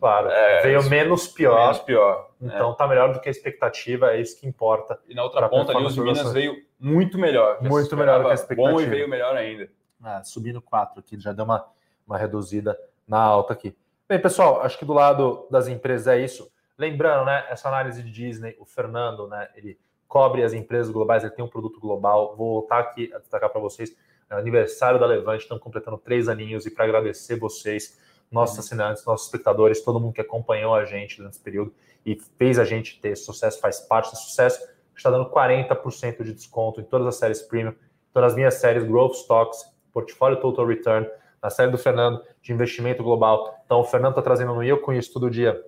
Claro, 0.00 0.28
É, 0.28 0.62
veio 0.62 0.82
menos 0.90 1.28
pior, 1.28 1.60
menos 1.60 1.78
pior. 1.78 2.30
né? 2.40 2.52
então 2.54 2.74
tá 2.74 2.86
melhor 2.88 3.12
do 3.12 3.20
que 3.20 3.28
a 3.28 3.30
expectativa, 3.30 4.10
é 4.12 4.20
isso 4.20 4.38
que 4.40 4.46
importa. 4.46 4.98
E 5.08 5.14
na 5.14 5.22
outra 5.22 5.48
ponta 5.48 5.70
ali, 5.76 5.84
os 5.86 5.96
Minas 5.96 6.32
veio 6.32 6.56
muito 6.80 7.16
melhor. 7.16 7.58
Muito 7.62 7.96
melhor 7.96 8.18
do 8.18 8.24
que 8.24 8.30
a 8.32 8.34
esperava 8.34 8.70
Bom 8.72 8.80
e 8.80 8.82
expectativa. 8.82 8.90
veio 8.96 9.08
melhor 9.08 9.36
ainda. 9.36 9.68
Ah, 10.02 10.22
subindo 10.24 10.60
4 10.60 10.98
aqui, 10.98 11.18
já 11.20 11.32
deu 11.32 11.44
uma, 11.44 11.64
uma 12.06 12.18
reduzida 12.18 12.76
na 13.06 13.20
alta 13.20 13.52
aqui. 13.52 13.76
Bem, 14.08 14.18
pessoal, 14.20 14.62
acho 14.62 14.76
que 14.78 14.84
do 14.84 14.92
lado 14.92 15.46
das 15.48 15.68
empresas 15.68 16.08
é 16.08 16.18
isso. 16.18 16.50
Lembrando, 16.76 17.26
né, 17.26 17.44
essa 17.48 17.68
análise 17.68 18.02
de 18.02 18.10
Disney, 18.10 18.56
o 18.58 18.64
Fernando, 18.64 19.28
né, 19.28 19.48
ele 19.54 19.78
cobre 20.08 20.42
as 20.42 20.52
empresas 20.52 20.90
globais, 20.90 21.22
ele 21.22 21.32
tem 21.32 21.44
um 21.44 21.48
produto 21.48 21.78
global. 21.78 22.34
Vou 22.36 22.60
voltar 22.60 22.78
aqui 22.80 23.12
a 23.14 23.18
destacar 23.18 23.50
para 23.50 23.60
vocês, 23.60 23.94
é 24.30 24.34
aniversário 24.34 24.98
da 24.98 25.06
Levante, 25.06 25.42
estamos 25.42 25.62
completando 25.62 25.98
três 25.98 26.28
aninhos 26.28 26.66
e 26.66 26.70
para 26.70 26.84
agradecer 26.84 27.38
vocês, 27.38 27.98
nossos 28.30 28.58
assinantes, 28.58 29.04
nossos 29.04 29.26
espectadores, 29.26 29.80
todo 29.82 30.00
mundo 30.00 30.12
que 30.12 30.20
acompanhou 30.20 30.74
a 30.74 30.84
gente 30.84 31.16
durante 31.16 31.34
esse 31.34 31.42
período 31.42 31.72
e 32.04 32.14
fez 32.36 32.58
a 32.58 32.64
gente 32.64 33.00
ter 33.00 33.16
sucesso, 33.16 33.60
faz 33.60 33.80
parte 33.80 34.10
desse 34.10 34.24
sucesso, 34.24 34.66
está 34.96 35.10
dando 35.10 35.30
40% 35.30 36.22
de 36.22 36.34
desconto 36.34 36.80
em 36.80 36.84
todas 36.84 37.06
as 37.06 37.16
séries 37.16 37.40
premium. 37.40 37.74
Então, 38.10 38.20
nas 38.20 38.34
minhas 38.34 38.54
séries 38.54 38.84
Growth 38.84 39.14
Stocks, 39.14 39.64
Portfólio 39.92 40.40
Total 40.40 40.66
Return, 40.66 41.08
na 41.42 41.50
série 41.50 41.70
do 41.70 41.78
Fernando 41.78 42.20
de 42.42 42.52
investimento 42.52 43.02
global. 43.02 43.62
Então, 43.64 43.80
o 43.80 43.84
Fernando 43.84 44.12
está 44.12 44.22
trazendo 44.22 44.54
no 44.54 44.62
Eu 44.62 44.80
Conheço 44.80 45.12
Todo 45.12 45.30
Dia 45.30 45.62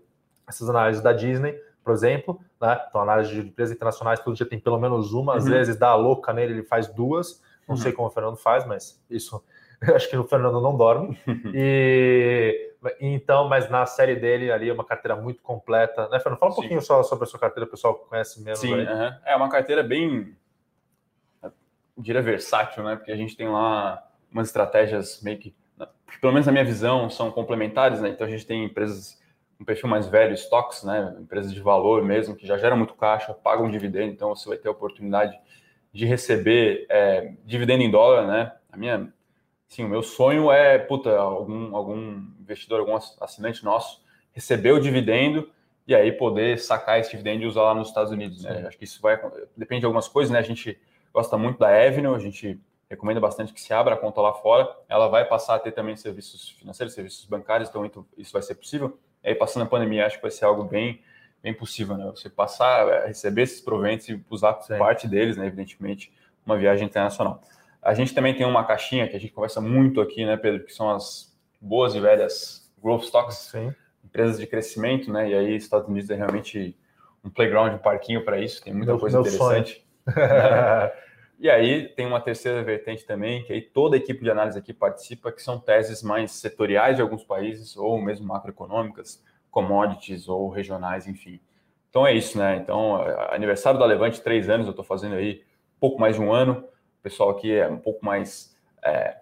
essas 0.49 0.69
análises 0.69 1.03
da 1.03 1.13
Disney, 1.13 1.57
por 1.91 1.95
exemplo, 1.95 2.41
né? 2.61 2.81
Então, 2.89 3.01
análise 3.01 3.33
de 3.33 3.41
empresas 3.49 3.75
internacionais, 3.75 4.21
todo 4.21 4.37
dia 4.37 4.47
tem 4.47 4.61
pelo 4.61 4.79
menos 4.79 5.13
uma, 5.13 5.35
às 5.37 5.45
Uhum. 5.45 5.51
vezes 5.51 5.77
dá 5.77 5.89
a 5.89 5.95
louca 5.97 6.33
nele, 6.33 6.53
ele 6.55 6.63
faz 6.63 6.87
duas. 6.87 7.43
Não 7.69 7.75
Uhum. 7.75 7.83
sei 7.83 7.93
como 7.93 8.07
o 8.09 8.11
Fernando 8.11 8.37
faz, 8.37 8.65
mas 8.65 9.03
isso 9.11 9.43
acho 9.97 10.09
que 10.09 10.17
o 10.17 10.25
Fernando 10.25 10.61
não 10.61 10.77
dorme. 10.77 11.19
e 11.53 12.71
então, 13.01 13.49
mas 13.49 13.69
na 13.69 13.85
série 13.87 14.15
dele 14.17 14.51
ali 14.51 14.69
é 14.71 14.73
uma 14.73 14.85
carteira 14.85 15.17
muito 15.17 15.43
completa, 15.43 16.09
né, 16.09 16.19
Fernando? 16.21 16.39
Fala 16.39 16.53
um 16.53 16.55
Sim. 16.55 16.61
pouquinho 16.61 16.81
só 16.81 17.03
sobre 17.03 17.25
a 17.25 17.27
sua 17.27 17.39
carteira, 17.41 17.67
o 17.67 17.71
pessoal 17.71 17.95
que 17.95 18.09
conhece 18.09 18.41
menos 18.43 18.61
Sim, 18.61 18.73
aham. 18.83 19.19
é 19.25 19.37
uma 19.37 19.49
carteira 19.51 19.83
bem, 19.83 20.35
eu 21.43 21.53
diria, 21.99 22.23
versátil, 22.23 22.85
né? 22.85 22.97
Porque 22.97 23.11
a 23.13 23.17
gente 23.17 23.37
tem 23.37 23.49
lá 23.49 24.03
umas 24.33 24.47
estratégias 24.47 25.21
meio 25.23 25.39
que, 25.39 25.55
pelo 26.21 26.33
menos 26.33 26.47
na 26.47 26.53
minha 26.53 26.65
visão, 26.65 27.11
são 27.11 27.31
complementares, 27.33 28.01
né? 28.01 28.09
Então 28.11 28.27
a 28.27 28.31
gente 28.31 28.47
tem 28.47 28.65
empresas 28.65 29.20
com 29.61 29.65
perfil 29.65 29.91
mais 29.91 30.09
velho, 30.09 30.33
estoques, 30.33 30.83
né? 30.85 31.15
Empresas 31.21 31.53
de 31.53 31.61
valor 31.61 32.03
mesmo, 32.03 32.35
que 32.35 32.47
já 32.47 32.57
geram 32.57 32.79
muito 32.79 32.95
caixa, 32.95 33.35
pagam 33.35 33.71
dividendo, 33.71 34.11
então 34.11 34.35
você 34.35 34.49
vai 34.49 34.57
ter 34.57 34.69
a 34.69 34.71
oportunidade 34.71 35.39
de 35.93 36.07
receber 36.07 36.87
é, 36.89 37.35
dividendo 37.45 37.83
em 37.83 37.91
dólar, 37.91 38.27
né? 38.27 38.53
A 38.73 38.77
minha, 38.79 39.13
sim, 39.69 39.85
o 39.85 39.89
meu 39.89 40.03
sonho 40.03 40.51
é, 40.51 40.79
puta, 40.79 41.15
algum, 41.15 41.77
algum 41.77 42.23
investidor, 42.41 42.81
algum 42.81 42.97
assinante 43.21 43.63
nosso 43.63 44.03
receber 44.33 44.73
o 44.73 44.81
dividendo 44.81 45.51
e 45.87 45.95
aí 45.95 46.11
poder 46.11 46.59
sacar 46.59 46.99
esse 46.99 47.11
dividendo 47.11 47.43
e 47.43 47.47
usar 47.47 47.63
lá 47.65 47.75
nos 47.75 47.89
Estados 47.89 48.13
Unidos, 48.13 48.43
né? 48.43 48.61
Sim. 48.61 48.67
Acho 48.67 48.79
que 48.79 48.85
isso 48.85 49.03
vai 49.03 49.21
depende 49.55 49.81
de 49.81 49.87
algumas 49.87 50.09
coisas, 50.09 50.33
né? 50.33 50.39
A 50.39 50.43
gente 50.43 50.81
gosta 51.13 51.37
muito 51.37 51.59
da 51.59 51.69
Avenue, 51.69 52.15
a 52.15 52.19
gente 52.19 52.59
recomenda 52.89 53.21
bastante 53.21 53.53
que 53.53 53.61
se 53.61 53.75
abra 53.75 53.95
a 53.95 53.99
conta 53.99 54.23
lá 54.23 54.33
fora. 54.33 54.75
Ela 54.89 55.09
vai 55.09 55.27
passar 55.27 55.57
a 55.57 55.59
ter 55.59 55.73
também 55.73 55.97
serviços 55.97 56.49
financeiros, 56.49 56.95
serviços 56.95 57.27
bancários, 57.27 57.69
então 57.69 57.85
isso 58.17 58.33
vai 58.33 58.41
ser 58.41 58.55
possível. 58.55 58.99
E 59.25 59.29
aí 59.29 59.35
passando 59.35 59.63
a 59.63 59.67
pandemia, 59.67 60.07
acho 60.07 60.17
que 60.17 60.23
vai 60.23 60.31
ser 60.31 60.45
algo 60.45 60.65
bem 60.65 61.01
bem 61.43 61.55
possível, 61.55 61.97
né? 61.97 62.05
Você 62.15 62.29
passar 62.29 62.87
a 62.87 63.07
receber 63.07 63.43
esses 63.43 63.63
proventos 63.63 64.07
e 64.11 64.23
usar 64.29 64.61
Sim. 64.61 64.77
parte 64.77 65.09
deles, 65.09 65.39
né? 65.39 65.47
Evidentemente, 65.47 66.13
uma 66.45 66.57
viagem 66.59 66.87
internacional. 66.87 67.41
A 67.83 67.95
gente 67.95 68.13
também 68.15 68.35
tem 68.37 68.45
uma 68.45 68.63
caixinha 68.63 69.09
que 69.09 69.17
a 69.17 69.19
gente 69.19 69.33
conversa 69.33 69.59
muito 69.59 70.03
aqui, 70.03 70.27
né, 70.27 70.37
Pedro? 70.37 70.65
Que 70.65 70.73
são 70.75 70.91
as 70.91 71.35
boas 71.59 71.95
e 71.95 72.01
velhas 72.01 72.71
growth 72.83 73.05
stocks, 73.05 73.37
Sim. 73.51 73.75
empresas 74.05 74.39
de 74.39 74.47
crescimento, 74.47 75.11
né? 75.11 75.31
E 75.31 75.35
aí, 75.35 75.57
Estados 75.57 75.89
Unidos 75.89 76.11
é 76.11 76.15
realmente 76.15 76.77
um 77.25 77.31
playground, 77.31 77.73
um 77.73 77.79
parquinho 77.79 78.23
para 78.23 78.39
isso, 78.39 78.63
tem 78.63 78.75
muita 78.75 78.93
Meu- 78.93 79.01
coisa 79.01 79.19
meu 79.19 79.27
interessante. 79.27 79.83
E 81.41 81.49
aí 81.49 81.89
tem 81.89 82.07
uma 82.07 82.21
terceira 82.21 82.63
vertente 82.63 83.07
também, 83.07 83.43
que 83.45 83.53
aí 83.53 83.63
toda 83.63 83.97
a 83.97 83.99
equipe 83.99 84.23
de 84.23 84.31
análise 84.31 84.59
aqui 84.59 84.75
participa, 84.75 85.33
que 85.33 85.43
são 85.43 85.59
teses 85.59 86.03
mais 86.03 86.33
setoriais 86.33 86.97
de 86.97 87.03
alguns 87.03 87.25
países, 87.25 87.77
ou 87.79 88.01
mesmo 88.01 88.27
macroeconômicas, 88.27 89.25
commodities 89.51 90.29
ou 90.29 90.51
regionais, 90.51 91.07
enfim. 91.09 91.41
Então 91.89 92.07
é 92.07 92.13
isso, 92.15 92.39
né? 92.39 92.57
Então, 92.57 92.97
a- 92.97 93.35
aniversário 93.35 93.81
da 93.81 93.87
Levante, 93.87 94.21
três 94.21 94.51
anos, 94.51 94.67
eu 94.67 94.71
estou 94.73 94.85
fazendo 94.85 95.15
aí 95.15 95.43
pouco 95.81 95.99
mais 95.99 96.17
de 96.17 96.23
um 96.23 96.31
ano. 96.33 96.63
O 97.01 97.03
pessoal 97.03 97.31
aqui 97.31 97.51
é 97.53 97.67
um 97.69 97.79
pouco 97.79 98.05
mais 98.05 98.55
é, 98.85 99.17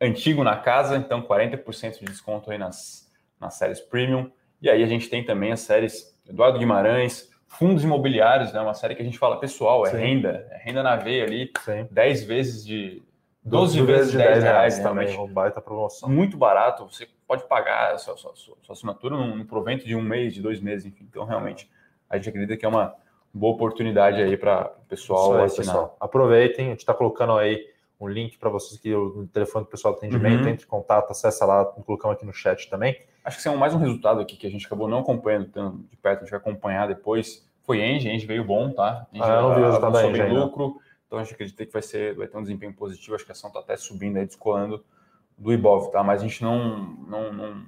antigo 0.00 0.44
na 0.44 0.56
casa, 0.56 0.96
então 0.96 1.22
40% 1.22 1.98
de 1.98 2.04
desconto 2.06 2.50
aí 2.52 2.58
nas, 2.58 3.12
nas 3.40 3.54
séries 3.54 3.80
premium. 3.80 4.30
E 4.62 4.70
aí 4.70 4.82
a 4.82 4.86
gente 4.86 5.08
tem 5.10 5.24
também 5.24 5.50
as 5.52 5.60
séries 5.60 6.16
Eduardo 6.26 6.58
Guimarães, 6.58 7.30
Fundos 7.58 7.84
Imobiliários, 7.84 8.52
né? 8.52 8.60
Uma 8.60 8.74
série 8.74 8.94
que 8.94 9.02
a 9.02 9.04
gente 9.04 9.18
fala, 9.18 9.38
pessoal, 9.38 9.86
é 9.86 9.90
Sim. 9.90 9.96
renda, 9.98 10.46
é 10.50 10.58
renda 10.58 10.82
na 10.82 10.96
veia 10.96 11.24
ali, 11.24 11.50
Sim. 11.64 11.86
10 11.90 12.24
vezes 12.24 12.64
de 12.66 13.02
12 13.44 13.80
vezes 13.82 14.12
de 14.12 14.18
10 14.18 14.30
10 14.30 14.44
reais, 14.44 14.78
também, 14.78 15.06
realmente 15.06 15.16
uma 15.18 15.28
baita 15.28 15.60
promoção. 15.60 16.08
muito 16.08 16.36
barato. 16.36 16.84
Você 16.90 17.06
pode 17.26 17.44
pagar 17.46 17.92
a 17.94 17.98
sua, 17.98 18.16
sua, 18.16 18.32
sua- 18.34 18.56
sua 18.62 18.72
assinatura 18.72 19.16
num, 19.16 19.36
num 19.36 19.44
provento 19.46 19.84
de 19.86 19.94
um 19.94 20.02
mês, 20.02 20.32
de 20.34 20.40
dois 20.42 20.60
meses, 20.60 20.86
enfim. 20.86 21.06
Então, 21.08 21.24
realmente, 21.24 21.70
a 22.08 22.16
gente 22.16 22.28
acredita 22.28 22.56
que 22.56 22.64
é 22.64 22.68
uma 22.68 22.94
boa 23.32 23.54
oportunidade 23.54 24.22
aí 24.22 24.36
para 24.36 24.72
o 24.82 24.86
pessoal 24.88 25.34
aí, 25.36 25.44
assinar. 25.44 25.66
pessoal. 25.66 25.96
Aproveitem, 26.00 26.66
a 26.66 26.70
gente 26.70 26.80
está 26.80 26.94
colocando 26.94 27.32
aí 27.36 27.66
um 28.00 28.08
link 28.08 28.36
para 28.38 28.48
vocês 28.50 28.80
que 28.80 28.92
o 28.94 29.26
telefone 29.28 29.64
do 29.64 29.70
pessoal 29.70 29.94
do 29.94 29.98
atendimento, 29.98 30.42
Uhum. 30.44 30.48
entre 30.50 30.64
em 30.64 30.68
contato, 30.68 31.10
acessa 31.10 31.44
lá, 31.46 31.64
colocamos 31.64 32.16
aqui 32.16 32.24
no 32.26 32.32
chat 32.32 32.68
também. 32.68 32.96
Acho 33.24 33.36
que 33.36 33.40
isso 33.40 33.48
é 33.48 33.56
mais 33.56 33.72
um 33.74 33.78
resultado 33.78 34.20
aqui 34.20 34.36
que 34.36 34.46
a 34.46 34.50
gente 34.50 34.66
acabou 34.66 34.86
não 34.88 34.98
acompanhando 34.98 35.46
tanto 35.48 35.78
de 35.90 35.96
perto, 35.96 36.18
a 36.18 36.20
gente 36.22 36.30
vai 36.30 36.40
acompanhar 36.40 36.86
depois. 36.88 37.43
Foi 37.64 37.80
Engie, 37.82 38.10
Engie 38.10 38.26
veio 38.26 38.44
bom, 38.44 38.70
tá? 38.70 39.06
Engie 39.12 39.24
Ah, 39.24 39.36
eu 39.36 39.42
não 39.42 39.54
vi 39.54 39.60
o 39.60 39.64
resultado 39.66 39.92
da 39.92 40.06
Engie 40.06 40.22
lucro, 40.28 40.76
então 41.06 41.18
a 41.18 41.22
gente 41.22 41.34
acredita 41.34 41.64
que 41.64 41.72
vai, 41.72 41.82
ser, 41.82 42.14
vai 42.14 42.26
ter 42.26 42.36
um 42.36 42.42
desempenho 42.42 42.74
positivo, 42.74 43.14
acho 43.14 43.24
que 43.24 43.30
a 43.30 43.34
ação 43.34 43.48
está 43.48 43.60
até 43.60 43.76
subindo 43.76 44.18
aí, 44.18 44.26
descolando 44.26 44.84
do 45.36 45.52
Ibov, 45.52 45.90
tá? 45.90 46.02
Mas 46.02 46.20
a 46.20 46.24
gente 46.24 46.42
não, 46.42 46.78
não, 47.08 47.32
não, 47.32 47.66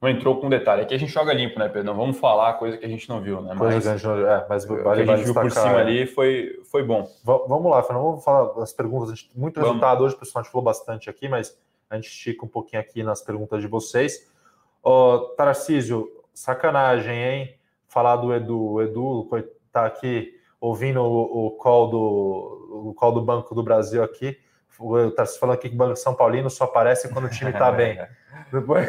não 0.00 0.08
entrou 0.08 0.40
com 0.40 0.48
detalhe. 0.48 0.82
Aqui 0.82 0.94
a 0.94 0.98
gente 0.98 1.12
joga 1.12 1.32
limpo, 1.32 1.58
né, 1.58 1.68
Pedro? 1.68 1.84
Não 1.84 1.96
vamos 1.96 2.18
falar 2.18 2.54
coisa 2.54 2.76
que 2.76 2.84
a 2.84 2.88
gente 2.88 3.08
não 3.08 3.20
viu, 3.20 3.40
né? 3.40 3.54
Mas, 3.54 3.84
gente. 3.84 4.06
É, 4.06 4.46
mas 4.48 4.64
vale, 4.64 5.02
o 5.02 5.04
que 5.04 5.10
a 5.10 5.16
gente 5.16 5.24
viu 5.24 5.34
por 5.34 5.50
cima 5.50 5.78
é. 5.78 5.80
ali 5.80 6.06
foi, 6.06 6.60
foi 6.70 6.82
bom. 6.82 7.04
V 7.04 7.44
vamos 7.48 7.70
lá, 7.70 7.82
Fernando. 7.82 8.02
Vamos 8.02 8.24
falar 8.24 8.52
das 8.52 8.72
perguntas. 8.72 9.10
Gente, 9.10 9.30
muito 9.34 9.54
vamos. 9.54 9.68
resultado 9.68 10.04
hoje, 10.04 10.16
pessoal 10.16 10.40
a 10.40 10.42
gente 10.44 10.52
falou 10.52 10.64
bastante 10.64 11.08
aqui, 11.08 11.28
mas 11.28 11.58
a 11.88 11.96
gente 11.96 12.08
estica 12.08 12.44
um 12.44 12.48
pouquinho 12.48 12.80
aqui 12.80 13.02
nas 13.02 13.22
perguntas 13.22 13.60
de 13.60 13.66
vocês. 13.66 14.30
Ó, 14.82 15.18
Tarcísio, 15.36 16.10
sacanagem, 16.34 17.16
hein? 17.16 17.54
Falar 17.94 18.16
do 18.16 18.34
Edu. 18.34 18.60
O 18.60 18.82
Edu 18.82 19.30
tá 19.70 19.86
aqui 19.86 20.34
ouvindo 20.60 21.00
o, 21.00 21.46
o, 21.46 21.50
call 21.52 21.88
do, 21.88 22.88
o 22.88 22.94
call 22.94 23.12
do 23.12 23.22
Banco 23.22 23.54
do 23.54 23.62
Brasil 23.62 24.02
aqui. 24.02 24.36
Tá 25.14 25.24
se 25.24 25.38
falando 25.38 25.54
aqui 25.54 25.68
que 25.68 25.76
o 25.76 25.78
Banco 25.78 25.94
São 25.94 26.12
Paulino 26.12 26.50
só 26.50 26.64
aparece 26.64 27.08
quando 27.12 27.26
o 27.26 27.30
time 27.30 27.52
está 27.52 27.70
bem. 27.70 27.96
Depois, 28.50 28.88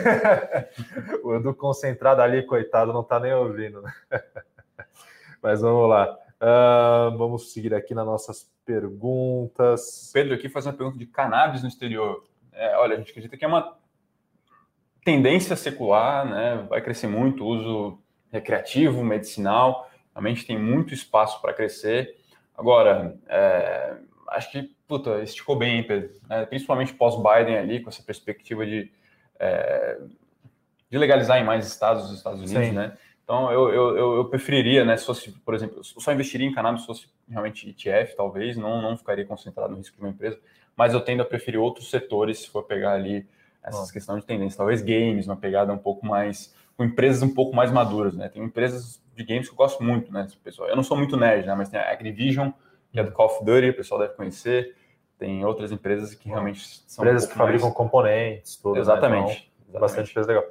o 1.24 1.36
Edu 1.36 1.54
concentrado 1.54 2.20
ali, 2.20 2.42
coitado, 2.48 2.92
não 2.92 3.02
está 3.02 3.20
nem 3.20 3.32
ouvindo. 3.32 3.80
Né? 3.80 3.94
Mas 5.40 5.62
vamos 5.62 5.88
lá. 5.88 6.18
Uh, 6.42 7.16
vamos 7.16 7.54
seguir 7.54 7.76
aqui 7.76 7.94
nas 7.94 8.08
nossas 8.08 8.52
perguntas. 8.66 10.10
Pedro 10.12 10.34
aqui 10.34 10.50
faz 10.50 10.66
uma 10.66 10.74
pergunta 10.74 10.98
de 10.98 11.06
cannabis 11.06 11.62
no 11.62 11.70
exterior. 11.70 12.24
É, 12.52 12.76
olha, 12.78 12.96
a 12.96 12.98
gente 12.98 13.12
acredita 13.12 13.38
que 13.38 13.46
é 13.46 13.48
uma 13.48 13.78
tendência 15.04 15.56
secular, 15.56 16.26
né? 16.26 16.66
Vai 16.68 16.82
crescer 16.82 17.06
muito 17.06 17.44
o 17.44 17.48
uso 17.48 18.05
recreativo, 18.36 19.04
medicinal. 19.04 19.90
Realmente 20.14 20.46
tem 20.46 20.58
muito 20.58 20.94
espaço 20.94 21.42
para 21.42 21.54
crescer. 21.54 22.16
Agora, 22.58 23.16
é, 23.28 23.96
acho 24.30 24.52
que, 24.52 24.72
puta, 24.88 25.22
esticou 25.22 25.56
bem, 25.56 25.84
Pedro. 25.84 26.12
Né? 26.30 26.46
Principalmente 26.46 26.94
pós-Biden 26.94 27.58
ali, 27.58 27.82
com 27.82 27.90
essa 27.90 28.04
perspectiva 28.04 28.66
de, 28.66 28.92
é, 29.40 29.98
de 30.90 30.98
legalizar 30.98 31.38
em 31.40 31.44
mais 31.44 31.66
estados 31.68 32.08
dos 32.10 32.18
Estados 32.18 32.40
Unidos, 32.42 32.68
Sim. 32.68 32.74
né? 32.74 32.98
Então, 33.24 33.52
eu, 33.52 33.74
eu, 33.74 34.16
eu 34.18 34.26
preferiria, 34.26 34.86
né, 34.86 34.96
se 34.96 35.04
fosse, 35.04 35.32
por 35.32 35.56
exemplo, 35.56 35.78
eu 35.80 35.84
só 35.84 36.14
investiria 36.14 36.48
em 36.48 36.54
cannabis 36.54 36.82
se 36.82 36.88
fosse 36.88 37.08
realmente 37.28 37.68
ETF, 37.68 38.16
talvez, 38.16 38.56
não, 38.56 38.80
não 38.84 38.96
ficaria 38.96 39.26
concentrado 39.26 39.72
no 39.72 39.78
risco 39.78 39.98
de 39.98 40.04
uma 40.04 40.12
empresa, 40.12 40.40
mas 40.78 40.94
eu 40.94 41.02
tendo 41.02 41.24
a 41.24 41.26
preferir 41.26 41.60
outros 41.60 41.90
setores, 41.90 42.42
se 42.42 42.50
for 42.52 42.62
pegar 42.62 42.92
ali 42.94 43.28
essas 43.64 43.90
oh. 43.90 43.92
questões 43.92 44.20
de 44.22 44.28
tendência, 44.28 44.56
talvez 44.56 44.84
games, 44.84 45.26
uma 45.26 45.36
pegada 45.36 45.74
um 45.74 45.78
pouco 45.78 46.06
mais, 46.06 46.55
com 46.78 46.84
empresas 46.84 47.22
um 47.24 47.34
pouco 47.34 47.56
mais 47.56 47.72
maduras, 47.72 48.16
né? 48.16 48.30
Tem 48.30 48.44
empresas 48.44 49.02
de 49.16 49.24
games 49.24 49.48
que 49.48 49.54
eu 49.54 49.58
gosto 49.58 49.84
muito, 49.84 50.12
né, 50.12 50.28
pessoal? 50.44 50.68
Eu 50.68 50.76
não 50.76 50.84
sou 50.84 50.98
muito 50.98 51.16
nerd, 51.16 51.48
né, 51.48 51.56
mas 51.56 51.70
tem 51.70 51.80
a 51.80 51.92
Activision, 51.92 52.50
que 52.92 53.00
é 53.00 53.04
do 53.04 53.12
Call 53.12 53.28
of 53.28 53.46
Duty, 53.46 53.70
o 53.70 53.76
pessoal 53.76 54.00
deve 54.00 54.14
conhecer. 54.14 54.76
Tem 55.18 55.46
outras 55.46 55.72
empresas 55.72 56.14
que 56.14 56.28
realmente 56.28 56.68
são. 56.86 57.04
Empresas 57.04 57.26
um 57.26 57.32
que 57.32 57.38
fabricam 57.38 57.68
mais... 57.68 57.78
componentes, 57.78 58.58
tudo. 58.58 58.78
Exatamente. 58.78 59.34
Né? 59.34 59.66
Então, 59.70 59.82
Bastante 59.82 60.14
coisa 60.14 60.28
legal. 60.28 60.46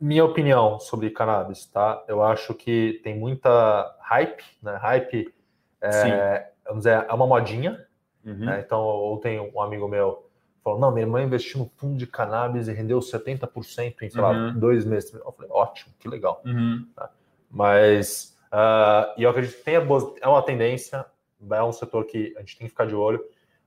Minha 0.00 0.24
opinião 0.24 0.80
sobre 0.80 1.10
cannabis, 1.10 1.66
tá? 1.66 2.02
Eu 2.08 2.22
acho 2.22 2.52
que 2.54 3.00
tem 3.04 3.16
muita 3.16 3.96
hype, 4.00 4.44
né? 4.60 4.76
Hype 4.76 5.32
é, 5.80 6.50
vamos 6.64 6.84
dizer, 6.84 7.06
é 7.08 7.12
uma 7.12 7.26
modinha. 7.26 7.86
Uhum. 8.24 8.46
Né? 8.46 8.62
Então, 8.64 8.80
ontem 8.80 9.38
um 9.38 9.60
amigo 9.60 9.86
meu 9.86 10.23
falou: 10.64 10.80
não, 10.80 10.90
minha 10.90 11.04
irmã 11.06 11.22
investiu 11.22 11.60
no 11.60 11.66
fundo 11.76 11.96
de 11.96 12.06
cannabis 12.06 12.66
e 12.66 12.72
rendeu 12.72 12.98
70% 12.98 14.02
em, 14.02 14.10
sei 14.10 14.20
lá, 14.20 14.30
uhum. 14.30 14.58
dois 14.58 14.84
meses. 14.84 15.12
Eu 15.12 15.30
falei, 15.32 15.50
ótimo, 15.52 15.94
que 16.00 16.08
legal. 16.08 16.42
Uhum. 16.44 16.88
Tá? 16.96 17.10
Mas, 17.50 18.36
uh, 18.46 19.12
e 19.16 19.22
eu 19.22 19.30
acredito 19.30 19.58
que 19.58 19.62
tem 19.62 19.74
é 19.74 20.28
uma 20.28 20.42
tendência, 20.42 21.04
é 21.50 21.62
um 21.62 21.72
setor 21.72 22.06
que 22.06 22.34
a 22.36 22.40
gente 22.40 22.56
tem 22.58 22.66
que 22.66 22.70
ficar 22.70 22.86
de 22.86 22.94
olho, 22.94 23.22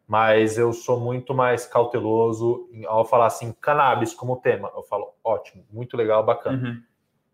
mas 0.07 0.57
eu 0.57 0.73
sou 0.73 0.99
muito 0.99 1.33
mais 1.33 1.65
cauteloso 1.65 2.67
ao 2.87 3.05
falar 3.05 3.27
assim, 3.27 3.53
cannabis 3.61 4.13
como 4.13 4.37
tema. 4.37 4.71
Eu 4.75 4.81
falo, 4.83 5.13
ótimo, 5.23 5.63
muito 5.71 5.95
legal, 5.95 6.25
bacana. 6.25 6.69
Uhum. 6.69 6.83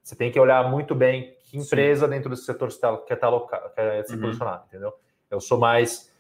Você 0.03 0.16
tem 0.16 0.30
que 0.30 0.39
olhar 0.39 0.70
muito 0.70 0.93
bem 0.93 1.34
que 1.43 1.57
empresa 1.57 2.05
Sim. 2.05 2.11
dentro 2.11 2.30
desse 2.30 2.43
setor 2.43 2.72
você 2.72 2.80
tá, 2.80 2.97
quer, 2.97 3.16
tá 3.16 3.30
quer 3.76 4.03
se 4.05 4.16
uhum. 4.16 4.22
posicionar, 4.22 4.66
entendeu? 4.68 4.93
Eu 5.30 5.39
sou 5.39 5.57
mais. 5.57 6.11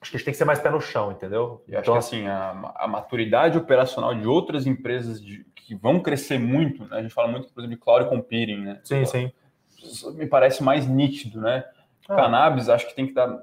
Acho 0.00 0.10
que 0.10 0.16
a 0.16 0.18
gente 0.18 0.24
tem 0.24 0.32
que 0.32 0.38
ser 0.38 0.46
mais 0.46 0.58
pé 0.58 0.70
no 0.70 0.80
chão, 0.80 1.12
entendeu? 1.12 1.62
Eu 1.68 1.80
então, 1.80 1.94
acho 1.94 2.08
que 2.08 2.16
assim, 2.16 2.26
a, 2.26 2.72
a 2.74 2.88
maturidade 2.88 3.58
operacional 3.58 4.14
de 4.14 4.26
outras 4.26 4.66
empresas 4.66 5.20
de, 5.20 5.44
que 5.54 5.74
vão 5.74 6.00
crescer 6.00 6.38
muito, 6.38 6.84
né? 6.86 6.98
a 6.98 7.02
gente 7.02 7.14
fala 7.14 7.28
muito, 7.28 7.52
por 7.52 7.60
exemplo, 7.60 7.76
de 7.76 7.82
cloud 7.82 8.08
computing, 8.08 8.64
né? 8.64 8.80
Sim, 8.82 9.04
sim. 9.04 9.32
Me 10.14 10.26
parece 10.26 10.62
mais 10.62 10.86
nítido, 10.86 11.40
né? 11.40 11.64
Ah. 12.08 12.16
Cannabis, 12.16 12.68
acho 12.68 12.88
que 12.88 12.94
tem 12.94 13.06
que 13.06 13.12
dar. 13.12 13.38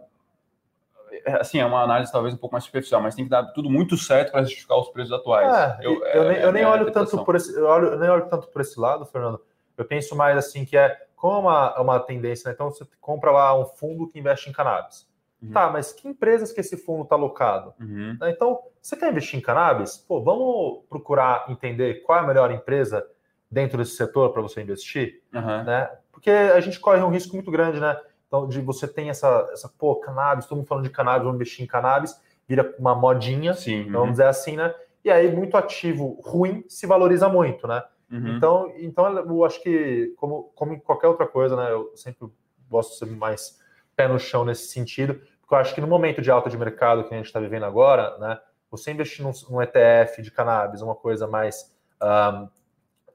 É, 1.26 1.34
assim, 1.40 1.60
é 1.60 1.66
uma 1.66 1.82
análise 1.82 2.12
talvez 2.12 2.34
um 2.34 2.38
pouco 2.38 2.54
mais 2.54 2.64
superficial, 2.64 3.02
mas 3.02 3.16
tem 3.16 3.24
que 3.24 3.32
dar 3.32 3.44
tudo 3.54 3.70
muito 3.70 3.96
certo 3.96 4.32
para 4.32 4.44
justificar 4.44 4.78
os 4.78 4.90
preços 4.90 5.14
atuais. 5.14 5.80
É, 5.80 5.86
eu, 5.86 6.04
eu, 6.06 6.24
é, 6.24 6.30
nem, 6.30 6.38
eu 6.40 6.52
nem 6.52 6.66
olho 6.66 6.92
tanto 6.92 7.24
por 7.24 7.36
esse, 7.36 7.56
eu, 7.56 7.66
olho, 7.66 7.88
eu 7.90 8.00
nem 8.00 8.10
olho 8.10 8.28
tanto 8.28 8.48
por 8.48 8.62
esse 8.62 8.80
lado, 8.80 9.06
Fernando. 9.06 9.40
Eu 9.78 9.86
penso 9.86 10.16
mais 10.16 10.38
assim 10.38 10.66
que 10.66 10.76
é 10.76 10.98
como 11.16 11.50
é 11.50 11.54
uma, 11.54 11.82
uma 11.82 12.00
tendência, 12.00 12.50
né? 12.50 12.54
Então 12.54 12.70
você 12.70 12.86
compra 13.00 13.32
lá 13.32 13.58
um 13.58 13.66
fundo 13.66 14.08
que 14.08 14.20
investe 14.20 14.50
em 14.50 14.54
cannabis. 14.54 15.08
Uhum. 15.42 15.52
Tá, 15.52 15.70
mas 15.70 15.94
que 15.94 16.08
empresas 16.08 16.52
que 16.52 16.60
esse 16.60 16.76
fundo 16.78 17.04
está 17.04 17.16
alocado? 17.16 17.74
Uhum. 17.80 18.18
Né, 18.20 18.32
então, 18.32 18.60
você 18.82 18.96
quer 18.96 19.12
investir 19.12 19.38
em 19.38 19.42
cannabis? 19.42 19.98
Pô, 19.98 20.22
vamos 20.22 20.84
procurar 20.90 21.46
entender 21.50 22.02
qual 22.02 22.20
é 22.20 22.22
a 22.22 22.28
melhor 22.28 22.52
empresa 22.52 23.06
dentro 23.50 23.78
desse 23.78 23.96
setor 23.96 24.32
para 24.34 24.42
você 24.42 24.62
investir, 24.62 25.22
uhum. 25.34 25.64
né? 25.64 25.90
Porque 26.12 26.30
a 26.30 26.60
gente 26.60 26.80
corre 26.80 27.02
um 27.02 27.10
risco 27.10 27.36
muito 27.36 27.52
grande, 27.52 27.80
né? 27.80 27.98
Então, 28.28 28.48
de 28.48 28.60
você 28.60 28.88
tem 28.88 29.10
essa, 29.10 29.48
essa 29.54 29.70
pô, 29.70 29.96
cannabis, 29.98 30.46
todo 30.46 30.58
mundo 30.58 30.68
falando 30.68 30.84
de 30.84 30.90
cannabis, 30.90 31.24
vamos 31.24 31.36
investir 31.36 31.64
em 31.64 31.68
cannabis, 31.68 32.20
vira 32.48 32.76
uma 32.78 32.96
modinha, 32.96 33.54
Sim, 33.54 33.86
uhum. 33.86 33.92
vamos 33.92 34.12
dizer 34.12 34.26
assim, 34.26 34.58
né? 34.58 34.74
E 35.04 35.12
aí, 35.12 35.34
muito 35.34 35.56
ativo 35.56 36.20
ruim 36.24 36.66
se 36.68 36.86
valoriza 36.86 37.30
muito, 37.30 37.68
né? 37.68 37.84
Uhum. 38.12 38.36
Então, 38.36 38.74
então, 38.78 39.18
eu 39.18 39.46
acho 39.46 39.62
que, 39.62 40.14
como, 40.18 40.52
como 40.56 40.74
em 40.74 40.80
qualquer 40.80 41.08
outra 41.08 41.28
coisa, 41.28 41.56
né? 41.56 41.72
Eu 41.72 41.92
sempre 41.96 42.28
gosto 42.70 42.92
de 42.92 42.98
ser 42.98 43.06
mais 43.06 43.60
pé 43.98 44.08
no 44.08 44.20
chão 44.20 44.46
nesse 44.46 44.68
sentido, 44.68 45.16
porque 45.42 45.54
eu 45.54 45.58
acho 45.58 45.76
que 45.76 45.82
no 45.82 45.88
momento 45.88 46.22
de 46.22 46.30
alta 46.30 46.50
de 46.50 46.58
mercado 46.58 47.04
que 47.04 47.14
a 47.14 47.18
gente 47.18 47.26
está 47.26 47.40
vivendo 47.40 47.66
agora, 47.66 48.18
né? 48.20 48.40
Você 48.70 48.92
investir 48.92 49.26
num, 49.26 49.32
num, 49.50 49.62
ETF 49.62 50.22
de 50.22 50.30
cannabis, 50.30 50.82
uma 50.82 50.96
coisa 50.96 51.26
mais. 51.26 51.76
Um, 52.02 52.48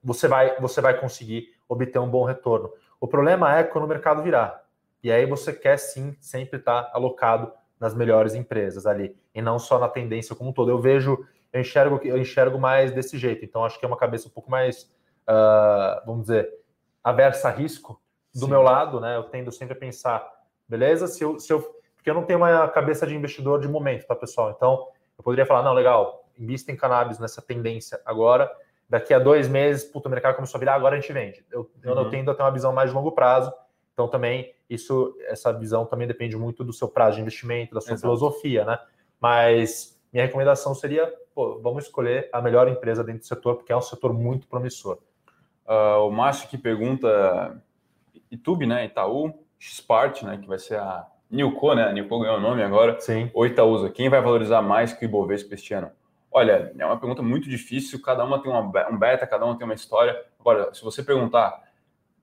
você, 0.02 0.26
vai, 0.26 0.58
você 0.58 0.80
vai 0.80 0.98
conseguir 0.98 1.54
obter 1.68 1.98
um 1.98 2.10
bom 2.10 2.24
retorno. 2.24 2.72
O 3.00 3.06
problema 3.06 3.56
é 3.56 3.62
quando 3.62 3.84
o 3.84 3.88
mercado 3.88 4.22
virar. 4.22 4.64
E 5.02 5.12
aí 5.12 5.26
você 5.26 5.52
quer 5.52 5.76
sim 5.76 6.16
sempre 6.20 6.58
estar 6.58 6.90
alocado 6.92 7.52
nas 7.78 7.94
melhores 7.94 8.34
empresas 8.34 8.86
ali, 8.86 9.16
e 9.34 9.42
não 9.42 9.58
só 9.58 9.78
na 9.78 9.88
tendência 9.88 10.34
como 10.34 10.50
um 10.50 10.52
todo. 10.52 10.70
Eu 10.70 10.80
vejo, 10.80 11.26
eu 11.52 11.60
enxergo, 11.60 12.00
eu 12.04 12.16
enxergo 12.16 12.58
mais 12.58 12.92
desse 12.92 13.18
jeito. 13.18 13.44
Então 13.44 13.64
acho 13.64 13.78
que 13.78 13.84
é 13.84 13.88
uma 13.88 13.96
cabeça 13.96 14.28
um 14.28 14.30
pouco 14.30 14.50
mais, 14.50 14.84
uh, 15.28 16.06
vamos 16.06 16.22
dizer, 16.22 16.48
aversa 17.04 17.48
a 17.48 17.50
risco 17.50 18.00
do 18.32 18.46
sim. 18.46 18.50
meu 18.50 18.62
lado, 18.62 19.00
né? 19.00 19.16
Eu 19.16 19.24
tendo 19.24 19.52
sempre 19.52 19.74
a 19.74 19.78
pensar, 19.78 20.26
beleza, 20.72 21.06
se 21.06 21.22
eu, 21.22 21.38
se 21.38 21.52
eu. 21.52 21.60
Porque 21.94 22.08
eu 22.08 22.14
não 22.14 22.24
tenho 22.24 22.38
uma 22.38 22.66
cabeça 22.68 23.06
de 23.06 23.14
investidor 23.14 23.60
de 23.60 23.68
momento, 23.68 24.06
tá, 24.06 24.16
pessoal? 24.16 24.50
Então, 24.56 24.88
eu 25.16 25.22
poderia 25.22 25.46
falar, 25.46 25.62
não, 25.62 25.74
legal, 25.74 26.26
invista 26.36 26.72
em 26.72 26.76
cannabis 26.76 27.18
nessa 27.18 27.42
tendência 27.42 28.00
agora, 28.04 28.50
daqui 28.88 29.14
a 29.14 29.18
dois 29.18 29.46
meses, 29.48 29.84
puto, 29.84 30.08
o 30.08 30.10
mercado 30.10 30.34
começou 30.34 30.58
a 30.58 30.60
virar, 30.60 30.74
agora 30.74 30.96
a 30.96 31.00
gente 31.00 31.12
vende. 31.12 31.44
Eu, 31.50 31.70
uhum. 31.84 31.92
eu 31.98 32.10
tendo 32.10 32.30
a 32.30 32.34
ter 32.34 32.42
uma 32.42 32.50
visão 32.50 32.72
mais 32.72 32.90
de 32.90 32.96
longo 32.96 33.12
prazo, 33.12 33.52
então 33.92 34.08
também 34.08 34.52
isso, 34.68 35.14
essa 35.28 35.52
visão 35.52 35.84
também 35.84 36.08
depende 36.08 36.36
muito 36.36 36.64
do 36.64 36.72
seu 36.72 36.88
prazo 36.88 37.16
de 37.16 37.20
investimento, 37.20 37.74
da 37.74 37.80
sua 37.80 37.92
Exato. 37.92 38.00
filosofia, 38.00 38.64
né? 38.64 38.78
Mas 39.20 40.00
minha 40.12 40.24
recomendação 40.24 40.74
seria, 40.74 41.12
pô, 41.34 41.60
vamos 41.60 41.84
escolher 41.84 42.28
a 42.32 42.40
melhor 42.40 42.66
empresa 42.66 43.04
dentro 43.04 43.20
do 43.20 43.26
setor, 43.26 43.56
porque 43.56 43.72
é 43.72 43.76
um 43.76 43.82
setor 43.82 44.12
muito 44.12 44.48
promissor. 44.48 44.98
Uh, 45.66 46.08
o 46.08 46.10
Márcio 46.10 46.48
que 46.48 46.58
pergunta, 46.58 47.62
YouTube, 48.30 48.66
né, 48.66 48.86
Itaú, 48.86 49.41
Xpart, 49.62 50.22
né, 50.24 50.38
que 50.38 50.48
vai 50.48 50.58
ser 50.58 50.78
a 50.78 51.06
Nilco, 51.30 51.72
né, 51.74 51.84
a 51.84 51.92
Nilco 51.92 52.18
ganhou 52.18 52.36
o 52.36 52.40
nome 52.40 52.62
agora, 52.64 53.00
Sim. 53.00 53.30
ou 53.32 53.46
Itaúsa, 53.46 53.88
quem 53.90 54.08
vai 54.08 54.20
valorizar 54.20 54.60
mais 54.60 54.92
que 54.92 55.04
o 55.04 55.06
Ibovespa 55.06 55.54
este 55.54 55.72
ano? 55.72 55.90
Olha, 56.32 56.72
é 56.76 56.84
uma 56.84 56.98
pergunta 56.98 57.22
muito 57.22 57.48
difícil, 57.48 58.02
cada 58.02 58.24
uma 58.24 58.42
tem 58.42 58.50
uma, 58.50 58.60
um 58.90 58.98
beta, 58.98 59.26
cada 59.26 59.44
uma 59.44 59.56
tem 59.56 59.64
uma 59.64 59.74
história. 59.74 60.20
Agora, 60.40 60.74
se 60.74 60.82
você 60.82 61.02
perguntar 61.02 61.62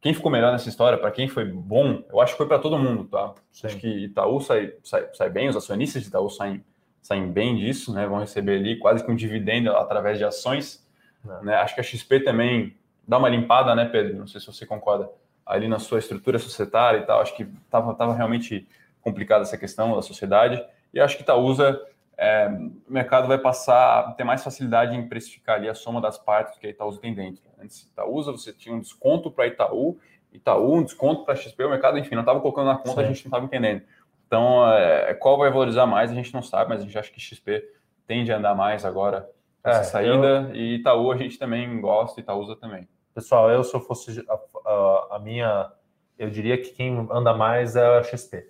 quem 0.02 0.14
ficou 0.14 0.32
melhor 0.32 0.52
nessa 0.52 0.68
história, 0.68 0.98
para 0.98 1.12
quem 1.12 1.28
foi 1.28 1.46
bom, 1.46 2.04
eu 2.10 2.20
acho 2.20 2.34
que 2.34 2.38
foi 2.38 2.48
para 2.48 2.60
todo 2.60 2.78
mundo, 2.78 3.06
tá? 3.06 3.34
Sim. 3.52 3.68
Acho 3.68 3.78
que 3.78 3.88
Itaú 3.88 4.42
sai, 4.42 4.74
sai, 4.84 5.08
sai, 5.14 5.30
bem, 5.30 5.48
os 5.48 5.56
acionistas 5.56 6.02
de 6.02 6.10
Itaú 6.10 6.30
saem, 6.30 6.64
saem 7.02 7.32
bem 7.32 7.56
disso, 7.56 7.94
né? 7.94 8.06
Vão 8.06 8.20
receber 8.20 8.58
ali 8.58 8.78
quase 8.80 9.06
que 9.06 9.12
um 9.12 9.16
dividendo 9.16 9.72
através 9.72 10.18
de 10.18 10.26
ações. 10.26 10.86
É. 11.26 11.46
Né? 11.46 11.56
Acho 11.56 11.76
que 11.76 11.82
a 11.82 11.84
XP 11.84 12.22
também 12.22 12.76
dá 13.08 13.18
uma 13.18 13.30
limpada, 13.30 13.76
né, 13.76 13.86
Pedro? 13.86 14.18
Não 14.18 14.28
sei 14.28 14.42
se 14.42 14.48
você 14.48 14.66
concorda 14.66 15.10
ali 15.50 15.68
na 15.68 15.80
sua 15.80 15.98
estrutura 15.98 16.38
societária 16.38 17.00
e 17.00 17.06
tal. 17.06 17.20
Acho 17.20 17.36
que 17.36 17.44
estava 17.66 17.94
tava 17.96 18.14
realmente 18.14 18.68
complicada 19.02 19.42
essa 19.42 19.58
questão 19.58 19.96
da 19.96 20.02
sociedade. 20.02 20.64
E 20.94 21.00
acho 21.00 21.18
que 21.18 21.24
Itaúsa 21.24 21.82
é, 22.16 22.48
o 22.88 22.94
mercado 22.94 23.28
vai 23.28 23.38
passar 23.38 24.00
a 24.02 24.12
ter 24.12 24.24
mais 24.26 24.44
facilidade 24.44 24.96
em 24.96 25.08
precificar 25.08 25.56
ali 25.56 25.68
a 25.70 25.74
soma 25.74 26.00
das 26.00 26.18
partes 26.18 26.60
que 26.60 26.68
a 26.68 26.70
Itaúsa 26.70 27.00
tem 27.00 27.14
dentro. 27.14 27.42
Antes 27.58 27.84
Itaúsa, 27.84 28.32
você 28.32 28.54
tinha 28.54 28.76
um 28.76 28.80
desconto 28.80 29.32
para 29.32 29.48
Itaú, 29.48 29.98
Itaú, 30.32 30.76
um 30.76 30.84
desconto 30.84 31.24
para 31.24 31.36
XP, 31.36 31.64
o 31.64 31.70
mercado, 31.70 31.98
enfim, 31.98 32.16
não 32.16 32.22
estava 32.22 32.42
colocando 32.42 32.68
na 32.68 32.78
conta, 32.78 33.02
Sim. 33.02 33.08
a 33.08 33.08
gente 33.08 33.24
não 33.24 33.30
estava 33.30 33.46
entendendo. 33.46 33.82
Então, 34.28 34.72
é, 34.72 35.14
qual 35.14 35.38
vai 35.38 35.50
valorizar 35.50 35.88
mais, 35.88 36.12
a 36.12 36.14
gente 36.14 36.34
não 36.34 36.42
sabe, 36.42 36.70
mas 36.70 36.82
a 36.82 36.84
gente 36.84 36.98
acha 36.98 37.10
que 37.10 37.20
XP 37.20 37.66
tende 38.06 38.32
a 38.32 38.38
andar 38.38 38.54
mais 38.54 38.86
agora 38.86 39.28
essa 39.64 39.80
é, 39.80 39.84
saída, 39.84 40.50
eu... 40.50 40.56
e 40.56 40.76
Itaú 40.76 41.12
a 41.12 41.18
gente 41.18 41.40
também 41.40 41.80
gosta, 41.80 42.20
Itaúsa 42.20 42.56
também. 42.56 42.88
Pessoal, 43.20 43.52
eu 43.52 43.66
se 43.66 43.76
eu 43.76 43.82
fosse 43.82 44.26
a, 44.30 44.70
a, 44.70 45.08
a 45.18 45.20
minha, 45.20 45.70
eu 46.18 46.30
diria 46.30 46.58
que 46.58 46.70
quem 46.70 47.06
anda 47.12 47.34
mais 47.34 47.76
é 47.76 47.98
a 47.98 48.02
XP, 48.02 48.50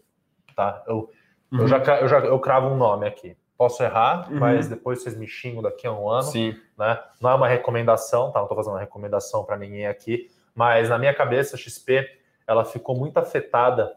tá? 0.55 0.83
Eu, 0.85 1.09
uhum. 1.51 1.61
eu, 1.61 1.67
já, 1.67 1.77
eu 1.99 2.07
já 2.07 2.19
eu 2.19 2.39
cravo 2.39 2.67
um 2.67 2.77
nome 2.77 3.07
aqui. 3.07 3.35
Posso 3.57 3.81
errar, 3.81 4.31
uhum. 4.31 4.37
mas 4.37 4.67
depois 4.67 5.01
vocês 5.01 5.17
me 5.17 5.25
xingam 5.25 5.63
daqui 5.63 5.87
a 5.87 5.91
um 5.91 6.07
ano. 6.07 6.21
Sim. 6.21 6.55
Né? 6.77 6.99
Não 7.19 7.31
é 7.31 7.33
uma 7.33 7.47
recomendação, 7.47 8.31
tá? 8.31 8.37
Não 8.37 8.45
estou 8.45 8.55
fazendo 8.55 8.73
uma 8.73 8.79
recomendação 8.79 9.43
para 9.43 9.57
ninguém 9.57 9.87
aqui, 9.87 10.29
mas 10.53 10.87
na 10.87 10.99
minha 10.99 11.15
cabeça, 11.15 11.55
a 11.55 11.59
XP 11.59 12.07
ela 12.45 12.63
ficou 12.63 12.95
muito 12.95 13.17
afetada 13.17 13.91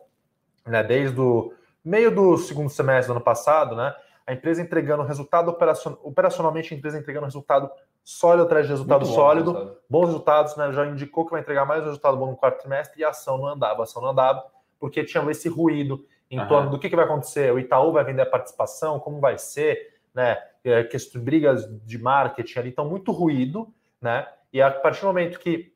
né, 0.67 0.83
desde 0.83 1.21
o 1.21 1.53
meio 1.85 2.11
do 2.11 2.39
segundo 2.39 2.71
semestre 2.71 3.09
do 3.09 3.17
ano 3.17 3.25
passado, 3.25 3.77
né? 3.77 3.95
A 4.27 4.33
empresa 4.33 4.63
entregando 4.63 5.03
resultado 5.03 5.51
operacion... 5.51 5.99
operacionalmente, 6.03 6.73
a 6.73 6.77
empresa 6.79 6.99
entregando 6.99 7.27
resultado 7.27 7.71
sólido 8.05 8.45
atrás 8.45 8.67
de 8.67 8.73
resultado 8.73 9.07
bom, 9.07 9.13
sólido, 9.13 9.53
resultado. 9.53 9.79
bons 9.89 10.07
resultados, 10.07 10.57
né? 10.57 10.73
Já 10.73 10.87
indicou 10.87 11.25
que 11.25 11.31
vai 11.31 11.41
entregar 11.41 11.65
mais 11.65 11.85
resultado 11.85 12.17
bom 12.17 12.31
no 12.31 12.37
quarto 12.37 12.61
trimestre 12.61 13.01
e 13.01 13.05
a 13.05 13.11
ação 13.11 13.39
não 13.39 13.47
andava, 13.47 13.81
a 13.81 13.85
ação 13.85 14.03
não 14.03 14.11
andava, 14.11 14.45
porque 14.79 15.05
tinha 15.05 15.23
esse 15.31 15.49
ruído 15.49 16.05
em 16.31 16.41
uhum. 16.41 16.49
torno 16.49 16.71
do 16.71 16.79
que, 16.79 16.89
que 16.89 16.97
vai 16.97 17.05
acontecer. 17.05 17.53
O 17.53 17.59
Itaú 17.59 17.93
vai 17.93 18.05
vender 18.05 18.23
a 18.23 18.27
participação, 18.27 18.99
como 18.99 19.21
vai 19.21 19.39
ser, 19.39 19.95
né? 20.15 20.39
É, 20.65 20.85
que 20.85 20.97
brigas 21.19 21.67
de 21.85 21.99
marketing 21.99 22.59
ali 22.59 22.69
estão 22.69 22.89
muito 22.89 23.11
ruído, 23.11 23.73
né? 24.01 24.27
E 24.53 24.63
a 24.63 24.71
partir 24.71 25.01
do 25.01 25.07
momento 25.07 25.39
que 25.39 25.73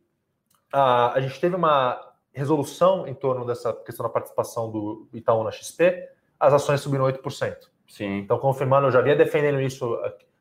a, 0.73 1.13
a 1.13 1.21
gente 1.21 1.41
teve 1.41 1.57
uma 1.57 2.01
resolução 2.33 3.07
em 3.07 3.15
torno 3.15 3.47
dessa 3.47 3.73
questão 3.73 4.05
da 4.05 4.11
participação 4.11 4.71
do 4.71 5.09
Itaú 5.13 5.43
na 5.43 5.51
XP, 5.51 6.09
as 6.39 6.53
ações 6.53 6.81
subiram 6.81 7.05
8%. 7.05 7.57
Sim. 7.89 8.19
Então, 8.19 8.39
confirmando, 8.39 8.87
eu 8.87 8.91
já 8.91 9.01
vinha 9.01 9.17
defendendo 9.17 9.61
isso, 9.61 9.99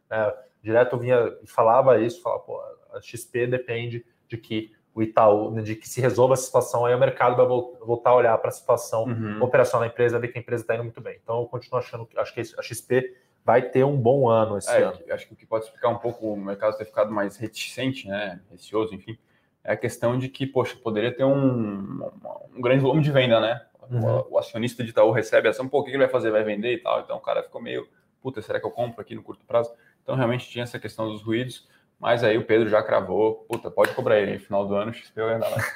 né, 0.09 0.33
direto 0.65 0.93
eu 0.93 0.99
vinha 0.99 1.37
e 1.43 1.47
falava 1.47 1.99
isso, 1.99 2.21
falava, 2.23 2.41
pô, 2.41 2.59
a 2.91 2.99
XP 2.99 3.45
depende 3.45 4.03
de 4.27 4.35
que 4.35 4.71
o 4.95 5.03
Itaú, 5.03 5.53
de 5.61 5.75
que 5.75 5.87
se 5.87 6.01
resolva 6.01 6.33
a 6.33 6.37
situação, 6.37 6.85
aí 6.85 6.95
o 6.95 6.99
mercado 6.99 7.35
vai 7.35 7.45
voltar 7.45 8.11
a 8.11 8.15
olhar 8.15 8.37
para 8.39 8.49
a 8.49 8.51
situação 8.51 9.03
uhum. 9.03 9.43
operacional 9.43 9.87
da 9.87 9.93
empresa, 9.93 10.17
ver 10.17 10.29
que 10.29 10.39
a 10.39 10.41
empresa 10.41 10.63
está 10.63 10.73
indo 10.73 10.85
muito 10.85 11.01
bem. 11.01 11.19
Então, 11.21 11.41
eu 11.41 11.45
continuo 11.45 11.77
achando 11.77 12.05
que 12.05 12.17
acho 12.17 12.33
que 12.33 12.41
a 12.41 12.61
XP 12.61 13.13
vai 13.43 13.61
ter 13.61 13.83
um 13.83 13.95
bom 13.95 14.27
ano 14.27 14.57
esse 14.57 14.71
é, 14.71 14.83
ano. 14.83 14.97
Acho 15.11 15.27
que 15.27 15.33
o 15.33 15.35
que 15.35 15.45
pode 15.45 15.65
explicar 15.65 15.89
um 15.89 15.99
pouco 15.99 16.33
o 16.33 16.37
mercado 16.37 16.77
ter 16.77 16.85
ficado 16.85 17.11
mais 17.11 17.37
reticente, 17.37 18.07
né, 18.07 18.39
receoso, 18.49 18.95
enfim, 18.95 19.17
é 19.63 19.73
a 19.73 19.77
questão 19.77 20.17
de 20.17 20.29
que, 20.29 20.47
poxa, 20.47 20.75
poderia 20.81 21.13
ter 21.13 21.25
um, 21.25 22.09
um 22.55 22.61
grande 22.61 22.81
volume 22.81 23.03
de 23.03 23.11
venda, 23.11 23.39
né? 23.39 23.65
Uhum. 23.91 24.19
O, 24.19 24.27
o, 24.31 24.37
acionista 24.39 24.83
de 24.83 24.91
Itaú 24.91 25.11
recebe 25.11 25.47
ação, 25.47 25.67
pô, 25.67 25.79
o 25.79 25.83
que 25.83 25.91
ele 25.91 25.97
vai 25.97 26.07
fazer? 26.07 26.31
Vai 26.31 26.43
vender 26.43 26.73
e 26.73 26.77
tal. 26.77 27.01
Então 27.01 27.17
o 27.17 27.21
cara 27.21 27.43
ficou 27.43 27.61
meio, 27.61 27.87
puta, 28.21 28.41
será 28.41 28.59
que 28.59 28.65
eu 28.65 28.71
compro 28.71 29.01
aqui 29.01 29.13
no 29.13 29.21
curto 29.21 29.45
prazo? 29.45 29.71
Então 30.05 30.15
realmente 30.15 30.47
tinha 30.47 30.63
essa 30.63 30.79
questão 30.79 31.09
dos 31.09 31.23
ruídos. 31.23 31.67
Mas 31.99 32.23
aí 32.23 32.37
o 32.37 32.45
Pedro 32.45 32.69
já 32.69 32.83
cravou, 32.83 33.45
puta, 33.49 33.71
pode 33.71 33.93
cobrar 33.95 34.19
ele, 34.19 34.33
no 34.33 34.39
final 34.39 34.67
do 34.67 34.75
ano 34.75 34.91
o 34.91 34.93
XP 34.93 35.21
vai 35.21 35.35
andar 35.35 35.49
mais. 35.49 35.73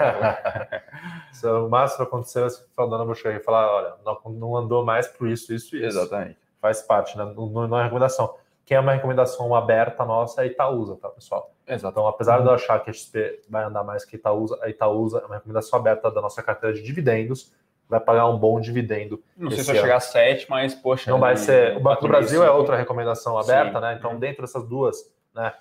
Se 1.31 1.47
o 1.47 1.67
máximo 1.69 2.03
aconteceu, 2.03 2.45
esse 2.45 2.67
final 2.69 2.89
do 2.89 2.95
ano 2.95 3.15
eu 3.23 3.31
e 3.31 3.39
falar, 3.39 3.73
olha, 3.73 3.93
não, 4.05 4.31
não 4.33 4.57
andou 4.57 4.85
mais 4.85 5.07
por 5.07 5.27
isso, 5.27 5.53
isso 5.53 5.75
e 5.75 5.79
isso. 5.79 5.97
Exatamente. 5.97 6.37
Faz 6.61 6.81
parte, 6.81 7.17
né? 7.17 7.33
não, 7.35 7.67
não 7.67 7.79
é 7.79 7.83
recomendação. 7.83 8.35
Quem 8.65 8.77
é 8.77 8.79
uma 8.79 8.91
recomendação 8.91 9.55
aberta 9.55 10.05
nossa 10.05 10.43
é 10.43 10.47
Itaúsa, 10.47 10.97
tá, 10.97 11.09
pessoal? 11.09 11.51
Exato. 11.65 11.93
Então, 11.93 12.07
apesar 12.07 12.37
uhum. 12.37 12.43
de 12.43 12.49
eu 12.49 12.53
achar 12.53 12.79
que 12.83 12.89
a 12.89 12.93
XP 12.93 13.41
vai 13.49 13.63
andar 13.63 13.83
mais 13.83 14.05
que 14.05 14.15
Itaúsa, 14.15 14.59
a 14.61 14.69
Itaúsa 14.69 15.19
é 15.19 15.25
uma 15.25 15.35
recomendação 15.35 15.79
aberta 15.79 16.11
da 16.11 16.21
nossa 16.21 16.43
carteira 16.43 16.75
de 16.75 16.83
dividendos, 16.83 17.51
vai 17.89 17.99
pagar 17.99 18.27
um 18.27 18.37
bom 18.37 18.61
dividendo. 18.61 19.21
Não 19.35 19.49
sei 19.49 19.63
se 19.63 19.71
vai 19.71 19.81
chegar 19.81 19.97
a 19.97 19.99
7, 19.99 20.47
mas, 20.49 20.75
poxa. 20.75 21.09
Não 21.09 21.19
vai 21.19 21.35
ser. 21.35 21.75
O 21.75 21.79
Banco 21.79 22.03
do 22.03 22.07
Brasil 22.07 22.43
é 22.43 22.51
outra 22.51 22.77
recomendação 22.77 23.37
aberta, 23.37 23.79
Sim. 23.79 23.81
né? 23.81 23.95
Então, 23.97 24.17
dentro 24.19 24.43
dessas 24.43 24.63
duas, 24.67 25.11
né? 25.33 25.53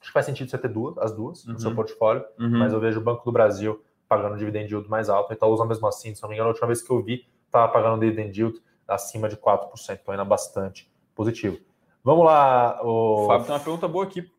Acho 0.00 0.10
que 0.10 0.12
faz 0.12 0.26
sentido 0.26 0.50
você 0.50 0.58
ter 0.58 0.68
duas, 0.68 0.98
as 0.98 1.12
duas, 1.12 1.46
uhum. 1.46 1.54
no 1.54 1.58
seu 1.58 1.70
uhum. 1.70 1.76
portfólio, 1.76 2.24
uhum. 2.38 2.58
mas 2.58 2.72
eu 2.72 2.80
vejo 2.80 3.00
o 3.00 3.02
Banco 3.02 3.24
do 3.24 3.32
Brasil 3.32 3.82
pagando 4.06 4.36
dividend 4.36 4.70
yield 4.70 4.88
mais 4.90 5.08
alto, 5.08 5.30
a 5.30 5.34
Itaúsa 5.34 5.64
mesmo 5.64 5.86
assim, 5.86 6.14
se 6.14 6.22
não 6.22 6.28
me 6.28 6.34
engano, 6.34 6.48
a 6.48 6.52
última 6.52 6.66
vez 6.66 6.82
que 6.82 6.90
eu 6.90 7.02
vi, 7.02 7.26
estava 7.46 7.72
pagando 7.72 8.00
dividend 8.00 8.38
yield 8.38 8.60
acima 8.86 9.30
de 9.30 9.36
4%, 9.36 9.98
então 10.00 10.12
ainda 10.12 10.24
bastante 10.24 10.92
positivo. 11.14 11.58
Vamos 12.02 12.26
lá. 12.26 12.80
O, 12.82 13.24
o 13.24 13.26
Fábio 13.26 13.46
tem 13.46 13.54
uma 13.54 13.60
pergunta 13.60 13.88
boa 13.88 14.04
aqui. 14.04 14.30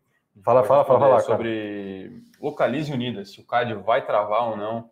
Fala, 0.44 0.64
fala, 0.64 0.86
fala, 0.86 1.00
fala. 1.00 1.20
Sobre 1.22 2.22
Localize 2.40 2.94
Unidas, 2.94 3.32
se 3.32 3.42
o 3.42 3.44
CAD 3.44 3.74
vai 3.74 4.06
travar 4.06 4.50
ou 4.50 4.58
não 4.58 4.92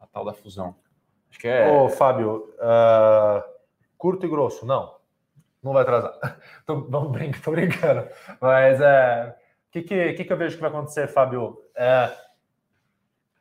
a 0.00 0.06
tal 0.06 0.24
da 0.24 0.32
fusão. 0.32 0.76
Acho 1.34 1.40
que 1.40 1.48
é. 1.48 1.68
Ô, 1.68 1.88
Fábio, 1.88 2.54
uh, 2.60 3.42
curto 3.98 4.24
e 4.24 4.28
grosso, 4.28 4.64
não. 4.64 4.94
Não 5.60 5.72
vai 5.72 5.82
atrasar. 5.82 6.38
tô, 6.64 6.82
vamos 6.82 7.10
brincar, 7.10 7.42
tô 7.42 7.50
brincando. 7.50 8.08
Mas 8.40 8.80
é. 8.80 9.36
O 9.68 9.72
que, 9.72 9.82
que, 9.82 10.12
que, 10.12 10.24
que 10.24 10.32
eu 10.32 10.36
vejo 10.36 10.54
que 10.54 10.60
vai 10.60 10.70
acontecer, 10.70 11.08
Fábio? 11.08 11.60
É, 11.74 12.08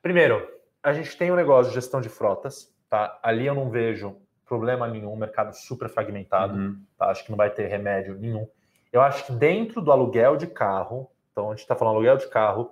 primeiro, 0.01 0.47
a 0.81 0.91
gente 0.91 1.15
tem 1.15 1.31
um 1.31 1.35
negócio 1.35 1.69
de 1.69 1.75
gestão 1.75 2.01
de 2.01 2.09
frotas, 2.09 2.73
tá? 2.89 3.19
Ali 3.21 3.45
eu 3.45 3.53
não 3.53 3.69
vejo 3.69 4.17
problema 4.43 4.87
nenhum, 4.87 5.15
mercado 5.15 5.53
super 5.53 5.87
fragmentado, 5.87 6.55
uhum. 6.55 6.81
tá? 6.97 7.11
Acho 7.11 7.23
que 7.23 7.29
não 7.29 7.37
vai 7.37 7.51
ter 7.51 7.67
remédio 7.67 8.15
nenhum. 8.15 8.47
Eu 8.91 9.01
acho 9.01 9.27
que 9.27 9.31
dentro 9.31 9.79
do 9.79 9.91
aluguel 9.91 10.35
de 10.35 10.47
carro, 10.47 11.11
então 11.31 11.49
a 11.49 11.49
gente 11.51 11.61
está 11.61 11.75
falando 11.75 11.97
aluguel 11.97 12.17
de 12.17 12.27
carro, 12.27 12.71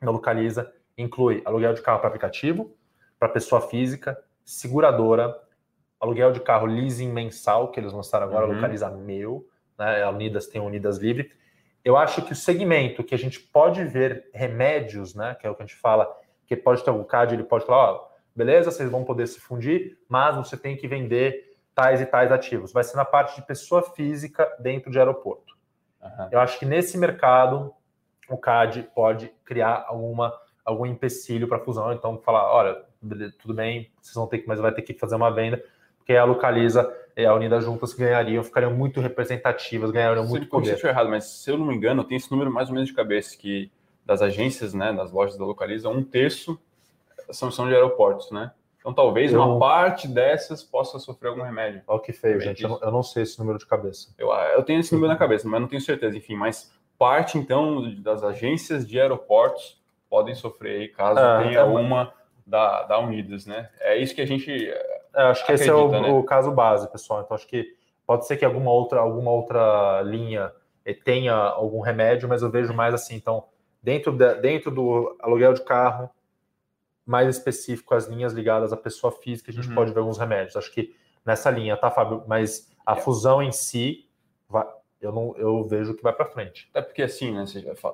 na 0.00 0.10
Localiza, 0.10 0.72
inclui 0.98 1.42
aluguel 1.44 1.74
de 1.74 1.82
carro 1.82 2.00
para 2.00 2.08
aplicativo, 2.08 2.76
para 3.20 3.28
pessoa 3.28 3.60
física, 3.60 4.20
seguradora, 4.46 5.38
aluguel 6.00 6.32
de 6.32 6.40
carro 6.40 6.66
leasing 6.66 7.12
mensal, 7.12 7.70
que 7.70 7.80
eles 7.80 7.92
lançaram 7.92 8.26
agora, 8.26 8.46
uhum. 8.46 8.54
Localiza 8.54 8.88
Meu, 8.90 9.46
né? 9.78 10.02
A 10.02 10.10
Unidas 10.10 10.46
tem 10.46 10.60
Unidas 10.60 10.96
Livre. 10.98 11.30
Eu 11.84 11.96
acho 11.96 12.22
que 12.22 12.32
o 12.32 12.36
segmento 12.36 13.04
que 13.04 13.14
a 13.14 13.18
gente 13.18 13.40
pode 13.40 13.84
ver 13.84 14.30
remédios, 14.32 15.14
né? 15.14 15.34
Que 15.34 15.46
é 15.46 15.50
o 15.50 15.54
que 15.54 15.62
a 15.62 15.66
gente 15.66 15.76
fala, 15.76 16.08
que 16.46 16.56
pode 16.56 16.82
ter 16.82 16.90
o 16.90 17.04
CAD, 17.04 17.34
ele 17.34 17.44
pode 17.44 17.66
falar, 17.66 17.92
ó, 17.92 18.08
beleza, 18.34 18.70
vocês 18.70 18.90
vão 18.90 19.04
poder 19.04 19.26
se 19.26 19.40
fundir, 19.40 19.98
mas 20.08 20.36
você 20.36 20.56
tem 20.56 20.76
que 20.76 20.86
vender 20.86 21.56
tais 21.74 22.00
e 22.00 22.06
tais 22.06 22.32
ativos. 22.32 22.72
Vai 22.72 22.84
ser 22.84 22.96
na 22.96 23.04
parte 23.04 23.36
de 23.36 23.46
pessoa 23.46 23.82
física 23.82 24.50
dentro 24.60 24.90
de 24.90 24.98
aeroporto. 24.98 25.54
Uhum. 26.00 26.28
Eu 26.32 26.40
acho 26.40 26.58
que 26.58 26.64
nesse 26.64 26.96
mercado 26.96 27.74
o 28.28 28.36
CAD 28.36 28.90
pode 28.94 29.28
criar 29.44 29.84
alguma, 29.86 30.32
algum 30.66 30.84
empecilho 30.84 31.46
para 31.46 31.60
fusão. 31.60 31.92
Então, 31.92 32.18
falar, 32.18 32.52
olha, 32.52 32.82
tudo 33.38 33.54
bem, 33.54 33.90
vocês 34.02 34.14
vão 34.14 34.26
ter 34.26 34.38
que, 34.38 34.48
mas 34.48 34.58
vai 34.58 34.72
ter 34.72 34.82
que 34.82 34.92
fazer 34.92 35.14
uma 35.14 35.30
venda, 35.30 35.64
porque 35.96 36.14
a 36.14 36.24
Localiza 36.24 36.92
e 37.16 37.24
a 37.24 37.32
Unida 37.32 37.60
juntas 37.60 37.94
ganhariam, 37.94 38.42
ficariam 38.42 38.74
muito 38.74 39.00
representativas, 39.00 39.92
ganhariam 39.92 40.24
se 40.24 40.30
muito 40.30 40.48
poder. 40.48 40.76
Se 40.76 40.86
errado, 40.86 41.08
mas 41.08 41.24
se 41.24 41.50
eu 41.50 41.56
não 41.56 41.66
me 41.66 41.74
engano, 41.74 42.04
tem 42.04 42.16
esse 42.16 42.30
número 42.30 42.52
mais 42.52 42.68
ou 42.68 42.74
menos 42.74 42.88
de 42.88 42.94
cabeça, 42.94 43.36
que 43.36 43.70
das 44.04 44.20
agências, 44.20 44.74
né, 44.74 44.92
das 44.92 45.12
lojas 45.12 45.38
da 45.38 45.44
Localiza, 45.44 45.88
um 45.88 46.02
terço 46.02 46.58
são, 47.30 47.50
são 47.50 47.66
de 47.66 47.74
aeroportos, 47.74 48.30
né? 48.30 48.50
Então, 48.78 48.94
talvez 48.94 49.32
eu... 49.32 49.42
uma 49.42 49.58
parte 49.58 50.06
dessas 50.06 50.62
possa 50.62 51.00
sofrer 51.00 51.30
algum 51.30 51.42
remédio. 51.42 51.82
Olha 51.88 52.00
que 52.00 52.12
feio, 52.12 52.40
gente. 52.40 52.62
Eu 52.62 52.68
não, 52.68 52.80
eu 52.80 52.92
não, 52.92 53.02
sei 53.02 53.24
esse 53.24 53.36
número 53.36 53.58
de 53.58 53.66
cabeça. 53.66 54.14
Eu, 54.16 54.28
eu 54.30 54.62
tenho 54.62 54.78
esse 54.78 54.92
número 54.92 55.12
na 55.12 55.18
cabeça, 55.18 55.48
mas 55.48 55.60
não 55.60 55.66
tenho 55.66 55.82
certeza. 55.82 56.16
Enfim, 56.16 56.36
mas 56.36 56.70
parte, 56.96 57.36
então, 57.36 57.92
das 58.00 58.22
agências 58.22 58.86
de 58.86 59.00
aeroportos 59.00 59.75
podem 60.08 60.34
sofrer 60.34 60.80
aí, 60.80 60.88
caso 60.88 61.18
é, 61.18 61.42
tenha 61.44 61.60
é... 61.60 61.64
uma 61.64 62.12
da, 62.46 62.84
da 62.84 62.98
Unidas, 62.98 63.44
né? 63.46 63.68
É 63.80 63.96
isso 63.96 64.14
que 64.14 64.20
a 64.20 64.26
gente. 64.26 64.50
É, 64.52 65.22
acho 65.22 65.44
que 65.44 65.52
acredita, 65.52 65.54
esse 65.54 65.70
é 65.70 65.74
o, 65.74 65.90
né? 65.90 66.10
o, 66.10 66.22
caso 66.22 66.52
base, 66.52 66.90
pessoal. 66.90 67.22
Então, 67.22 67.34
acho 67.34 67.46
que 67.46 67.74
pode 68.06 68.26
ser 68.26 68.36
que 68.36 68.44
alguma 68.44 68.70
outra, 68.70 69.00
alguma 69.00 69.30
outra 69.30 70.02
linha 70.02 70.52
eh, 70.84 70.94
tenha 70.94 71.34
algum 71.34 71.80
remédio, 71.80 72.28
mas 72.28 72.42
eu 72.42 72.50
vejo 72.50 72.72
mais 72.72 72.94
assim. 72.94 73.16
Então, 73.16 73.44
dentro, 73.82 74.12
de, 74.12 74.34
dentro 74.36 74.70
do 74.70 75.16
aluguel 75.20 75.54
de 75.54 75.62
carro, 75.62 76.08
mais 77.04 77.28
específico 77.28 77.94
as 77.94 78.06
linhas 78.06 78.32
ligadas 78.32 78.72
à 78.72 78.76
pessoa 78.76 79.12
física, 79.12 79.50
a 79.50 79.54
gente 79.54 79.68
uhum. 79.68 79.74
pode 79.74 79.92
ver 79.92 80.00
alguns 80.00 80.18
remédios. 80.18 80.56
Acho 80.56 80.72
que 80.72 80.94
nessa 81.24 81.50
linha, 81.50 81.76
tá, 81.76 81.90
Fábio? 81.90 82.24
Mas 82.26 82.70
a 82.84 82.92
é. 82.92 82.96
fusão 82.96 83.42
em 83.42 83.52
si, 83.52 84.08
vai, 84.48 84.66
eu 85.00 85.12
não 85.12 85.34
eu 85.36 85.62
vejo 85.64 85.94
que 85.94 86.02
vai 86.02 86.12
para 86.12 86.26
frente. 86.26 86.68
Até 86.70 86.82
porque, 86.82 87.02
assim, 87.02 87.32
né, 87.32 87.44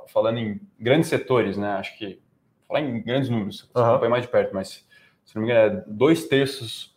falando 0.09 0.39
em 0.39 0.61
grandes 0.79 1.09
setores, 1.09 1.57
né? 1.57 1.73
Acho 1.73 1.97
que 1.99 2.21
falar 2.67 2.81
em 2.81 3.03
grandes 3.03 3.29
números, 3.29 3.69
você 3.73 3.79
uhum. 3.79 3.85
acompanha 3.85 4.11
mais 4.11 4.23
de 4.25 4.31
perto, 4.31 4.55
mas 4.55 4.87
se 5.25 5.37
não 5.37 5.43
me 5.43 5.51
engano, 5.51 5.79
é 5.79 5.85
dois 5.87 6.27
terços 6.27 6.93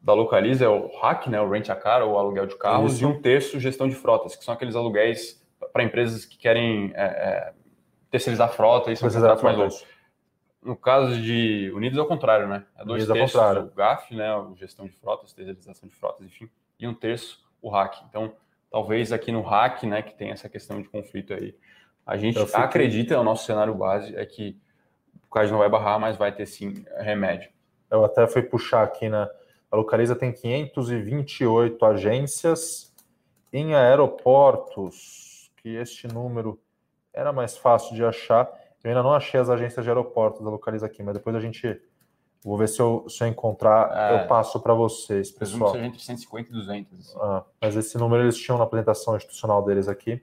da 0.00 0.12
Localiza 0.12 0.66
é 0.66 0.68
o 0.68 0.88
hack, 0.98 1.28
né, 1.28 1.40
o 1.40 1.48
rent 1.48 1.70
a 1.70 1.76
car, 1.76 2.02
ou 2.02 2.18
aluguel 2.18 2.46
de 2.46 2.56
carros, 2.56 2.94
Isso. 2.94 3.04
e 3.04 3.06
um 3.06 3.20
terço 3.22 3.58
gestão 3.58 3.88
de 3.88 3.94
frotas, 3.94 4.36
que 4.36 4.44
são 4.44 4.52
aqueles 4.52 4.76
aluguéis 4.76 5.42
para 5.72 5.82
empresas 5.82 6.26
que 6.26 6.36
querem 6.36 6.92
é, 6.94 7.04
é, 7.04 7.52
terceirizar 8.10 8.52
frota 8.52 8.92
e 8.92 8.96
são 8.96 9.10
contratos 9.10 9.42
mais 9.42 9.56
longos. 9.56 9.86
No 10.62 10.76
caso 10.76 11.20
de 11.20 11.70
Unidos, 11.74 11.98
é 11.98 12.02
o 12.02 12.06
contrário, 12.06 12.48
né? 12.48 12.64
É 12.76 12.84
dois 12.84 13.08
Unidos 13.08 13.32
terços 13.32 13.72
o 13.72 13.74
GAF, 13.74 14.14
né? 14.14 14.34
O 14.36 14.54
gestão 14.56 14.86
de 14.86 14.92
frotas, 14.92 15.32
terceirização 15.32 15.88
de 15.88 15.94
frotas, 15.94 16.26
enfim, 16.26 16.48
e 16.78 16.86
um 16.86 16.94
terço 16.94 17.42
o 17.60 17.70
hack. 17.70 18.02
Então, 18.08 18.34
talvez 18.74 19.12
aqui 19.12 19.30
no 19.30 19.40
hack, 19.40 19.84
né, 19.84 20.02
que 20.02 20.12
tem 20.12 20.32
essa 20.32 20.48
questão 20.48 20.82
de 20.82 20.88
conflito 20.88 21.32
aí, 21.32 21.54
a 22.04 22.16
gente 22.16 22.36
acredita, 22.52 23.16
o 23.20 23.22
nosso 23.22 23.46
cenário 23.46 23.72
base 23.72 24.16
é 24.16 24.26
que 24.26 24.58
o 25.24 25.32
CAD 25.32 25.52
não 25.52 25.58
vai 25.58 25.68
barrar, 25.68 25.96
mas 26.00 26.16
vai 26.16 26.34
ter 26.34 26.44
sim 26.44 26.84
remédio. 26.98 27.50
Eu 27.88 28.04
até 28.04 28.26
fui 28.26 28.42
puxar 28.42 28.82
aqui, 28.82 29.08
né? 29.08 29.28
A 29.70 29.76
Localiza 29.76 30.16
tem 30.16 30.32
528 30.32 31.86
agências 31.86 32.92
em 33.52 33.76
aeroportos, 33.76 35.52
que 35.58 35.68
este 35.76 36.08
número 36.08 36.60
era 37.12 37.32
mais 37.32 37.56
fácil 37.56 37.94
de 37.94 38.04
achar 38.04 38.50
Eu 38.82 38.90
ainda 38.90 39.04
não 39.04 39.14
achei 39.14 39.38
as 39.38 39.48
agências 39.48 39.84
de 39.84 39.88
aeroportos 39.88 40.42
da 40.42 40.50
Localiza 40.50 40.86
aqui, 40.86 41.00
mas 41.00 41.14
depois 41.14 41.36
a 41.36 41.40
gente. 41.40 41.80
Vou 42.44 42.58
ver 42.58 42.68
se 42.68 42.80
eu, 42.80 43.08
se 43.08 43.24
eu 43.24 43.28
encontrar, 43.28 44.12
é, 44.12 44.22
eu 44.22 44.28
passo 44.28 44.60
para 44.60 44.74
vocês, 44.74 45.30
pessoal. 45.30 45.70
Presumo 45.70 45.86
entre 45.86 46.00
150 46.00 46.50
e 46.50 46.52
200. 46.52 47.00
Assim. 47.00 47.18
Ah, 47.18 47.42
mas 47.58 47.74
esse 47.74 47.96
número 47.96 48.22
eles 48.22 48.36
tinham 48.36 48.58
na 48.58 48.64
apresentação 48.64 49.16
institucional 49.16 49.64
deles 49.64 49.88
aqui. 49.88 50.22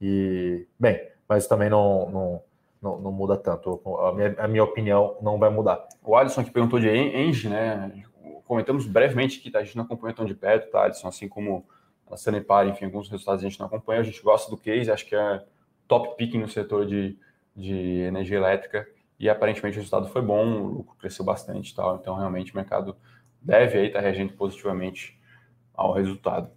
E, 0.00 0.66
bem, 0.78 1.00
mas 1.28 1.48
também 1.48 1.68
não, 1.68 2.08
não, 2.10 2.42
não, 2.80 3.00
não 3.00 3.10
muda 3.10 3.36
tanto. 3.36 3.82
A 3.98 4.12
minha, 4.12 4.36
a 4.38 4.46
minha, 4.46 4.62
opinião 4.62 5.16
não 5.20 5.36
vai 5.36 5.50
mudar. 5.50 5.88
O 6.04 6.14
Alisson 6.14 6.44
que 6.44 6.50
perguntou 6.52 6.78
de 6.78 6.88
Enge, 6.88 7.48
né? 7.48 8.04
Comentamos 8.44 8.86
brevemente 8.86 9.40
que 9.40 9.54
a 9.56 9.64
gente 9.64 9.76
não 9.76 9.84
acompanha 9.84 10.14
tão 10.14 10.24
de 10.24 10.34
perto, 10.34 10.70
tá, 10.70 10.84
Alisson? 10.84 11.08
Assim 11.08 11.28
como 11.28 11.66
a 12.08 12.16
Sanepar, 12.16 12.68
enfim, 12.68 12.84
alguns 12.84 13.10
resultados 13.10 13.44
a 13.44 13.48
gente 13.48 13.58
não 13.58 13.66
acompanha. 13.66 14.00
A 14.00 14.04
gente 14.04 14.22
gosta 14.22 14.48
do 14.48 14.56
case, 14.56 14.92
acho 14.92 15.04
que 15.04 15.16
é 15.16 15.44
top 15.88 16.16
picking 16.16 16.38
no 16.38 16.48
setor 16.48 16.86
de 16.86 17.18
de 17.58 18.02
energia 18.02 18.36
elétrica 18.36 18.86
e 19.18 19.28
aparentemente 19.28 19.76
o 19.76 19.80
resultado 19.80 20.08
foi 20.08 20.22
bom, 20.22 20.46
o 20.46 20.68
lucro 20.68 20.96
cresceu 20.96 21.24
bastante 21.24 21.74
tal, 21.74 21.96
então 21.96 22.14
realmente 22.14 22.52
o 22.52 22.56
mercado 22.56 22.96
deve 23.40 23.78
aí 23.78 23.86
estar 23.86 24.00
reagindo 24.00 24.32
positivamente 24.34 25.18
ao 25.74 25.92
resultado. 25.92 26.50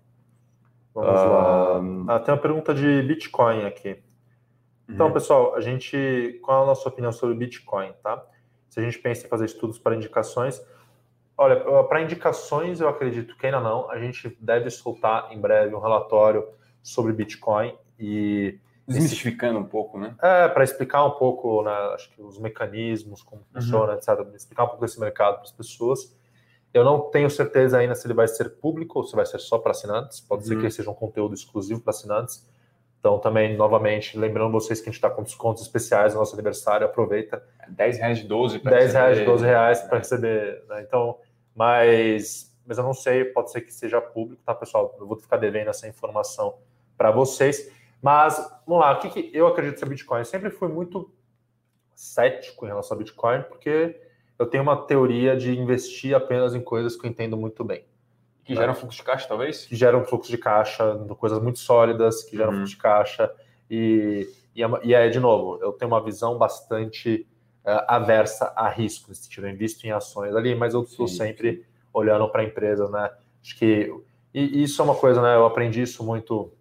Vamos 0.93 1.22
uh... 1.22 2.05
lá. 2.05 2.16
Ah, 2.16 2.20
tem 2.20 2.34
uma 2.34 2.39
pergunta 2.39 2.74
de 2.74 3.01
Bitcoin 3.03 3.66
aqui. 3.66 4.01
Então, 4.88 5.07
uhum. 5.07 5.14
pessoal, 5.14 5.55
a 5.55 5.62
gente, 5.62 6.39
qual 6.43 6.59
é 6.59 6.64
a 6.64 6.68
nossa 6.68 6.88
opinião 6.89 7.12
sobre 7.12 7.36
Bitcoin, 7.36 7.93
tá? 8.03 8.22
Se 8.70 8.80
a 8.80 8.84
gente 8.84 8.99
pensa 8.99 9.26
em 9.26 9.30
fazer 9.30 9.45
estudos 9.45 9.80
para 9.80 9.95
indicações, 9.95 10.62
olha, 11.38 11.57
para 11.84 12.01
indicações 12.01 12.82
eu 12.82 12.89
acredito 12.89 13.38
que 13.38 13.45
ainda 13.45 13.62
não, 13.62 13.89
a 13.89 13.97
gente 13.99 14.38
deve 14.39 14.70
soltar 14.70 15.32
em 15.32 15.39
breve 15.39 15.74
um 15.74 15.80
relatório 15.80 16.45
sobre 16.84 17.14
Bitcoin 17.14 17.74
e 17.97 18.59
Desmistificando 18.88 19.60
um 19.60 19.64
pouco, 19.64 20.00
né? 20.00 20.16
É, 20.22 20.48
para 20.48 20.64
explicar 20.64 21.06
um 21.06 21.12
pouco, 21.12 21.64
né, 21.64 21.72
acho 21.94 22.10
que 22.12 22.22
os 22.22 22.40
mecanismos, 22.40 23.22
como 23.24 23.42
uhum. 23.42 23.62
funciona, 23.62 23.94
etc. 23.94 24.10
Explicar 24.36 24.64
um 24.64 24.68
pouco 24.68 24.82
desse 24.82 25.00
mercado 25.00 25.36
para 25.36 25.44
as 25.44 25.52
pessoas. 25.52 26.16
Eu 26.74 26.84
não 26.84 27.00
tenho 27.10 27.30
certeza 27.30 27.78
ainda 27.78 27.96
se 27.96 28.08
ele 28.08 28.14
vai 28.14 28.28
ser 28.28 28.50
público 28.58 29.00
ou 29.00 29.06
se 29.06 29.16
vai 29.16 29.26
ser 29.26 29.40
só 29.40 29.58
para 29.58 29.72
assinantes. 29.72 30.22
Pode 30.22 30.44
uhum. 30.44 30.48
ser 30.48 30.56
que 30.56 30.62
ele 30.62 30.72
seja 30.72 30.90
um 30.90 30.94
conteúdo 30.94 31.34
exclusivo 31.34 31.82
para 31.82 31.92
assinantes. 31.92 32.50
Então, 33.02 33.18
também, 33.18 33.58
novamente, 33.58 34.16
lembrando 34.18 34.52
vocês 34.52 34.80
que 34.80 34.88
a 34.88 34.92
gente 34.92 34.98
está 34.98 35.10
com 35.10 35.24
descontos 35.24 35.64
especiais 35.64 36.14
no 36.14 36.20
nosso 36.20 36.36
aniversário, 36.36 36.86
aproveita. 36.86 37.44
10 37.68 37.98
reais 37.98 38.20
de 38.20 38.28
12 38.28 38.60
para 38.60 38.78
10 38.78 38.94
reais 38.94 39.18
de 39.18 39.26
12 39.26 39.46
reais 39.46 39.82
para 39.82 39.98
receber. 39.98 40.64
Né? 40.70 40.84
Então, 40.88 41.18
mas, 41.56 42.56
mas 42.64 42.78
eu 42.78 42.84
não 42.84 42.94
sei, 42.94 43.26
pode 43.26 43.52
ser 43.52 43.62
que 43.62 43.74
seja 43.74 44.00
público, 44.00 44.44
tá, 44.46 44.54
pessoal? 44.54 44.96
Eu 45.00 45.08
vou 45.08 45.18
ficar 45.18 45.38
devendo 45.38 45.70
essa 45.70 45.88
informação 45.88 46.60
para 46.96 47.10
vocês. 47.10 47.72
Mas, 48.02 48.38
vamos 48.66 48.82
lá, 48.82 48.93
o 48.93 48.99
que, 48.99 49.10
que 49.10 49.38
eu 49.38 49.47
acredito 49.47 49.80
ser 49.80 49.88
Bitcoin? 49.88 50.20
Eu 50.20 50.26
sempre 50.26 50.49
fui 50.49 50.68
muito 50.68 51.14
cético 51.93 52.66
em 52.66 52.70
relação 52.70 52.95
a 52.95 52.99
Bitcoin, 52.99 53.43
porque 53.43 53.99
eu 54.39 54.47
tenho 54.47 54.64
uma 54.64 54.76
teoria 54.76 55.38
de 55.38 55.58
investir 55.58 56.16
apenas 56.16 56.56
em 56.56 56.62
coisas 56.62 56.95
que 56.95 57.06
eu 57.06 57.12
entendo 57.12 57.38
muito 57.38 57.64
bem. 57.64 57.86
Que 58.43 58.56
geram 58.56 58.74
fluxo 58.74 58.97
de 58.97 59.04
caixa, 59.04 59.28
talvez? 59.28 59.66
Que 59.66 59.76
geram 59.76 60.04
fluxo 60.04 60.32
de 60.32 60.38
caixa, 60.38 60.95
coisas 61.20 61.41
muito 61.41 61.60
sólidas, 61.60 62.24
que 62.24 62.36
geram 62.36 62.52
uhum. 62.52 62.58
fluxo 62.58 62.74
de 62.74 62.82
caixa. 62.82 63.32
E, 63.70 64.28
e, 64.56 64.64
é, 64.64 64.68
e, 64.84 64.93
é, 64.95 65.10
de 65.10 65.20
novo, 65.20 65.60
eu 65.62 65.72
tenho 65.74 65.91
uma 65.91 66.04
visão 66.04 66.39
bastante 66.39 67.28
uh, 67.64 67.86
aversa 67.88 68.52
a 68.56 68.68
risco, 68.68 69.10
nesse 69.10 69.26
sentido. 69.26 69.45
Eu 69.45 69.52
invisto 69.52 69.86
em 69.86 69.91
ações 69.91 70.36
ali, 70.36 70.56
mas 70.56 70.74
eu 70.74 70.82
estou 70.82 71.08
sempre 71.08 71.64
olhando 71.93 72.28
para 72.30 72.43
empresas, 72.43 72.89
né? 72.89 73.12
Acho 73.43 73.58
que. 73.58 73.93
E, 74.34 74.64
isso 74.64 74.82
é 74.82 74.86
uma 74.86 74.95
coisa, 74.95 75.22
né? 75.22 75.36
Eu 75.36 75.45
aprendi 75.45 75.84
isso 75.84 76.04
muito 76.04 76.52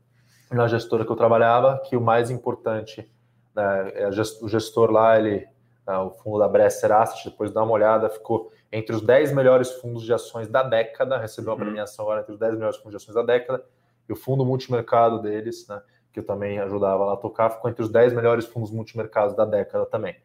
na 0.50 0.66
gestora 0.66 1.04
que 1.04 1.12
eu 1.12 1.16
trabalhava, 1.16 1.80
que 1.84 1.96
o 1.96 2.00
mais 2.00 2.30
importante, 2.30 3.10
né, 3.54 3.92
é 3.94 4.08
o 4.08 4.48
gestor 4.48 4.90
lá, 4.90 5.18
ele, 5.18 5.46
né, 5.86 5.96
o 5.98 6.10
fundo 6.10 6.38
da 6.38 6.48
Bresser 6.48 6.90
Asset, 6.90 7.30
depois 7.30 7.52
dá 7.52 7.62
uma 7.62 7.72
olhada, 7.72 8.10
ficou 8.10 8.50
entre 8.72 8.94
os 8.94 9.02
10 9.02 9.32
melhores 9.32 9.70
fundos 9.72 10.02
de 10.02 10.12
ações 10.12 10.48
da 10.48 10.62
década, 10.62 11.18
recebeu 11.18 11.52
uma 11.52 11.58
uhum. 11.58 11.66
premiação 11.66 12.04
agora 12.04 12.20
entre 12.20 12.32
os 12.32 12.38
10 12.38 12.54
melhores 12.54 12.76
fundos 12.76 12.92
de 12.92 12.96
ações 12.96 13.14
da 13.14 13.22
década, 13.22 13.64
e 14.08 14.12
o 14.12 14.16
fundo 14.16 14.44
multimercado 14.44 15.20
deles, 15.22 15.66
né, 15.68 15.80
que 16.12 16.18
eu 16.18 16.24
também 16.24 16.58
ajudava 16.58 17.04
lá 17.04 17.14
a 17.14 17.16
tocar, 17.16 17.50
ficou 17.50 17.70
entre 17.70 17.82
os 17.82 17.88
10 17.88 18.12
melhores 18.12 18.46
fundos 18.46 18.70
multimercados 18.70 19.36
da 19.36 19.44
década 19.44 19.86
também. 19.86 20.16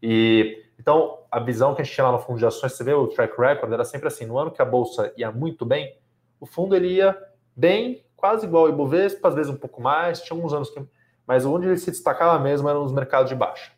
E 0.00 0.64
então 0.78 1.20
a 1.30 1.38
visão 1.38 1.74
que 1.74 1.82
a 1.82 1.84
gente 1.84 1.94
tinha 1.94 2.06
lá 2.06 2.12
no 2.12 2.18
fundo 2.18 2.38
de 2.38 2.46
ações, 2.46 2.72
você 2.72 2.84
vê 2.84 2.92
o 2.92 3.06
track 3.08 3.40
record, 3.40 3.72
era 3.72 3.84
sempre 3.84 4.08
assim, 4.08 4.26
no 4.26 4.38
ano 4.38 4.50
que 4.50 4.60
a 4.60 4.64
bolsa 4.64 5.12
ia 5.16 5.30
muito 5.30 5.64
bem, 5.64 5.96
o 6.40 6.46
fundo 6.46 6.74
ele 6.74 6.94
ia 6.94 7.16
bem 7.54 8.04
quase 8.22 8.46
igual 8.46 8.66
ao 8.66 8.72
Ibovespa, 8.72 9.26
às 9.26 9.34
vezes 9.34 9.52
um 9.52 9.56
pouco 9.56 9.82
mais, 9.82 10.22
tinha 10.22 10.36
alguns 10.36 10.52
anos 10.52 10.70
que. 10.70 10.80
Mas 11.26 11.44
onde 11.44 11.66
ele 11.66 11.76
se 11.76 11.90
destacava 11.90 12.38
mesmo 12.38 12.68
eram 12.68 12.84
nos 12.84 12.92
mercados 12.92 13.28
de 13.28 13.34
baixa. 13.34 13.72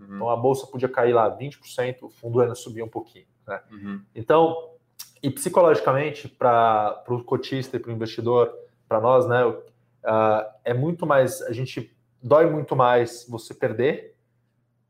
Uhum. 0.00 0.16
Então 0.16 0.30
a 0.30 0.36
bolsa 0.36 0.66
podia 0.66 0.88
cair 0.88 1.12
lá 1.12 1.30
20%, 1.30 1.98
o 2.02 2.08
fundo 2.08 2.40
ainda 2.40 2.54
subia 2.54 2.82
um 2.82 2.88
pouquinho. 2.88 3.26
Né? 3.46 3.60
Uhum. 3.70 4.02
Então, 4.14 4.70
e 5.22 5.30
psicologicamente, 5.30 6.28
para 6.28 7.04
o 7.08 7.22
cotista 7.22 7.76
e 7.76 7.80
para 7.80 7.90
o 7.90 7.92
investidor, 7.92 8.50
para 8.88 9.02
nós, 9.02 9.26
né, 9.28 9.44
uh, 9.44 9.60
é 10.64 10.72
muito 10.72 11.06
mais. 11.06 11.42
A 11.42 11.52
gente 11.52 11.94
dói 12.22 12.48
muito 12.48 12.74
mais 12.74 13.26
você 13.28 13.52
perder 13.52 14.16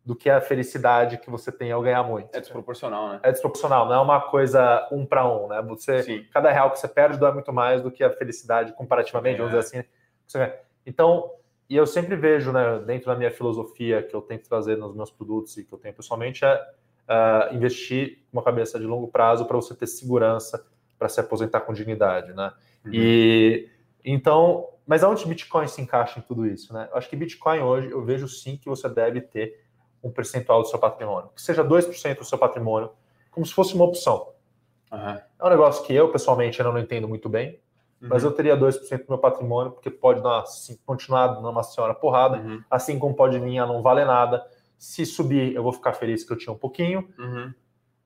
do 0.05 0.17
que 0.17 0.31
a 0.31 0.41
felicidade 0.41 1.19
que 1.19 1.31
você 1.31 1.53
tem 1.53 1.71
ao 1.71 1.83
ganhar 1.83 2.03
muito. 2.03 2.35
É 2.35 2.41
desproporcional, 2.41 3.09
né? 3.11 3.21
É 3.23 3.31
desproporcional, 3.31 3.87
não 3.87 3.95
é 3.95 4.01
uma 4.01 4.21
coisa 4.21 4.89
um 4.91 5.05
para 5.05 5.27
um, 5.27 5.49
né? 5.49 5.63
Você, 5.63 6.03
Sim. 6.03 6.27
cada 6.33 6.51
real 6.51 6.71
que 6.71 6.79
você 6.79 6.89
perde 6.89 7.19
dói 7.19 7.33
muito 7.33 7.53
mais 7.53 7.83
do 7.83 7.91
que 7.91 8.03
a 8.03 8.11
felicidade 8.11 8.73
comparativamente, 8.73 9.39
vamos 9.39 9.53
dizer 9.53 9.79
assim. 9.79 9.89
Então, 10.87 11.31
e 11.69 11.77
eu 11.77 11.87
sempre 11.87 12.17
vejo, 12.17 12.51
né, 12.51 12.81
dentro 12.81 13.07
da 13.07 13.15
minha 13.15 13.31
filosofia 13.31 14.03
que 14.03 14.15
eu 14.15 14.23
tento 14.23 14.49
trazer 14.49 14.77
nos 14.77 14.95
meus 14.95 15.11
produtos 15.11 15.57
e 15.57 15.65
que 15.65 15.73
eu 15.73 15.79
tenho 15.79 15.95
pessoalmente 15.95 16.45
é 16.45 16.55
uh, 16.55 17.55
investir 17.55 18.25
uma 18.33 18.43
cabeça 18.43 18.79
de 18.79 18.87
longo 18.87 19.09
prazo 19.09 19.45
para 19.45 19.57
você 19.57 19.75
ter 19.75 19.87
segurança 19.87 20.67
para 20.99 21.09
se 21.09 21.19
aposentar 21.19 21.61
com 21.61 21.73
dignidade, 21.73 22.33
né? 22.35 22.53
Uhum. 22.85 22.91
E 22.93 23.69
então, 24.05 24.69
mas 24.87 25.03
aonde 25.03 25.27
Bitcoin 25.27 25.67
se 25.67 25.81
encaixa 25.81 26.19
em 26.19 26.23
tudo 26.23 26.47
isso, 26.47 26.73
né? 26.75 26.89
Eu 26.91 26.99
acho 26.99 27.09
que 27.09 27.17
Bitcoin 27.17 27.61
hoje 27.61 27.91
eu 27.91 28.05
vejo 28.05 28.29
sim 28.29 28.57
que 28.57 28.69
você 28.69 28.89
deve 28.89 29.21
ter 29.21 29.65
um 30.03 30.11
percentual 30.11 30.63
do 30.63 30.69
seu 30.69 30.79
patrimônio, 30.79 31.31
que 31.35 31.43
seja 31.43 31.65
2% 31.65 32.19
do 32.19 32.25
seu 32.25 32.39
patrimônio, 32.39 32.91
como 33.31 33.45
se 33.45 33.53
fosse 33.53 33.75
uma 33.75 33.85
opção. 33.85 34.33
Uhum. 34.93 35.19
É 35.39 35.45
um 35.45 35.49
negócio 35.49 35.85
que 35.85 35.95
eu, 35.95 36.11
pessoalmente, 36.11 36.61
ainda 36.61 36.73
não 36.73 36.81
entendo 36.81 37.09
muito 37.09 37.29
bem, 37.29 37.61
uhum. 38.01 38.09
mas 38.09 38.25
eu 38.25 38.33
teria 38.33 38.57
2% 38.57 38.99
do 38.99 39.09
meu 39.09 39.19
patrimônio, 39.19 39.73
porque 39.73 39.91
pode 39.91 40.23
dar, 40.23 40.41
assim, 40.41 40.79
continuar 40.85 41.29
dando 41.29 41.49
uma 41.49 41.63
senhora 41.63 41.95
porrada, 41.95 42.39
uhum. 42.39 42.63
assim 42.71 42.99
como 42.99 43.15
pode 43.15 43.39
vir 43.39 43.59
a 43.59 43.67
não 43.67 43.83
valer 43.83 44.07
nada. 44.07 44.45
Se 44.79 45.05
subir, 45.05 45.55
eu 45.55 45.63
vou 45.63 45.73
ficar 45.73 45.93
feliz 45.93 46.25
que 46.25 46.33
eu 46.33 46.37
tinha 46.37 46.53
um 46.53 46.59
pouquinho. 46.59 47.09
Uhum. 47.19 47.53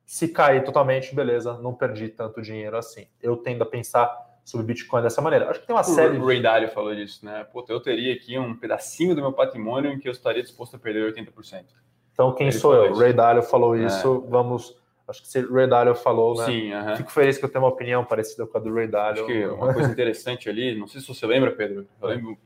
Se 0.04 0.28
cair 0.28 0.64
totalmente, 0.64 1.14
beleza, 1.14 1.56
não 1.58 1.72
perdi 1.72 2.08
tanto 2.08 2.42
dinheiro 2.42 2.76
assim. 2.76 3.06
Eu 3.22 3.36
tendo 3.36 3.62
a 3.62 3.66
pensar 3.66 4.23
sobre 4.44 4.66
Bitcoin 4.66 5.02
dessa 5.02 5.22
maneira. 5.22 5.48
Acho 5.48 5.60
que 5.60 5.66
tem 5.66 5.74
uma 5.74 5.82
o 5.82 5.84
série. 5.84 6.18
O 6.18 6.26
Ray 6.26 6.40
Dalio 6.40 6.68
falou 6.68 6.94
disso, 6.94 7.24
né? 7.24 7.44
Puta, 7.44 7.72
eu 7.72 7.80
teria 7.80 8.14
aqui 8.14 8.38
um 8.38 8.54
pedacinho 8.54 9.14
do 9.14 9.20
meu 9.22 9.32
patrimônio 9.32 9.90
em 9.90 9.98
que 9.98 10.06
eu 10.06 10.12
estaria 10.12 10.42
disposto 10.42 10.76
a 10.76 10.78
perder 10.78 11.12
80%. 11.14 11.64
Então, 12.12 12.32
quem 12.32 12.48
Ele 12.48 12.56
sou 12.56 12.74
eu? 12.74 12.92
Isso. 12.92 13.00
Ray 13.00 13.12
Dalio 13.12 13.42
falou 13.42 13.76
é. 13.76 13.86
isso. 13.86 14.24
É. 14.26 14.30
Vamos. 14.30 14.76
Acho 15.08 15.22
que 15.22 15.28
se 15.28 15.40
Ray 15.40 15.66
Dalio 15.66 15.94
falou, 15.94 16.36
né? 16.36 16.44
Sim, 16.44 16.72
uh 16.72 16.76
-huh. 16.76 16.96
Fico 16.96 17.10
feliz 17.10 17.38
que 17.38 17.44
eu 17.44 17.48
tenho 17.48 17.64
uma 17.64 17.70
opinião 17.70 18.04
parecida 18.04 18.46
com 18.46 18.56
a 18.56 18.60
do 18.60 18.72
Ray 18.72 18.86
Dalio. 18.86 19.24
Acho 19.24 19.26
que 19.26 19.46
uma 19.46 19.72
coisa 19.72 19.90
interessante 19.90 20.48
ali, 20.48 20.78
não 20.78 20.86
sei 20.86 21.00
se 21.00 21.08
você 21.08 21.26
lembra, 21.26 21.50
Pedro, 21.50 21.86
eu 22.00 22.08
lembro 22.08 22.38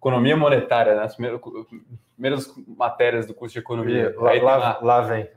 economia 0.00 0.34
monetária, 0.34 0.94
né? 0.94 1.02
as 1.02 1.14
primeiras, 1.14 2.54
matérias 2.66 3.26
do 3.26 3.34
curso 3.34 3.52
de 3.52 3.58
economia. 3.58 4.14
Lá, 4.16 4.32
lá, 4.32 4.56
lá, 4.56 4.78
lá, 4.82 5.00
vem. 5.02 5.28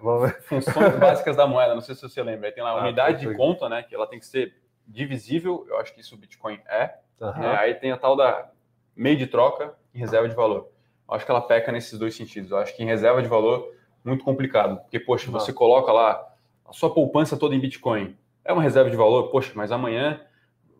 Funções 0.44 0.96
básicas 0.98 1.36
da 1.36 1.46
moeda, 1.46 1.76
não 1.76 1.82
sei 1.82 1.96
se 1.96 2.02
você 2.02 2.24
lembra. 2.24 2.48
Aí 2.48 2.54
tem 2.54 2.64
lá 2.64 2.70
a 2.70 2.80
ah, 2.80 2.84
unidade 2.84 3.28
de 3.28 3.36
conta, 3.36 3.68
né? 3.68 3.84
Que 3.84 3.94
ela 3.94 4.08
tem 4.08 4.20
que 4.20 4.26
ser 4.26 4.54
divisível, 4.88 5.66
eu 5.70 5.78
acho 5.78 5.94
que 5.94 6.02
isso 6.02 6.16
o 6.16 6.18
Bitcoin 6.18 6.60
é. 6.68 6.96
Uhum. 7.20 7.32
Né? 7.40 7.58
Aí 7.58 7.74
tem 7.76 7.92
a 7.92 7.98
tal 7.98 8.16
da 8.16 8.50
meio 8.96 9.18
de 9.18 9.28
troca 9.28 9.74
e 9.94 10.00
reserva 10.00 10.28
de 10.28 10.36
valor. 10.36 10.70
Eu 11.08 11.16
acho 11.16 11.26
que 11.26 11.32
ela 11.32 11.42
peca 11.42 11.72
nesses 11.72 11.98
dois 11.98 12.16
sentidos. 12.16 12.52
Eu 12.52 12.58
acho 12.58 12.76
que 12.76 12.84
em 12.84 12.86
reserva 12.86 13.22
de 13.22 13.28
valor, 13.28 13.74
muito 14.04 14.24
complicado. 14.24 14.82
Porque, 14.82 15.00
poxa, 15.00 15.28
uhum. 15.28 15.34
você 15.34 15.52
coloca 15.54 15.92
lá 15.92 16.34
a 16.66 16.74
sua 16.74 16.94
poupança 16.94 17.38
toda 17.38 17.56
em 17.56 17.60
Bitcoin. 17.60 18.18
É 18.44 18.52
uma 18.52 18.62
reserva 18.62 18.90
de 18.90 18.96
valor, 18.96 19.30
poxa, 19.30 19.52
mas 19.56 19.72
amanhã 19.72 20.22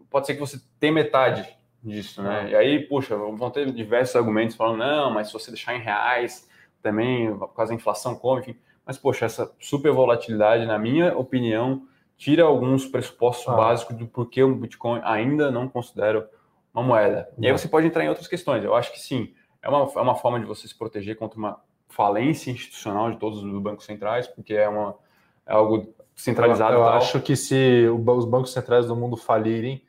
pode 0.10 0.28
ser 0.28 0.34
que 0.34 0.40
você 0.40 0.60
tenha 0.80 0.94
metade 0.94 1.58
disso, 1.82 2.22
né? 2.22 2.50
E 2.50 2.56
aí, 2.56 2.80
poxa, 2.80 3.16
vão 3.16 3.50
ter 3.50 3.72
diversos 3.72 4.16
argumentos 4.16 4.56
falando, 4.56 4.78
não, 4.78 5.12
mas 5.12 5.28
se 5.28 5.34
você 5.34 5.52
deixar 5.52 5.76
em 5.76 5.82
reais, 5.82 6.48
também, 6.84 7.36
por 7.36 7.56
causa 7.56 7.72
da 7.72 7.76
inflação, 7.76 8.16
como, 8.16 8.40
enfim. 8.40 8.56
Mas, 8.86 8.98
poxa, 8.98 9.26
essa 9.26 9.52
super 9.60 9.92
volatilidade, 9.92 10.66
na 10.66 10.78
minha 10.78 11.18
opinião, 11.18 11.88
tira 12.18 12.44
alguns 12.44 12.86
pressupostos 12.86 13.48
ah. 13.48 13.56
básicos 13.56 13.96
do 13.96 14.08
porquê 14.08 14.44
o 14.44 14.56
Bitcoin 14.56 15.02
ainda 15.04 15.52
não 15.52 15.68
considera 15.68 16.30
uma 16.74 16.84
moeda. 16.84 17.30
E 17.38 17.46
aí 17.46 17.52
você 17.52 17.68
pode 17.68 17.88
entrar 17.88 18.04
em 18.04 18.10
outras 18.10 18.28
questões. 18.28 18.64
Eu 18.64 18.74
acho 18.74 18.92
que 18.92 19.00
sim, 19.00 19.34
é 19.62 19.70
uma, 19.70 19.92
é 19.96 20.02
uma 20.02 20.16
forma 20.16 20.40
de 20.40 20.46
você 20.46 20.68
se 20.68 20.78
proteger 20.78 21.16
contra 21.18 21.38
uma 21.38 21.60
falência 21.88 22.50
institucional 22.50 23.12
de 23.12 23.18
todos 23.18 23.44
os 23.44 23.62
bancos 23.62 23.86
centrais, 23.86 24.28
porque 24.28 24.54
é, 24.54 24.68
uma, 24.68 24.96
é 25.46 25.54
algo 25.54 25.94
centralizado. 26.16 26.74
Eu, 26.74 26.80
eu 26.80 26.88
acho 26.88 27.22
que 27.22 27.36
se 27.36 27.88
os 27.88 28.26
bancos 28.26 28.52
centrais 28.52 28.88
do 28.88 28.96
mundo 28.96 29.16
falirem, 29.16 29.84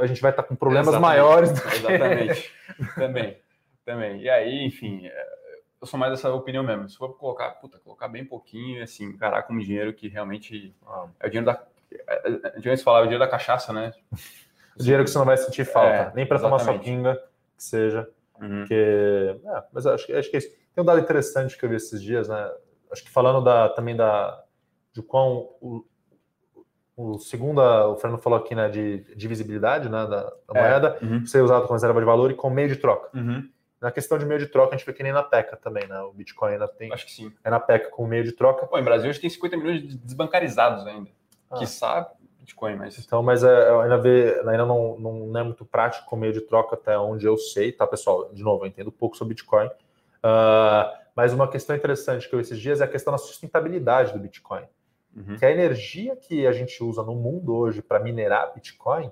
a 0.00 0.06
gente 0.06 0.20
vai 0.20 0.30
estar 0.30 0.42
com 0.42 0.54
problemas 0.54 0.88
Exatamente. 0.88 1.08
maiores 1.08 1.52
do 1.52 1.60
que... 1.60 1.76
Exatamente. 1.76 2.52
também, 2.94 3.36
também. 3.84 4.20
E 4.22 4.30
aí, 4.30 4.64
enfim, 4.64 5.08
eu 5.80 5.86
sou 5.86 5.98
mais 5.98 6.12
dessa 6.12 6.32
opinião 6.32 6.62
mesmo. 6.62 6.88
Se 6.88 6.96
for 6.96 7.16
colocar, 7.16 7.50
puta, 7.52 7.78
colocar 7.78 8.08
bem 8.08 8.24
pouquinho, 8.24 8.82
assim, 8.82 9.04
encarar 9.04 9.42
como 9.44 9.60
dinheiro 9.60 9.92
que 9.92 10.08
realmente 10.08 10.74
ah. 10.86 11.06
é 11.20 11.26
o 11.26 11.30
dinheiro 11.30 11.46
da. 11.46 11.62
Antigamente 12.56 12.82
falava 12.82 13.04
o 13.04 13.08
dinheiro 13.08 13.24
da 13.24 13.30
cachaça, 13.30 13.72
né? 13.72 13.92
O 14.78 14.82
dinheiro 14.82 15.04
que 15.04 15.10
você 15.10 15.18
não 15.18 15.24
vai 15.24 15.36
sentir 15.36 15.64
falta, 15.64 15.88
é, 15.88 16.12
nem 16.14 16.26
para 16.26 16.38
tomar 16.38 16.58
sua 16.58 16.78
pinga, 16.78 17.16
que 17.56 17.62
seja. 17.62 18.08
Uhum. 18.40 18.64
Que, 18.66 19.40
é, 19.44 19.62
mas 19.72 19.86
acho, 19.86 20.12
acho 20.14 20.30
que 20.30 20.36
é 20.36 20.38
isso. 20.38 20.50
Tem 20.74 20.82
um 20.82 20.84
dado 20.84 21.00
interessante 21.00 21.56
que 21.56 21.64
eu 21.64 21.68
vi 21.68 21.76
esses 21.76 22.02
dias, 22.02 22.28
né? 22.28 22.50
Acho 22.92 23.02
que 23.02 23.10
falando 23.10 23.42
da, 23.42 23.68
também 23.70 23.96
da, 23.96 24.44
de 24.92 25.02
quão 25.02 25.50
o, 25.60 25.84
o 26.96 27.18
segundo, 27.18 27.60
o 27.60 27.96
Fernando 27.96 28.20
falou 28.20 28.38
aqui, 28.38 28.54
né, 28.54 28.68
de 28.68 29.04
divisibilidade 29.14 29.88
né, 29.88 30.06
da, 30.06 30.22
da 30.24 30.32
é, 30.54 30.60
moeda, 30.60 30.98
uhum. 31.00 31.24
ser 31.24 31.42
usado 31.42 31.62
como 31.62 31.74
reserva 31.74 32.00
de 32.00 32.06
valor 32.06 32.30
e 32.30 32.34
com 32.34 32.50
meio 32.50 32.68
de 32.68 32.76
troca. 32.76 33.16
Uhum. 33.16 33.48
Na 33.80 33.90
questão 33.92 34.18
de 34.18 34.26
meio 34.26 34.40
de 34.40 34.46
troca, 34.46 34.74
a 34.74 34.78
gente 34.78 34.86
vê 34.86 34.92
que 34.92 35.02
nem 35.02 35.12
na 35.12 35.22
PECA 35.22 35.56
também, 35.56 35.86
né? 35.86 36.00
O 36.00 36.12
Bitcoin 36.12 36.52
ainda 36.52 36.66
tem. 36.66 36.92
Acho 36.92 37.06
que 37.06 37.12
sim. 37.12 37.32
É 37.44 37.50
na 37.50 37.60
PECA 37.60 37.90
com 37.90 38.06
meio 38.06 38.24
de 38.24 38.32
troca. 38.32 38.66
Pô, 38.66 38.78
em 38.78 38.82
Brasil 38.82 39.08
a 39.08 39.12
gente 39.12 39.20
tem 39.20 39.30
50 39.30 39.56
milhões 39.56 39.82
de 39.82 39.96
desbancarizados 39.96 40.86
ainda. 40.86 41.10
Ah. 41.50 41.58
Que 41.58 41.66
sabe 41.66 42.08
Bitcoin, 42.48 42.76
mas. 42.76 42.98
Então, 42.98 43.22
mas 43.22 43.44
é, 43.44 43.70
ainda, 43.82 43.98
vê, 43.98 44.40
ainda 44.40 44.64
não, 44.64 44.98
não, 44.98 45.12
não, 45.26 45.40
é 45.40 45.44
muito 45.44 45.64
prático 45.64 46.06
com 46.06 46.16
meio 46.16 46.32
de 46.32 46.40
troca, 46.40 46.74
até 46.74 46.98
onde 46.98 47.26
eu 47.26 47.36
sei, 47.36 47.70
tá, 47.70 47.86
pessoal? 47.86 48.30
De 48.32 48.42
novo, 48.42 48.64
eu 48.64 48.68
entendo 48.68 48.90
pouco 48.90 49.16
sobre 49.16 49.34
Bitcoin. 49.34 49.66
Uh, 49.66 50.98
mas 51.14 51.32
uma 51.32 51.46
questão 51.46 51.76
interessante 51.76 52.28
que 52.28 52.34
eu 52.34 52.40
esses 52.40 52.58
dias 52.58 52.80
é 52.80 52.84
a 52.84 52.88
questão 52.88 53.12
da 53.12 53.18
sustentabilidade 53.18 54.12
do 54.12 54.18
Bitcoin. 54.18 54.64
Uhum. 55.14 55.36
Que 55.36 55.44
a 55.44 55.50
energia 55.50 56.16
que 56.16 56.46
a 56.46 56.52
gente 56.52 56.82
usa 56.82 57.02
no 57.02 57.14
mundo 57.14 57.54
hoje 57.54 57.82
para 57.82 57.98
minerar 57.98 58.52
Bitcoin, 58.54 59.10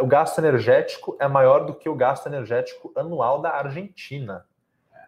o 0.00 0.06
gasto 0.06 0.38
energético 0.38 1.16
é 1.18 1.26
maior 1.26 1.64
do 1.64 1.74
que 1.74 1.88
o 1.88 1.94
gasto 1.94 2.26
energético 2.26 2.92
anual 2.94 3.40
da 3.40 3.50
Argentina. 3.50 4.44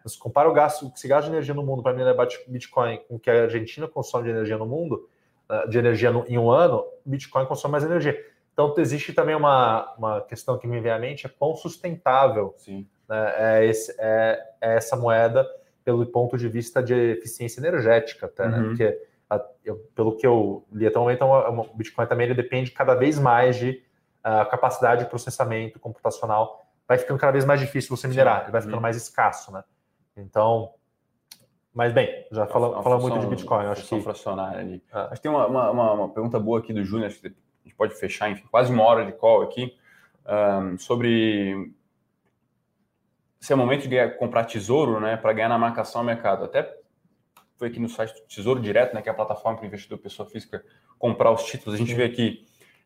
Se 0.05 0.17
compara 0.17 0.49
o 0.49 0.53
gasto, 0.53 0.91
se 0.95 1.07
gasta 1.07 1.29
de 1.29 1.35
energia 1.35 1.53
no 1.53 1.63
mundo 1.63 1.81
para 1.81 1.93
minerar 1.93 2.27
Bitcoin 2.47 2.99
com 3.07 3.15
o 3.15 3.19
que 3.19 3.29
a 3.29 3.43
Argentina 3.43 3.87
consome 3.87 4.25
de 4.25 4.31
energia 4.31 4.57
no 4.57 4.65
mundo, 4.65 5.07
ah, 5.47 5.65
de 5.65 5.77
energia 5.77 6.11
no, 6.11 6.25
em 6.27 6.37
um 6.37 6.49
ano, 6.49 6.85
Bitcoin 7.05 7.45
consome 7.45 7.73
mais 7.73 7.83
energia. 7.83 8.17
Então, 8.51 8.73
existe 8.77 9.13
também 9.13 9.35
uma, 9.35 9.93
uma 9.97 10.21
questão 10.21 10.57
que 10.57 10.67
me 10.67 10.79
vem 10.79 10.91
à 10.91 10.99
mente: 10.99 11.25
é 11.25 11.29
quão 11.29 11.55
sustentável 11.55 12.55
né, 13.07 13.33
é, 13.37 13.65
esse, 13.65 13.95
é, 13.97 14.43
é, 14.61 14.75
essa 14.75 14.95
moeda 14.95 15.47
pelo 15.83 16.05
ponto 16.05 16.37
de 16.37 16.47
vista 16.47 16.81
de 16.81 16.93
eficiência 16.93 17.59
energética, 17.59 18.25
até, 18.25 18.47
né? 18.47 18.57
uhum. 18.57 18.67
Porque 18.69 18.99
eu, 19.65 19.75
pelo 19.95 20.15
que 20.15 20.25
eu 20.25 20.65
li 20.71 20.85
até 20.87 20.97
o 20.97 21.01
momento, 21.01 21.23
é 21.23 21.25
o 21.25 21.63
Bitcoin 21.73 22.05
também 22.05 22.27
ele 22.27 22.33
depende 22.33 22.71
cada 22.71 22.93
vez 22.93 23.19
mais 23.19 23.55
de 23.57 23.81
uh, 24.25 24.49
capacidade 24.49 25.03
de 25.03 25.09
processamento 25.09 25.79
computacional. 25.79 26.65
Vai 26.87 26.97
ficando 26.97 27.19
cada 27.19 27.31
vez 27.31 27.45
mais 27.45 27.59
difícil 27.59 27.95
você 27.95 28.07
minerar, 28.07 28.43
ele 28.43 28.51
vai 28.51 28.61
ficando 28.61 28.75
uhum. 28.75 28.81
mais 28.81 28.97
escasso, 28.97 29.51
né? 29.51 29.63
Então, 30.17 30.73
mas 31.73 31.91
bem, 31.91 32.27
já 32.31 32.45
falamos 32.45 32.83
fala 32.83 32.99
muito 32.99 33.19
de 33.19 33.27
Bitcoin. 33.27 33.65
Acho 33.65 33.87
que 33.87 34.01
fracionária 34.01 34.59
ali. 34.59 34.83
Ah. 34.91 35.05
Acho 35.05 35.15
que 35.15 35.21
tem 35.21 35.31
uma, 35.31 35.47
uma, 35.47 35.91
uma, 35.91 36.09
pergunta 36.09 36.39
boa 36.39 36.59
aqui 36.59 36.71
do 36.71 36.83
Júnior, 36.83 37.07
acho 37.07 37.19
que 37.19 37.27
a 37.27 37.31
gente 37.63 37.75
pode 37.75 37.95
fechar, 37.95 38.29
enfim, 38.29 38.45
quase 38.51 38.71
uma 38.71 38.83
hora 38.83 39.05
de 39.05 39.13
call 39.13 39.41
aqui, 39.41 39.75
um, 40.27 40.77
sobre 40.77 41.73
se 43.39 43.51
é 43.51 43.55
momento 43.55 43.89
de 43.89 44.09
comprar 44.11 44.45
tesouro, 44.45 45.01
né, 45.01 45.17
para 45.17 45.33
ganhar 45.33 45.49
na 45.49 45.57
marcação 45.57 45.99
ao 45.99 46.05
mercado. 46.05 46.45
Até 46.45 46.77
foi 47.57 47.67
aqui 47.67 47.79
no 47.79 47.89
site 47.89 48.13
do 48.13 48.21
Tesouro 48.21 48.61
Direto, 48.61 48.93
né, 48.93 49.01
que 49.01 49.09
é 49.09 49.11
a 49.11 49.15
plataforma 49.15 49.57
para 49.57 49.67
investidor 49.67 49.97
pessoa 49.97 50.29
física 50.29 50.63
comprar 50.97 51.31
os 51.31 51.43
títulos. 51.43 51.75
A 51.75 51.77
gente 51.77 51.93
vê 51.93 52.05
aqui 52.05 52.45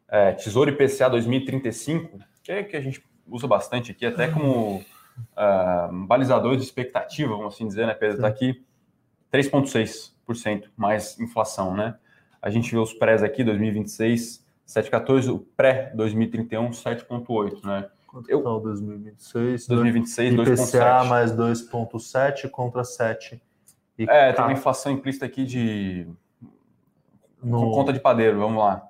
é, 0.10 0.32
Tesouro 0.34 0.70
IPCA 0.70 1.10
2035, 1.10 2.20
que 2.44 2.52
é 2.52 2.64
que 2.64 2.76
a 2.76 2.82
gente 2.82 3.04
usa 3.28 3.48
bastante 3.48 3.92
aqui, 3.92 4.06
até 4.06 4.28
como 4.28 4.78
uh, 4.78 6.06
balizador 6.08 6.56
de 6.56 6.64
expectativa, 6.64 7.36
vamos 7.36 7.56
assim 7.56 7.68
dizer, 7.68 7.86
né, 7.86 7.94
Pedro? 7.94 8.18
Está 8.18 8.28
aqui 8.28 8.64
3,6% 9.32 10.70
mais 10.76 11.20
inflação, 11.20 11.76
né? 11.76 11.96
A 12.42 12.50
gente 12.50 12.72
vê 12.72 12.78
os 12.78 12.94
prés 12.94 13.22
aqui, 13.24 13.44
2026, 13.44 14.46
7,14%, 14.68 15.30
o 15.34 15.40
pré-2031, 15.40 16.70
7,8%, 16.70 17.66
né? 17.66 17.90
Quanto 18.06 18.30
eu, 18.32 18.42
tá 18.42 18.52
o 18.52 18.60
2026? 18.60 19.68
2026, 19.68 20.34
IPCA 20.34 20.52
2,7. 20.52 21.06
mais 21.06 21.34
2,7 21.34 22.50
contra 22.50 22.84
7 22.84 23.42
e 23.98 24.06
é, 24.08 24.32
tem 24.32 24.46
uma 24.46 24.54
inflação 24.54 24.92
implícita 24.92 25.26
aqui 25.26 25.44
de. 25.44 26.08
No... 27.42 27.72
Conta 27.72 27.92
de 27.92 28.00
padeiro, 28.00 28.38
vamos 28.38 28.60
lá. 28.60 28.87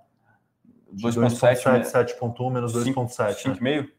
2,7. 0.94 1.84
7,1 1.84 2.52
menos 2.52 2.74
2,7. 2.74 3.58
5,5? 3.58 3.90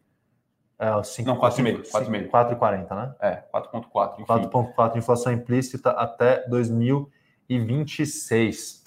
É, 0.79 1.03
5, 1.03 1.29
não, 1.29 1.37
4,5. 1.39 1.91
4,5. 1.91 2.31
4,40, 2.31 2.95
né? 2.95 3.13
É, 3.21 3.43
4,4. 3.53 4.25
4,4 4.25 4.97
inflação 4.97 5.33
implícita 5.33 5.91
até 5.91 6.49
2026. 6.49 8.85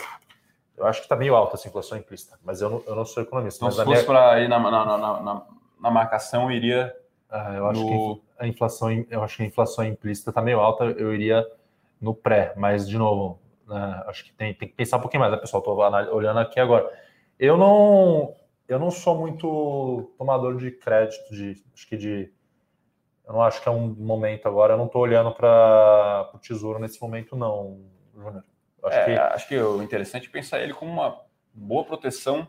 Eu 0.77 0.87
acho 0.87 0.99
que 0.99 1.05
está 1.05 1.17
meio 1.17 1.35
alta 1.35 1.55
essa 1.55 1.67
inflação 1.67 1.97
implícita, 1.97 2.39
mas 2.43 2.61
eu 2.61 2.69
não, 2.69 2.81
eu 2.87 2.95
não 2.95 3.03
sou 3.05 3.21
economista. 3.21 3.57
Então, 3.57 3.67
mas 3.67 3.75
se 3.75 3.83
fosse 3.83 4.01
minha... 4.01 4.05
para 4.05 4.39
ir 4.39 4.47
na, 4.47 4.57
na, 4.57 4.97
na, 4.97 5.43
na, 5.79 5.91
marcação, 5.91 6.49
eu 6.49 6.51
iria. 6.51 6.95
Ah, 7.29 7.53
eu 7.53 7.67
acho 7.67 7.81
no... 7.81 8.15
que 8.15 8.21
a 8.39 8.47
inflação, 8.47 9.05
eu 9.09 9.23
acho 9.23 9.37
que 9.37 9.43
a 9.43 9.45
inflação 9.45 9.85
implícita 9.85 10.31
está 10.31 10.41
meio 10.41 10.59
alta, 10.59 10.85
eu 10.85 11.13
iria 11.13 11.45
no 11.99 12.15
pré, 12.15 12.53
mas 12.57 12.89
de 12.89 12.97
novo, 12.97 13.39
né, 13.67 14.01
acho 14.07 14.23
que 14.23 14.33
tem, 14.33 14.55
tem, 14.55 14.67
que 14.67 14.73
pensar 14.73 14.97
um 14.97 15.01
pouquinho 15.01 15.21
mais, 15.21 15.31
né, 15.31 15.37
pessoal? 15.37 15.59
Estou 15.59 15.77
olhando 16.15 16.39
aqui 16.39 16.59
agora. 16.59 16.91
Eu 17.41 17.57
não, 17.57 18.35
eu 18.67 18.77
não 18.77 18.91
sou 18.91 19.17
muito 19.17 20.13
tomador 20.15 20.57
de 20.57 20.69
crédito, 20.69 21.33
de 21.33 21.59
acho 21.73 21.87
que 21.87 21.97
de 21.97 22.31
eu 23.25 23.33
não 23.33 23.41
acho 23.41 23.59
que 23.63 23.67
é 23.67 23.71
um 23.71 23.87
momento 23.87 24.47
agora. 24.47 24.73
Eu 24.73 24.77
não 24.77 24.85
estou 24.85 25.01
olhando 25.01 25.33
para 25.33 26.29
o 26.35 26.37
tesouro 26.37 26.77
nesse 26.77 27.01
momento, 27.01 27.35
não, 27.35 27.81
Júnior. 28.13 28.43
Acho, 28.83 28.97
é, 28.97 29.05
que... 29.05 29.11
acho 29.11 29.47
que 29.47 29.57
o 29.57 29.81
interessante 29.81 30.27
é 30.27 30.31
pensar 30.31 30.59
ele 30.59 30.73
como 30.73 30.91
uma 30.91 31.19
boa 31.51 31.83
proteção 31.83 32.47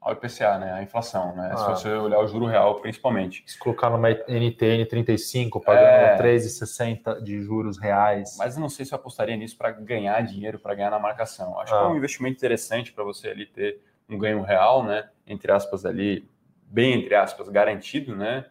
ao 0.00 0.12
IPCA, 0.12 0.58
né? 0.58 0.72
A 0.72 0.82
inflação, 0.82 1.34
né? 1.34 1.50
Ah. 1.52 1.56
Se 1.56 1.64
você 1.66 1.88
olhar 1.94 2.20
o 2.20 2.26
juro 2.26 2.46
real, 2.46 2.80
principalmente. 2.80 3.42
Se 3.46 3.58
colocar 3.58 3.90
numa 3.90 4.10
NTN 4.10 4.86
35, 4.86 5.60
pagando 5.60 5.84
é... 5.84 6.18
3,60 6.18 7.22
de 7.22 7.42
juros 7.42 7.78
reais. 7.78 8.36
Mas 8.38 8.54
eu 8.54 8.60
não 8.60 8.68
sei 8.68 8.84
se 8.84 8.92
eu 8.92 8.96
apostaria 8.96 9.36
nisso 9.36 9.56
para 9.56 9.72
ganhar 9.72 10.20
dinheiro, 10.22 10.58
para 10.58 10.74
ganhar 10.74 10.90
na 10.90 10.98
marcação. 10.98 11.58
Acho 11.58 11.74
ah. 11.74 11.78
que 11.78 11.84
é 11.84 11.88
um 11.88 11.94
ah. 11.94 11.96
investimento 11.96 12.36
interessante 12.36 12.92
para 12.92 13.02
você 13.02 13.28
ali 13.28 13.46
ter 13.46 13.80
um 14.08 14.18
ganho 14.18 14.42
real, 14.42 14.84
né? 14.84 15.08
Entre 15.26 15.50
aspas 15.50 15.84
ali, 15.84 16.28
bem 16.66 16.94
entre 16.94 17.14
aspas, 17.14 17.48
garantido, 17.48 18.14
né? 18.14 18.46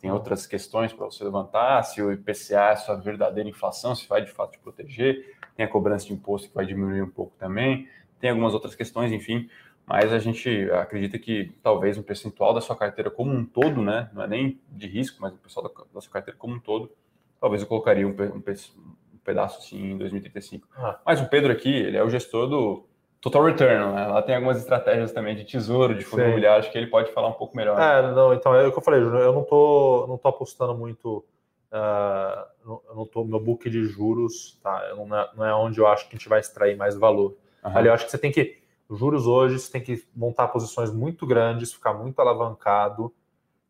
Tem 0.00 0.10
outras 0.10 0.46
questões 0.46 0.92
para 0.92 1.06
você 1.06 1.24
levantar, 1.24 1.82
se 1.82 2.02
o 2.02 2.12
IPCA 2.12 2.72
é 2.72 2.76
sua 2.76 2.96
verdadeira 2.96 3.48
inflação, 3.48 3.94
se 3.94 4.06
vai 4.06 4.22
de 4.22 4.30
fato 4.30 4.52
te 4.52 4.58
proteger, 4.58 5.36
tem 5.56 5.64
a 5.64 5.68
cobrança 5.68 6.06
de 6.06 6.12
imposto 6.12 6.48
que 6.48 6.54
vai 6.54 6.66
diminuir 6.66 7.02
um 7.02 7.08
pouco 7.08 7.34
também, 7.38 7.88
tem 8.20 8.30
algumas 8.30 8.52
outras 8.52 8.74
questões, 8.74 9.12
enfim, 9.12 9.48
mas 9.88 10.12
a 10.12 10.18
gente 10.18 10.70
acredita 10.70 11.18
que 11.18 11.50
talvez 11.62 11.96
um 11.96 12.02
percentual 12.02 12.52
da 12.52 12.60
sua 12.60 12.76
carteira 12.76 13.10
como 13.10 13.32
um 13.32 13.44
todo, 13.44 13.80
né, 13.80 14.10
não 14.12 14.22
é 14.22 14.26
nem 14.26 14.60
de 14.68 14.86
risco, 14.86 15.16
mas 15.18 15.32
o 15.32 15.38
pessoal 15.38 15.66
da, 15.66 15.84
da 15.94 16.00
sua 16.02 16.12
carteira 16.12 16.38
como 16.38 16.54
um 16.54 16.60
todo, 16.60 16.92
talvez 17.40 17.62
eu 17.62 17.68
colocaria 17.68 18.06
um, 18.06 18.10
um, 18.10 18.36
um 18.36 19.18
pedaço 19.24 19.58
assim 19.58 19.92
em 19.92 19.96
2035. 19.96 20.68
Ah. 20.76 20.98
Mas 21.06 21.22
o 21.22 21.28
Pedro 21.28 21.50
aqui, 21.50 21.74
ele 21.74 21.96
é 21.96 22.04
o 22.04 22.10
gestor 22.10 22.46
do 22.46 22.84
Total 23.18 23.42
Return, 23.42 23.94
né? 23.94 24.06
Lá 24.06 24.20
tem 24.20 24.34
algumas 24.34 24.58
estratégias 24.58 25.10
também 25.10 25.34
de 25.34 25.44
tesouro, 25.44 25.94
de 25.94 26.04
fundo 26.04 26.22
imobiliário, 26.22 26.60
acho 26.60 26.70
que 26.70 26.76
ele 26.76 26.88
pode 26.88 27.10
falar 27.12 27.28
um 27.28 27.32
pouco 27.32 27.56
melhor. 27.56 27.80
É, 27.80 28.02
não, 28.12 28.34
então 28.34 28.54
é 28.54 28.66
o 28.66 28.70
que 28.70 28.78
eu 28.78 28.82
falei, 28.82 29.00
eu 29.00 29.32
não 29.32 29.42
tô, 29.42 30.04
não 30.06 30.18
tô 30.18 30.28
apostando 30.28 30.74
muito, 30.74 31.24
uh, 31.72 32.44
eu 32.88 32.94
não 32.94 33.06
tô, 33.06 33.24
meu 33.24 33.40
book 33.40 33.70
de 33.70 33.86
juros, 33.86 34.60
tá? 34.62 34.94
Não 34.94 35.18
é, 35.18 35.30
não 35.34 35.44
é 35.46 35.54
onde 35.54 35.78
eu 35.80 35.86
acho 35.86 36.06
que 36.08 36.14
a 36.14 36.18
gente 36.18 36.28
vai 36.28 36.40
extrair 36.40 36.76
mais 36.76 36.94
valor. 36.94 37.34
Uhum. 37.64 37.76
Ali 37.76 37.88
eu 37.88 37.94
acho 37.94 38.04
que 38.04 38.10
você 38.10 38.18
tem 38.18 38.30
que 38.30 38.57
juros 38.90 39.26
hoje 39.26 39.58
você 39.58 39.70
tem 39.70 39.82
que 39.82 40.04
montar 40.14 40.48
posições 40.48 40.92
muito 40.92 41.26
grandes, 41.26 41.72
ficar 41.72 41.92
muito 41.92 42.18
alavancado, 42.20 43.12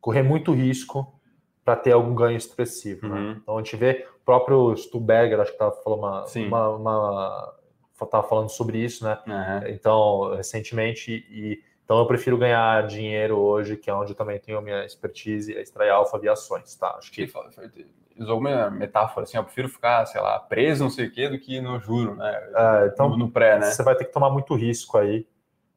correr 0.01 0.23
muito 0.23 0.53
risco 0.53 1.13
para 1.65 1.77
ter 1.77 1.93
algum 1.93 2.15
ganho 2.15 2.37
expressivo. 2.37 3.09
Né? 3.09 3.15
Uhum. 3.15 3.29
Né? 3.29 3.39
Então 3.43 3.59
a 3.59 3.63
gente 3.63 3.77
vê 3.77 4.07
o 4.21 4.25
próprio 4.25 4.77
Stuberger, 4.77 5.41
acho 5.41 5.51
que 5.51 5.57
estava 5.57 5.73
falando 5.83 6.01
uma, 6.01 6.25
uma, 6.47 6.69
uma 6.77 7.55
tava 8.11 8.29
falando 8.29 8.49
sobre 8.49 8.79
isso, 8.79 9.05
né? 9.05 9.19
Uhum. 9.27 9.69
Então 9.69 10.35
recentemente 10.37 11.27
e 11.29 11.63
então 11.85 11.99
eu 11.99 12.07
prefiro 12.07 12.37
ganhar 12.37 12.87
dinheiro 12.87 13.39
hoje, 13.39 13.75
que 13.75 13.89
é 13.89 13.95
onde 13.95 14.13
eu 14.13 14.15
também 14.15 14.39
tenho 14.39 14.59
a 14.59 14.61
minha 14.61 14.85
expertise, 14.85 15.57
é 15.57 15.63
extrair 15.63 15.89
alfa 15.89 16.19
via 16.19 16.33
ações, 16.33 16.75
tá? 16.77 16.95
Acho 16.99 17.11
que 17.11 17.27
usou 18.19 18.35
alguma 18.35 18.71
metáfora 18.71 19.25
assim, 19.25 19.37
eu 19.37 19.45
prefiro 19.45 19.69
ficar, 19.69 20.05
sei 20.07 20.21
lá, 20.21 20.39
preso 20.39 20.85
não 20.85 20.91
sei 20.91 21.07
o 21.07 21.11
quê 21.11 21.29
do 21.29 21.39
que 21.39 21.61
no 21.61 21.79
juro, 21.79 22.15
né? 22.17 22.51
É, 22.55 22.87
então, 22.93 23.09
no, 23.09 23.17
no, 23.17 23.31
pré, 23.31 23.59
né? 23.59 23.67
Você 23.67 23.83
vai 23.83 23.95
ter 23.95 24.05
que 24.05 24.13
tomar 24.13 24.31
muito 24.31 24.55
risco 24.55 24.99
aí. 24.99 25.27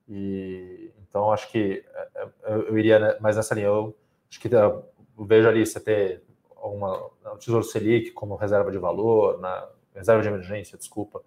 E 0.10 0.92
então 1.10 1.32
acho 1.32 1.50
que 1.50 1.84
é, 1.94 2.08
é, 2.16 2.54
eu, 2.54 2.68
eu 2.68 2.78
iria 2.78 3.18
mais 3.20 3.36
nessa 3.36 3.54
linha. 3.54 3.68
Eu 3.68 3.96
acho 4.30 4.40
que 4.40 4.54
eu 4.54 4.86
vejo 5.18 5.48
ali 5.48 5.66
você 5.66 5.80
ter 5.80 6.24
uma, 6.62 7.10
um 7.34 7.38
Tesouro 7.38 7.64
Selic 7.64 8.12
como 8.12 8.36
reserva 8.36 8.72
de 8.72 8.78
valor, 8.78 9.40
na 9.40 9.68
reserva 9.96 10.22
de 10.22 10.28
emergência, 10.28 10.78
desculpa. 10.78 11.22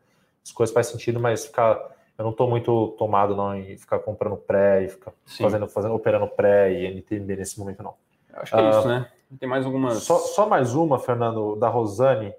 As 0.45 0.53
coisas 0.53 0.75
faz 0.75 0.89
sentido, 0.89 1.21
mas 1.21 1.47
ficar 1.47 1.95
eu 2.17 2.23
não 2.23 2.31
estou 2.31 2.49
muito 2.49 2.95
tomado 2.97 3.35
não 3.35 3.57
em 3.57 3.77
ficar 3.77 3.99
comprando 3.99 4.37
pré 4.37 4.85
e 4.85 4.89
ficar 4.89 5.13
fazendo, 5.41 5.69
fazendo 5.69 5.95
operando 5.95 6.29
pré 6.29 6.73
e 6.73 6.87
NTB 6.87 7.37
nesse 7.37 7.59
momento 7.59 7.83
não. 7.83 7.95
Eu 8.33 8.41
acho 8.41 8.53
que 8.53 8.61
é 8.61 8.71
isso, 8.71 8.89
né? 8.89 9.11
Tem 9.39 9.49
mais 9.49 9.65
algumas. 9.65 10.03
Só, 10.03 10.19
só 10.19 10.49
mais 10.49 10.75
uma, 10.75 10.99
Fernando, 10.99 11.57
da 11.57 11.69
Rosane. 11.69 12.35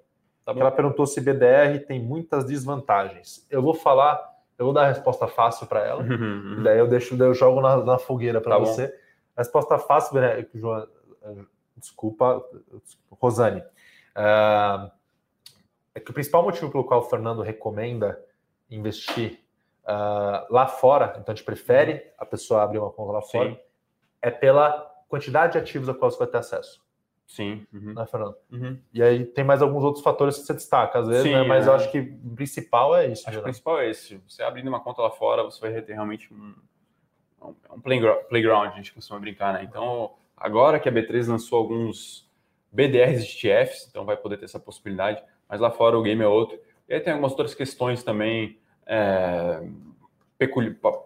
Tá 0.45 0.51
ela 0.51 0.71
perguntou 0.71 1.07
se 1.07 1.19
BDR 1.19 1.85
tem 1.87 1.99
muitas 1.99 2.45
desvantagens. 2.45 3.45
Eu 3.49 3.63
vou 3.63 3.73
falar, 3.73 4.23
eu 4.59 4.65
vou 4.65 4.73
dar 4.73 4.83
a 4.83 4.87
resposta 4.87 5.27
fácil 5.27 5.65
para 5.65 5.83
ela, 5.83 6.03
uhum, 6.03 6.57
uhum. 6.57 6.63
daí 6.63 6.77
eu 6.77 6.87
deixo, 6.87 7.17
daí 7.17 7.27
eu 7.27 7.33
jogo 7.33 7.61
na, 7.61 7.77
na 7.77 7.97
fogueira 7.97 8.39
para 8.39 8.53
tá 8.53 8.59
você. 8.59 8.87
Bom. 8.87 8.93
A 9.37 9.41
resposta 9.41 9.79
fácil, 9.79 10.17
João, 10.53 10.87
desculpa, 11.75 12.45
Rosane. 13.09 13.61
Uh, 14.15 14.91
é 15.95 15.99
que 15.99 16.11
o 16.11 16.13
principal 16.13 16.43
motivo 16.43 16.71
pelo 16.71 16.83
qual 16.83 16.99
o 16.99 17.03
Fernando 17.03 17.41
recomenda 17.41 18.23
investir 18.69 19.39
uh, 19.83 20.45
lá 20.53 20.67
fora, 20.67 21.15
então 21.17 21.33
a 21.33 21.35
gente 21.35 21.43
prefere 21.43 22.11
a 22.17 22.25
pessoa 22.25 22.61
abrir 22.61 22.77
uma 22.77 22.91
conta 22.91 23.13
lá 23.13 23.21
Sim. 23.23 23.31
fora, 23.31 23.61
é 24.21 24.29
pela 24.29 24.91
quantidade 25.09 25.53
de 25.53 25.57
ativos 25.57 25.89
a 25.89 25.93
qual 25.93 26.11
você 26.11 26.19
vai 26.19 26.27
ter 26.27 26.37
acesso. 26.37 26.84
Sim. 27.25 27.65
Uhum. 27.73 27.93
Né, 27.93 28.05
Fernando? 28.05 28.35
Uhum. 28.51 28.79
E 28.93 29.01
aí 29.01 29.25
tem 29.25 29.43
mais 29.43 29.61
alguns 29.61 29.83
outros 29.83 30.03
fatores 30.03 30.37
que 30.37 30.45
você 30.45 30.53
destaca, 30.53 30.99
às 30.99 31.07
vezes, 31.07 31.23
Sim, 31.23 31.33
né? 31.33 31.43
mas 31.43 31.65
é. 31.65 31.69
eu 31.69 31.73
acho 31.73 31.91
que 31.91 31.99
o 31.99 32.35
principal 32.35 32.95
é 32.95 33.07
isso. 33.07 33.23
Acho 33.27 33.37
que 33.37 33.41
o 33.41 33.43
principal 33.43 33.79
é 33.79 33.89
esse. 33.89 34.21
Você 34.27 34.43
abrindo 34.43 34.67
uma 34.67 34.79
conta 34.79 35.01
lá 35.01 35.11
fora, 35.11 35.43
você 35.43 35.59
vai 35.59 35.81
ter 35.81 35.93
realmente 35.93 36.33
um, 36.33 36.53
um 37.71 37.79
playground, 37.81 38.71
a 38.71 38.75
gente 38.75 38.93
costuma 38.93 39.19
brincar, 39.19 39.53
né? 39.53 39.63
Então, 39.63 40.13
agora 40.37 40.79
que 40.79 40.87
a 40.87 40.91
B3 40.91 41.27
lançou 41.27 41.57
alguns 41.57 42.29
BDRs 42.71 43.25
de 43.25 43.41
TFs, 43.41 43.87
então 43.89 44.05
vai 44.05 44.17
poder 44.17 44.37
ter 44.37 44.45
essa 44.45 44.59
possibilidade, 44.59 45.23
mas 45.49 45.59
lá 45.59 45.71
fora 45.71 45.97
o 45.97 46.03
game 46.03 46.21
é 46.21 46.27
outro. 46.27 46.59
E 46.87 46.93
aí 46.93 46.99
tem 46.99 47.13
algumas 47.13 47.31
outras 47.31 47.55
questões 47.55 48.03
também 48.03 48.59
é, 48.85 49.67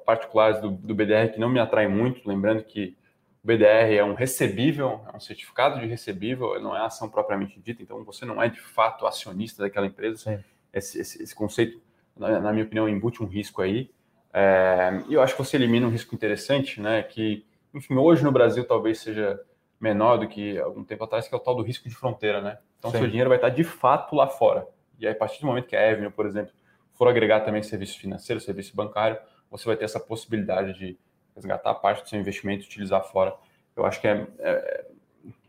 particulares 0.05 0.59
do, 0.59 0.71
do 0.71 0.93
BDR 0.93 1.31
que 1.31 1.39
não 1.39 1.49
me 1.49 1.59
atraem 1.59 1.89
muito, 1.89 2.27
lembrando 2.27 2.63
que 2.63 2.97
o 3.43 3.47
BDR 3.47 3.93
é 3.95 4.03
um 4.03 4.13
recebível, 4.13 5.01
é 5.11 5.15
um 5.15 5.19
certificado 5.19 5.79
de 5.79 5.85
recebível, 5.85 6.61
não 6.61 6.75
é 6.75 6.85
ação 6.85 7.09
propriamente 7.09 7.59
dita, 7.59 7.81
então 7.81 8.03
você 8.03 8.25
não 8.25 8.41
é 8.41 8.49
de 8.49 8.59
fato 8.59 9.07
acionista 9.07 9.63
daquela 9.63 9.87
empresa. 9.87 10.43
Esse, 10.73 10.99
esse, 10.99 11.23
esse, 11.23 11.33
conceito, 11.33 11.81
na, 12.15 12.39
na, 12.39 12.51
minha 12.51 12.65
opinião, 12.65 12.87
embute 12.87 13.23
um 13.23 13.25
risco 13.25 13.61
aí. 13.61 13.89
É, 14.33 15.01
e 15.07 15.13
eu 15.13 15.21
acho 15.21 15.35
que 15.35 15.43
você 15.43 15.57
elimina 15.57 15.87
um 15.87 15.89
risco 15.89 16.13
interessante, 16.13 16.79
né? 16.81 17.01
Que, 17.01 17.45
enfim, 17.73 17.95
hoje 17.95 18.23
no 18.23 18.31
Brasil 18.31 18.63
talvez 18.65 18.99
seja 18.99 19.39
menor 19.79 20.17
do 20.17 20.27
que 20.27 20.59
algum 20.59 20.83
tempo 20.83 21.05
atrás, 21.05 21.27
que 21.27 21.33
é 21.33 21.37
o 21.37 21.41
tal 21.41 21.55
do 21.55 21.63
risco 21.63 21.87
de 21.87 21.95
fronteira, 21.95 22.41
né? 22.41 22.57
Então, 22.77 22.91
Sim. 22.91 22.97
seu 22.97 23.07
dinheiro 23.07 23.29
vai 23.29 23.37
estar 23.37 23.49
de 23.49 23.63
fato 23.63 24.15
lá 24.15 24.27
fora. 24.27 24.67
E 24.99 25.07
aí, 25.07 25.13
a 25.13 25.15
partir 25.15 25.39
do 25.39 25.47
momento 25.47 25.65
que 25.65 25.75
a 25.75 25.91
Avenue, 25.91 26.11
por 26.11 26.25
exemplo, 26.25 26.51
for 26.93 27.07
agregar 27.07 27.39
também 27.39 27.63
serviço 27.63 27.97
financeiro, 27.97 28.41
serviço 28.41 28.75
bancário, 28.75 29.17
você 29.49 29.65
vai 29.65 29.77
ter 29.77 29.85
essa 29.85 29.99
possibilidade 29.99 30.77
de 30.77 30.99
resgatar 31.39 31.73
parte 31.75 32.03
do 32.03 32.09
seu 32.09 32.19
investimento 32.19 32.63
e 32.63 32.67
utilizar 32.67 33.03
fora. 33.03 33.33
Eu 33.75 33.85
acho 33.85 33.99
que 33.99 34.07
é, 34.07 34.27
é, 34.39 34.85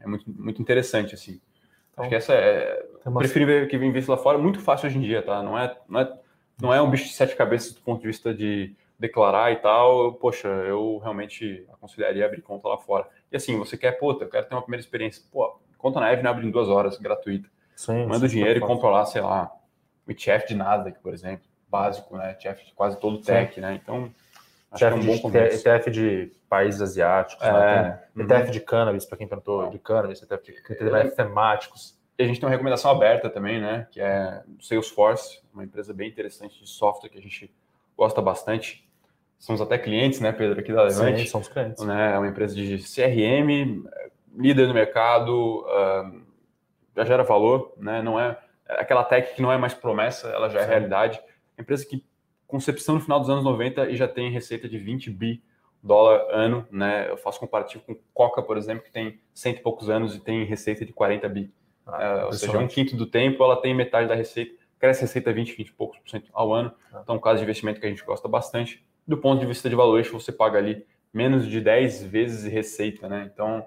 é 0.01 0.07
muito, 0.07 0.25
muito 0.31 0.63
interessante, 0.63 1.15
assim. 1.15 1.41
Então, 1.93 2.05
acho 2.05 2.09
que 2.09 2.15
essa 2.15 2.33
é... 2.33 2.87
Uma... 3.05 3.21
Prefiro 3.21 3.67
que 3.67 3.77
investir 3.77 4.11
lá 4.11 4.17
fora, 4.17 4.39
muito 4.39 4.61
fácil 4.61 4.89
hoje 4.89 4.99
em 4.99 5.03
dia, 5.03 5.23
tá? 5.23 5.43
Não 5.43 5.59
é, 5.59 5.77
não 5.89 6.01
é, 6.01 6.19
não 6.61 6.75
é 6.75 6.81
um 6.81 6.91
bicho 6.91 7.05
de 7.05 7.13
sete 7.13 7.35
cabeças 7.35 7.73
do 7.73 7.81
ponto 7.81 8.01
de 8.01 8.07
vista 8.07 8.33
de 8.33 8.75
declarar 8.99 9.51
e 9.51 9.57
tal. 9.57 10.13
Poxa, 10.15 10.49
eu 10.49 10.99
realmente 10.99 11.67
aconselharia 11.73 12.27
abrir 12.27 12.43
conta 12.43 12.69
lá 12.69 12.79
fora. 12.79 13.09
E 13.33 13.37
assim, 13.37 13.59
você 13.59 13.77
quer, 13.77 13.93
puta, 13.93 14.25
eu 14.25 14.29
quero 14.29 14.47
ter 14.47 14.55
uma 14.55 14.63
primeira 14.63 14.83
experiência. 14.83 15.23
Pô, 15.33 15.59
conta 15.79 15.99
na 15.99 16.13
Evelyn 16.13 16.29
abre 16.29 16.47
em 16.47 16.51
duas 16.51 16.69
horas, 16.69 16.99
gratuita. 16.99 17.49
Sim, 17.75 18.05
Manda 18.07 18.27
o 18.27 18.29
dinheiro 18.29 18.59
e 18.59 18.61
compra 18.61 18.91
lá, 18.91 19.07
sei 19.07 19.23
lá, 19.23 19.51
o 20.07 20.11
ETF 20.11 20.49
de 20.49 20.55
Nasdaq, 20.55 20.99
por 21.01 21.15
exemplo, 21.15 21.47
básico, 21.67 22.15
né? 22.17 22.33
ETF 22.33 22.67
de 22.67 22.75
quase 22.75 23.01
todo 23.01 23.17
o 23.17 23.23
tech, 23.23 23.55
sim. 23.55 23.61
né? 23.63 23.81
Então, 23.83 24.13
ETF, 24.73 24.83
é 24.83 24.95
um 24.95 25.31
de, 25.31 25.39
ETF 25.39 25.91
de 25.91 26.33
países 26.49 26.81
asiáticos, 26.81 27.45
é, 27.45 27.53
né? 27.53 28.03
ETF 28.17 28.45
uhum. 28.47 28.51
de 28.51 28.61
cannabis, 28.61 29.05
para 29.05 29.19
quem 29.19 29.27
perguntou, 29.27 29.69
de 29.69 29.79
cannabis, 29.79 30.23
ETF 30.23 30.53
de 30.53 30.97
é, 30.97 31.09
temáticos. 31.09 31.99
E 32.19 32.23
a 32.23 32.27
gente 32.27 32.39
tem 32.39 32.47
uma 32.47 32.53
recomendação 32.53 32.91
aberta 32.91 33.29
também, 33.29 33.61
né? 33.61 33.89
Que 33.91 34.01
é 34.01 34.43
Salesforce, 34.61 35.41
uma 35.53 35.65
empresa 35.65 35.93
bem 35.93 36.09
interessante 36.09 36.61
de 36.61 36.69
software 36.69 37.09
que 37.09 37.19
a 37.19 37.23
gente 37.23 37.53
gosta 37.97 38.23
bastante. 38.23 38.89
Somos 39.39 39.61
até 39.61 39.79
clientes, 39.79 40.21
né, 40.21 40.33
Pedro, 40.33 40.61
aqui 40.61 40.73
da 40.73 40.83
Levante. 40.83 41.23
Sim, 41.23 41.27
somos 41.27 41.49
clientes. 41.49 41.83
Né, 41.83 42.13
é 42.15 42.19
uma 42.19 42.29
empresa 42.29 42.55
de 42.55 42.77
CRM, 42.77 43.83
líder 44.37 44.69
no 44.69 44.75
mercado, 44.75 45.65
uh, 45.67 46.23
já 46.95 47.05
gera 47.05 47.23
valor, 47.23 47.73
né? 47.79 48.03
Não 48.03 48.21
é 48.21 48.39
aquela 48.69 49.03
tech 49.03 49.35
que 49.35 49.43
não 49.43 49.51
é 49.51 49.57
mais 49.57 49.75
promessa, 49.75 50.29
ela 50.29 50.49
já 50.49 50.61
é 50.61 50.65
Sim. 50.65 50.69
realidade. 50.69 51.21
Empresa 51.59 51.87
que 51.87 52.05
concepção 52.51 52.97
no 52.97 53.01
final 53.01 53.21
dos 53.21 53.31
anos 53.31 53.45
90 53.45 53.91
e 53.91 53.97
já 53.97 54.09
tem 54.09 54.31
receita 54.31 54.69
de 54.69 54.79
20 54.79 55.11
bi 55.11 55.43
dólar 55.83 56.27
ano, 56.31 56.67
né? 56.71 57.11
Eu 57.11 57.17
faço 57.17 57.41
comparativo 57.41 57.83
com 57.85 57.97
Coca, 58.13 58.43
por 58.43 58.57
exemplo, 58.57 58.85
que 58.85 58.93
tem 58.93 59.19
cento 59.33 59.59
e 59.59 59.63
poucos 59.63 59.89
anos 59.89 60.15
e 60.15 60.21
tem 60.21 60.45
receita 60.45 60.85
de 60.85 60.93
40 60.93 61.29
bi. 61.29 61.53
Ah, 61.87 62.03
é, 62.03 62.25
ou 62.25 62.33
seja, 62.33 62.59
um 62.59 62.69
quinto 62.69 62.97
do 62.97 63.07
tempo 63.07 63.43
ela 63.43 63.57
tem 63.57 63.75
metade 63.75 64.09
da 64.09 64.15
receita, 64.15 64.55
cresce 64.79 65.01
a 65.01 65.07
receita 65.07 65.33
20, 65.33 65.57
20 65.57 65.69
e 65.69 65.73
poucos 65.73 65.99
por 65.99 66.11
cento 66.11 66.31
ao 66.33 66.53
ano. 66.53 66.73
Ah. 66.93 67.01
Então, 67.03 67.17
um 67.17 67.21
caso 67.21 67.39
de 67.39 67.45
investimento 67.45 67.81
que 67.81 67.87
a 67.87 67.89
gente 67.89 68.05
gosta 68.05 68.29
bastante. 68.29 68.85
Do 69.07 69.17
ponto 69.17 69.41
de 69.41 69.47
vista 69.47 69.69
de 69.69 69.75
valuation, 69.75 70.19
você 70.19 70.31
paga 70.31 70.59
ali 70.59 70.85
menos 71.13 71.49
de 71.49 71.61
10 71.61 72.05
vezes 72.05 72.51
receita, 72.51 73.09
né? 73.09 73.31
Então, 73.33 73.67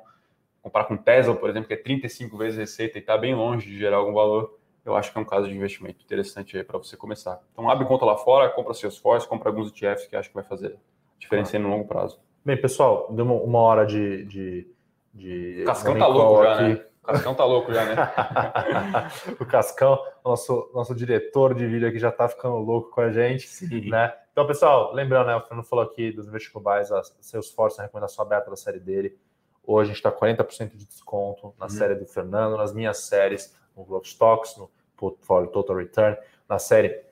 comparar 0.62 0.86
com 0.86 0.96
Tesla, 0.96 1.36
por 1.36 1.50
exemplo, 1.50 1.68
que 1.68 1.74
é 1.74 1.78
35 1.78 2.38
vezes 2.38 2.58
receita 2.58 2.98
e 2.98 3.02
está 3.02 3.18
bem 3.18 3.36
longe 3.36 3.68
de 3.68 3.78
gerar 3.78 3.98
algum 3.98 4.14
valor, 4.14 4.58
eu 4.86 4.96
acho 4.96 5.12
que 5.12 5.18
é 5.18 5.22
um 5.22 5.26
caso 5.26 5.48
de 5.48 5.56
investimento 5.56 6.04
interessante 6.04 6.58
aí 6.58 6.64
para 6.64 6.78
você 6.78 6.98
começar. 6.98 7.42
Então, 7.52 7.70
abre 7.70 7.86
conta 7.86 8.06
lá 8.06 8.18
fora, 8.18 8.50
compra 8.50 8.74
seus 8.74 8.96
Salesforce, 8.96 9.28
compra 9.28 9.50
alguns 9.50 9.70
ETFs 9.70 10.08
que 10.08 10.16
acho 10.16 10.30
que 10.30 10.36
vai 10.36 10.44
fazer 10.44 10.78
diferença 11.18 11.58
no 11.58 11.70
longo 11.70 11.88
prazo. 11.88 12.20
Bem, 12.44 12.60
pessoal, 12.60 13.08
deu 13.12 13.26
uma 13.26 13.60
hora 13.60 13.86
de. 13.86 14.26
de, 14.26 14.68
de 15.14 15.64
Cascão 15.66 15.98
tá 15.98 16.08
louco 16.08 16.44
já, 16.44 16.62
né? 16.62 16.86
O 17.02 17.06
Cascão 17.06 17.36
tá 17.36 17.46
louco 17.46 17.74
já, 17.74 17.86
né? 17.86 17.96
o 19.40 19.46
Cascão, 19.46 20.00
nosso, 20.24 20.70
nosso 20.74 20.94
diretor 20.94 21.54
de 21.54 21.66
vídeo 21.66 21.88
aqui 21.88 22.00
já 22.00 22.12
tá 22.12 22.28
ficando 22.28 22.58
louco 22.58 22.92
com 22.92 23.02
a 23.02 23.12
gente, 23.12 23.48
Sim. 23.48 23.90
né? 23.90 24.14
Então, 24.34 24.46
pessoal, 24.46 24.94
lembrando, 24.94 25.28
né? 25.28 25.36
O 25.36 25.42
Fernando 25.42 25.66
falou 25.66 25.86
aqui 25.86 26.12
dos 26.12 26.28
vestibulares, 26.28 26.90
Salesforce, 27.22 27.80
a 27.80 27.84
recomendação 27.84 28.26
aberta 28.26 28.50
da 28.50 28.56
série 28.58 28.80
dele. 28.80 29.18
Hoje 29.66 29.92
a 29.92 29.94
gente 29.94 30.06
está 30.06 30.12
40% 30.12 30.76
de 30.76 30.86
desconto 30.86 31.54
na 31.58 31.66
uhum. 31.66 31.70
série 31.70 31.96
do 31.96 32.06
Fernando, 32.06 32.58
nas 32.58 32.74
minhas 32.74 32.98
séries 33.06 33.56
no 33.76 33.84
Growth 33.84 34.06
Stocks, 34.06 34.58
no 34.58 34.70
Portfolio 34.96 35.50
Total 35.50 35.76
Return, 35.76 36.18
na 36.48 36.60
série 36.60 37.04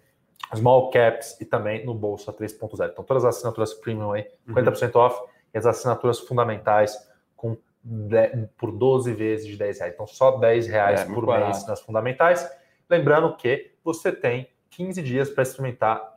Small 0.56 0.90
Caps 0.90 1.40
e 1.40 1.46
também 1.46 1.86
no 1.86 1.94
Bolsa 1.94 2.34
3.0. 2.34 2.92
Então, 2.92 3.04
todas 3.04 3.24
as 3.24 3.38
assinaturas 3.38 3.74
premium 3.74 4.12
aí, 4.12 4.28
50% 4.48 4.96
uhum. 4.96 5.02
off, 5.02 5.22
e 5.54 5.58
as 5.58 5.66
assinaturas 5.66 6.20
fundamentais 6.20 7.10
com 7.36 7.58
10, 7.84 8.50
por 8.58 8.72
12 8.72 9.14
vezes 9.14 9.48
de 9.48 9.58
10 9.58 9.80
reais. 9.80 9.94
Então, 9.94 10.08
só 10.08 10.38
10 10.38 10.68
reais 10.68 11.02
é, 11.02 11.06
por 11.06 11.26
mês 11.26 11.40
barato. 11.40 11.68
nas 11.68 11.82
fundamentais. 11.82 12.50
Lembrando 12.90 13.36
que 13.36 13.74
você 13.84 14.12
tem 14.12 14.50
15 14.70 15.02
dias 15.02 15.30
para 15.30 15.44
experimentar 15.44 16.12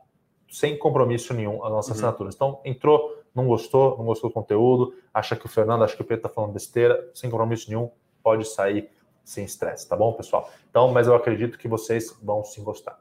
sem 0.49 0.77
compromisso 0.77 1.33
nenhum 1.33 1.63
as 1.63 1.71
nossas 1.71 1.89
uhum. 1.91 1.95
assinaturas. 1.95 2.35
Então, 2.35 2.61
entrou, 2.63 3.23
não 3.33 3.47
gostou, 3.47 3.97
não 3.97 4.05
gostou 4.05 4.29
do 4.29 4.33
conteúdo, 4.33 4.93
acha 5.13 5.35
que 5.35 5.45
o 5.45 5.49
Fernando, 5.49 5.83
acha 5.83 5.95
que 5.95 6.01
o 6.01 6.05
Pedro 6.05 6.27
está 6.27 6.29
falando 6.29 6.53
besteira, 6.53 7.09
sem 7.13 7.29
compromisso 7.29 7.69
nenhum, 7.69 7.89
pode 8.23 8.47
sair 8.47 8.89
sem 9.25 9.43
estresse, 9.43 9.89
tá 9.89 9.95
bom, 9.95 10.13
pessoal? 10.13 10.49
Então, 10.69 10.91
mas 10.93 11.07
eu 11.07 11.15
acredito 11.15 11.57
que 11.57 11.67
vocês 11.67 12.17
vão 12.21 12.43
sim 12.43 12.63
gostar. 12.63 12.97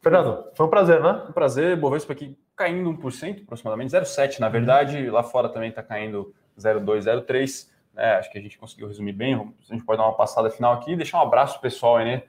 Fernando, 0.00 0.50
foi 0.54 0.66
um 0.66 0.70
prazer, 0.70 1.02
né? 1.02 1.26
Um 1.28 1.32
prazer, 1.32 1.76
Bovespa 1.76 2.14
aqui 2.14 2.36
caindo 2.56 2.90
1% 2.90 3.42
aproximadamente, 3.42 3.92
0,7 3.92 4.40
na 4.40 4.48
verdade, 4.48 5.10
lá 5.10 5.22
fora 5.22 5.48
também 5.50 5.68
está 5.68 5.82
caindo 5.82 6.34
0,2, 6.58 7.00
0,3, 7.02 7.68
né? 7.92 8.14
Acho 8.14 8.32
que 8.32 8.38
a 8.38 8.40
gente 8.40 8.58
conseguiu 8.58 8.88
resumir 8.88 9.12
bem, 9.12 9.34
a 9.34 9.74
gente 9.74 9.84
pode 9.84 9.98
dar 9.98 10.04
uma 10.04 10.16
passada 10.16 10.50
final 10.50 10.72
aqui, 10.72 10.96
deixar 10.96 11.18
um 11.18 11.22
abraço 11.22 11.60
pessoal 11.60 11.98
aí, 11.98 12.06
né? 12.06 12.22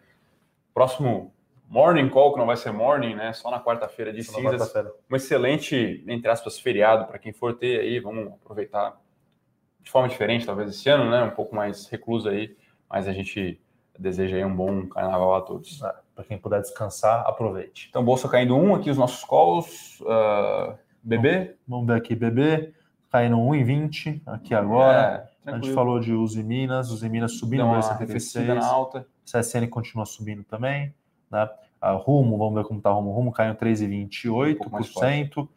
Próximo 0.73 1.33
morning 1.69 2.09
call, 2.09 2.33
que 2.33 2.39
não 2.39 2.45
vai 2.45 2.57
ser 2.57 2.71
morning, 2.71 3.15
né? 3.15 3.31
Só 3.31 3.49
na 3.49 3.63
quarta-feira 3.63 4.11
de 4.11 4.23
Só 4.23 4.33
cinzas. 4.33 4.69
Quarta 4.71 4.93
um 5.09 5.15
excelente, 5.15 6.03
entre 6.05 6.29
aspas, 6.29 6.59
feriado 6.59 7.05
para 7.05 7.17
quem 7.17 7.31
for 7.31 7.53
ter 7.53 7.79
aí, 7.79 7.99
vamos 8.01 8.27
aproveitar 8.33 8.99
de 9.79 9.89
forma 9.89 10.09
diferente, 10.09 10.45
talvez 10.45 10.69
esse 10.69 10.89
ano, 10.89 11.09
né? 11.09 11.23
Um 11.23 11.31
pouco 11.31 11.55
mais 11.55 11.87
recluso 11.87 12.27
aí 12.27 12.55
mas 12.91 13.07
a 13.07 13.13
gente 13.13 13.59
deseja 13.97 14.35
aí 14.35 14.43
um 14.43 14.55
bom 14.55 14.87
carnaval 14.87 15.35
a 15.35 15.41
todos. 15.41 15.81
É, 15.81 15.93
Para 16.13 16.23
quem 16.25 16.37
puder 16.37 16.61
descansar, 16.61 17.25
aproveite. 17.25 17.87
Então, 17.89 18.03
bolsa 18.03 18.27
caindo 18.27 18.55
um 18.55 18.75
aqui, 18.75 18.89
os 18.89 18.97
nossos 18.97 19.23
calls. 19.23 20.01
Uh, 20.01 20.77
BB? 21.01 21.55
Vamos, 21.67 21.87
ver 21.87 21.95
aqui, 21.95 22.15
BB. 22.15 22.73
Caindo 23.09 23.37
1,20 23.37 24.21
aqui 24.25 24.53
agora. 24.53 25.29
É, 25.45 25.51
a 25.51 25.55
gente 25.55 25.73
falou 25.73 25.99
de 25.99 26.13
Uzi 26.13 26.43
Minas, 26.43 26.91
Uzi 26.91 27.09
Minas 27.09 27.33
subindo, 27.33 27.65
no 27.65 27.73
S76. 27.73 28.53
Na 28.53 28.65
alta. 28.65 29.05
CSN 29.25 29.67
continua 29.69 30.05
subindo 30.05 30.43
também. 30.43 30.93
Né? 31.29 31.49
A 31.79 31.91
Rumo, 31.91 32.37
vamos 32.37 32.55
ver 32.55 32.65
como 32.65 32.79
está 32.79 32.91
o 32.91 32.95
Rumo. 32.95 33.11
Rumo 33.11 33.31
caiu 33.31 33.55
3,28%. 33.55 35.37
Um 35.37 35.47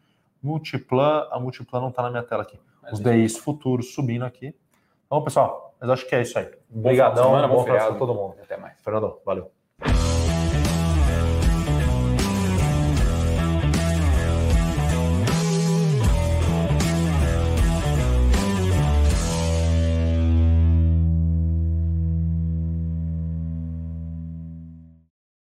Multiplan, 0.41 1.27
a 1.31 1.39
Multiplan 1.39 1.81
não 1.81 1.89
está 1.89 2.03
na 2.03 2.09
minha 2.09 2.23
tela 2.23 2.43
aqui. 2.43 2.59
Mas 2.81 2.93
Os 2.93 2.99
DIs 2.99 3.37
futuros 3.37 3.93
subindo 3.93 4.23
aqui. 4.23 4.53
Então, 5.05 5.23
pessoal, 5.23 5.64
mas 5.79 5.89
acho 5.89 6.07
que 6.07 6.15
é 6.15 6.21
isso 6.21 6.37
aí. 6.37 6.49
Obrigadão, 6.73 7.47
bom, 7.47 7.47
bom 7.47 7.63
para 7.63 7.93
todo 7.93 8.13
mundo. 8.13 8.35
Até 8.41 8.57
mais. 8.57 8.81
Fernando, 8.81 9.19
valeu. 9.25 9.51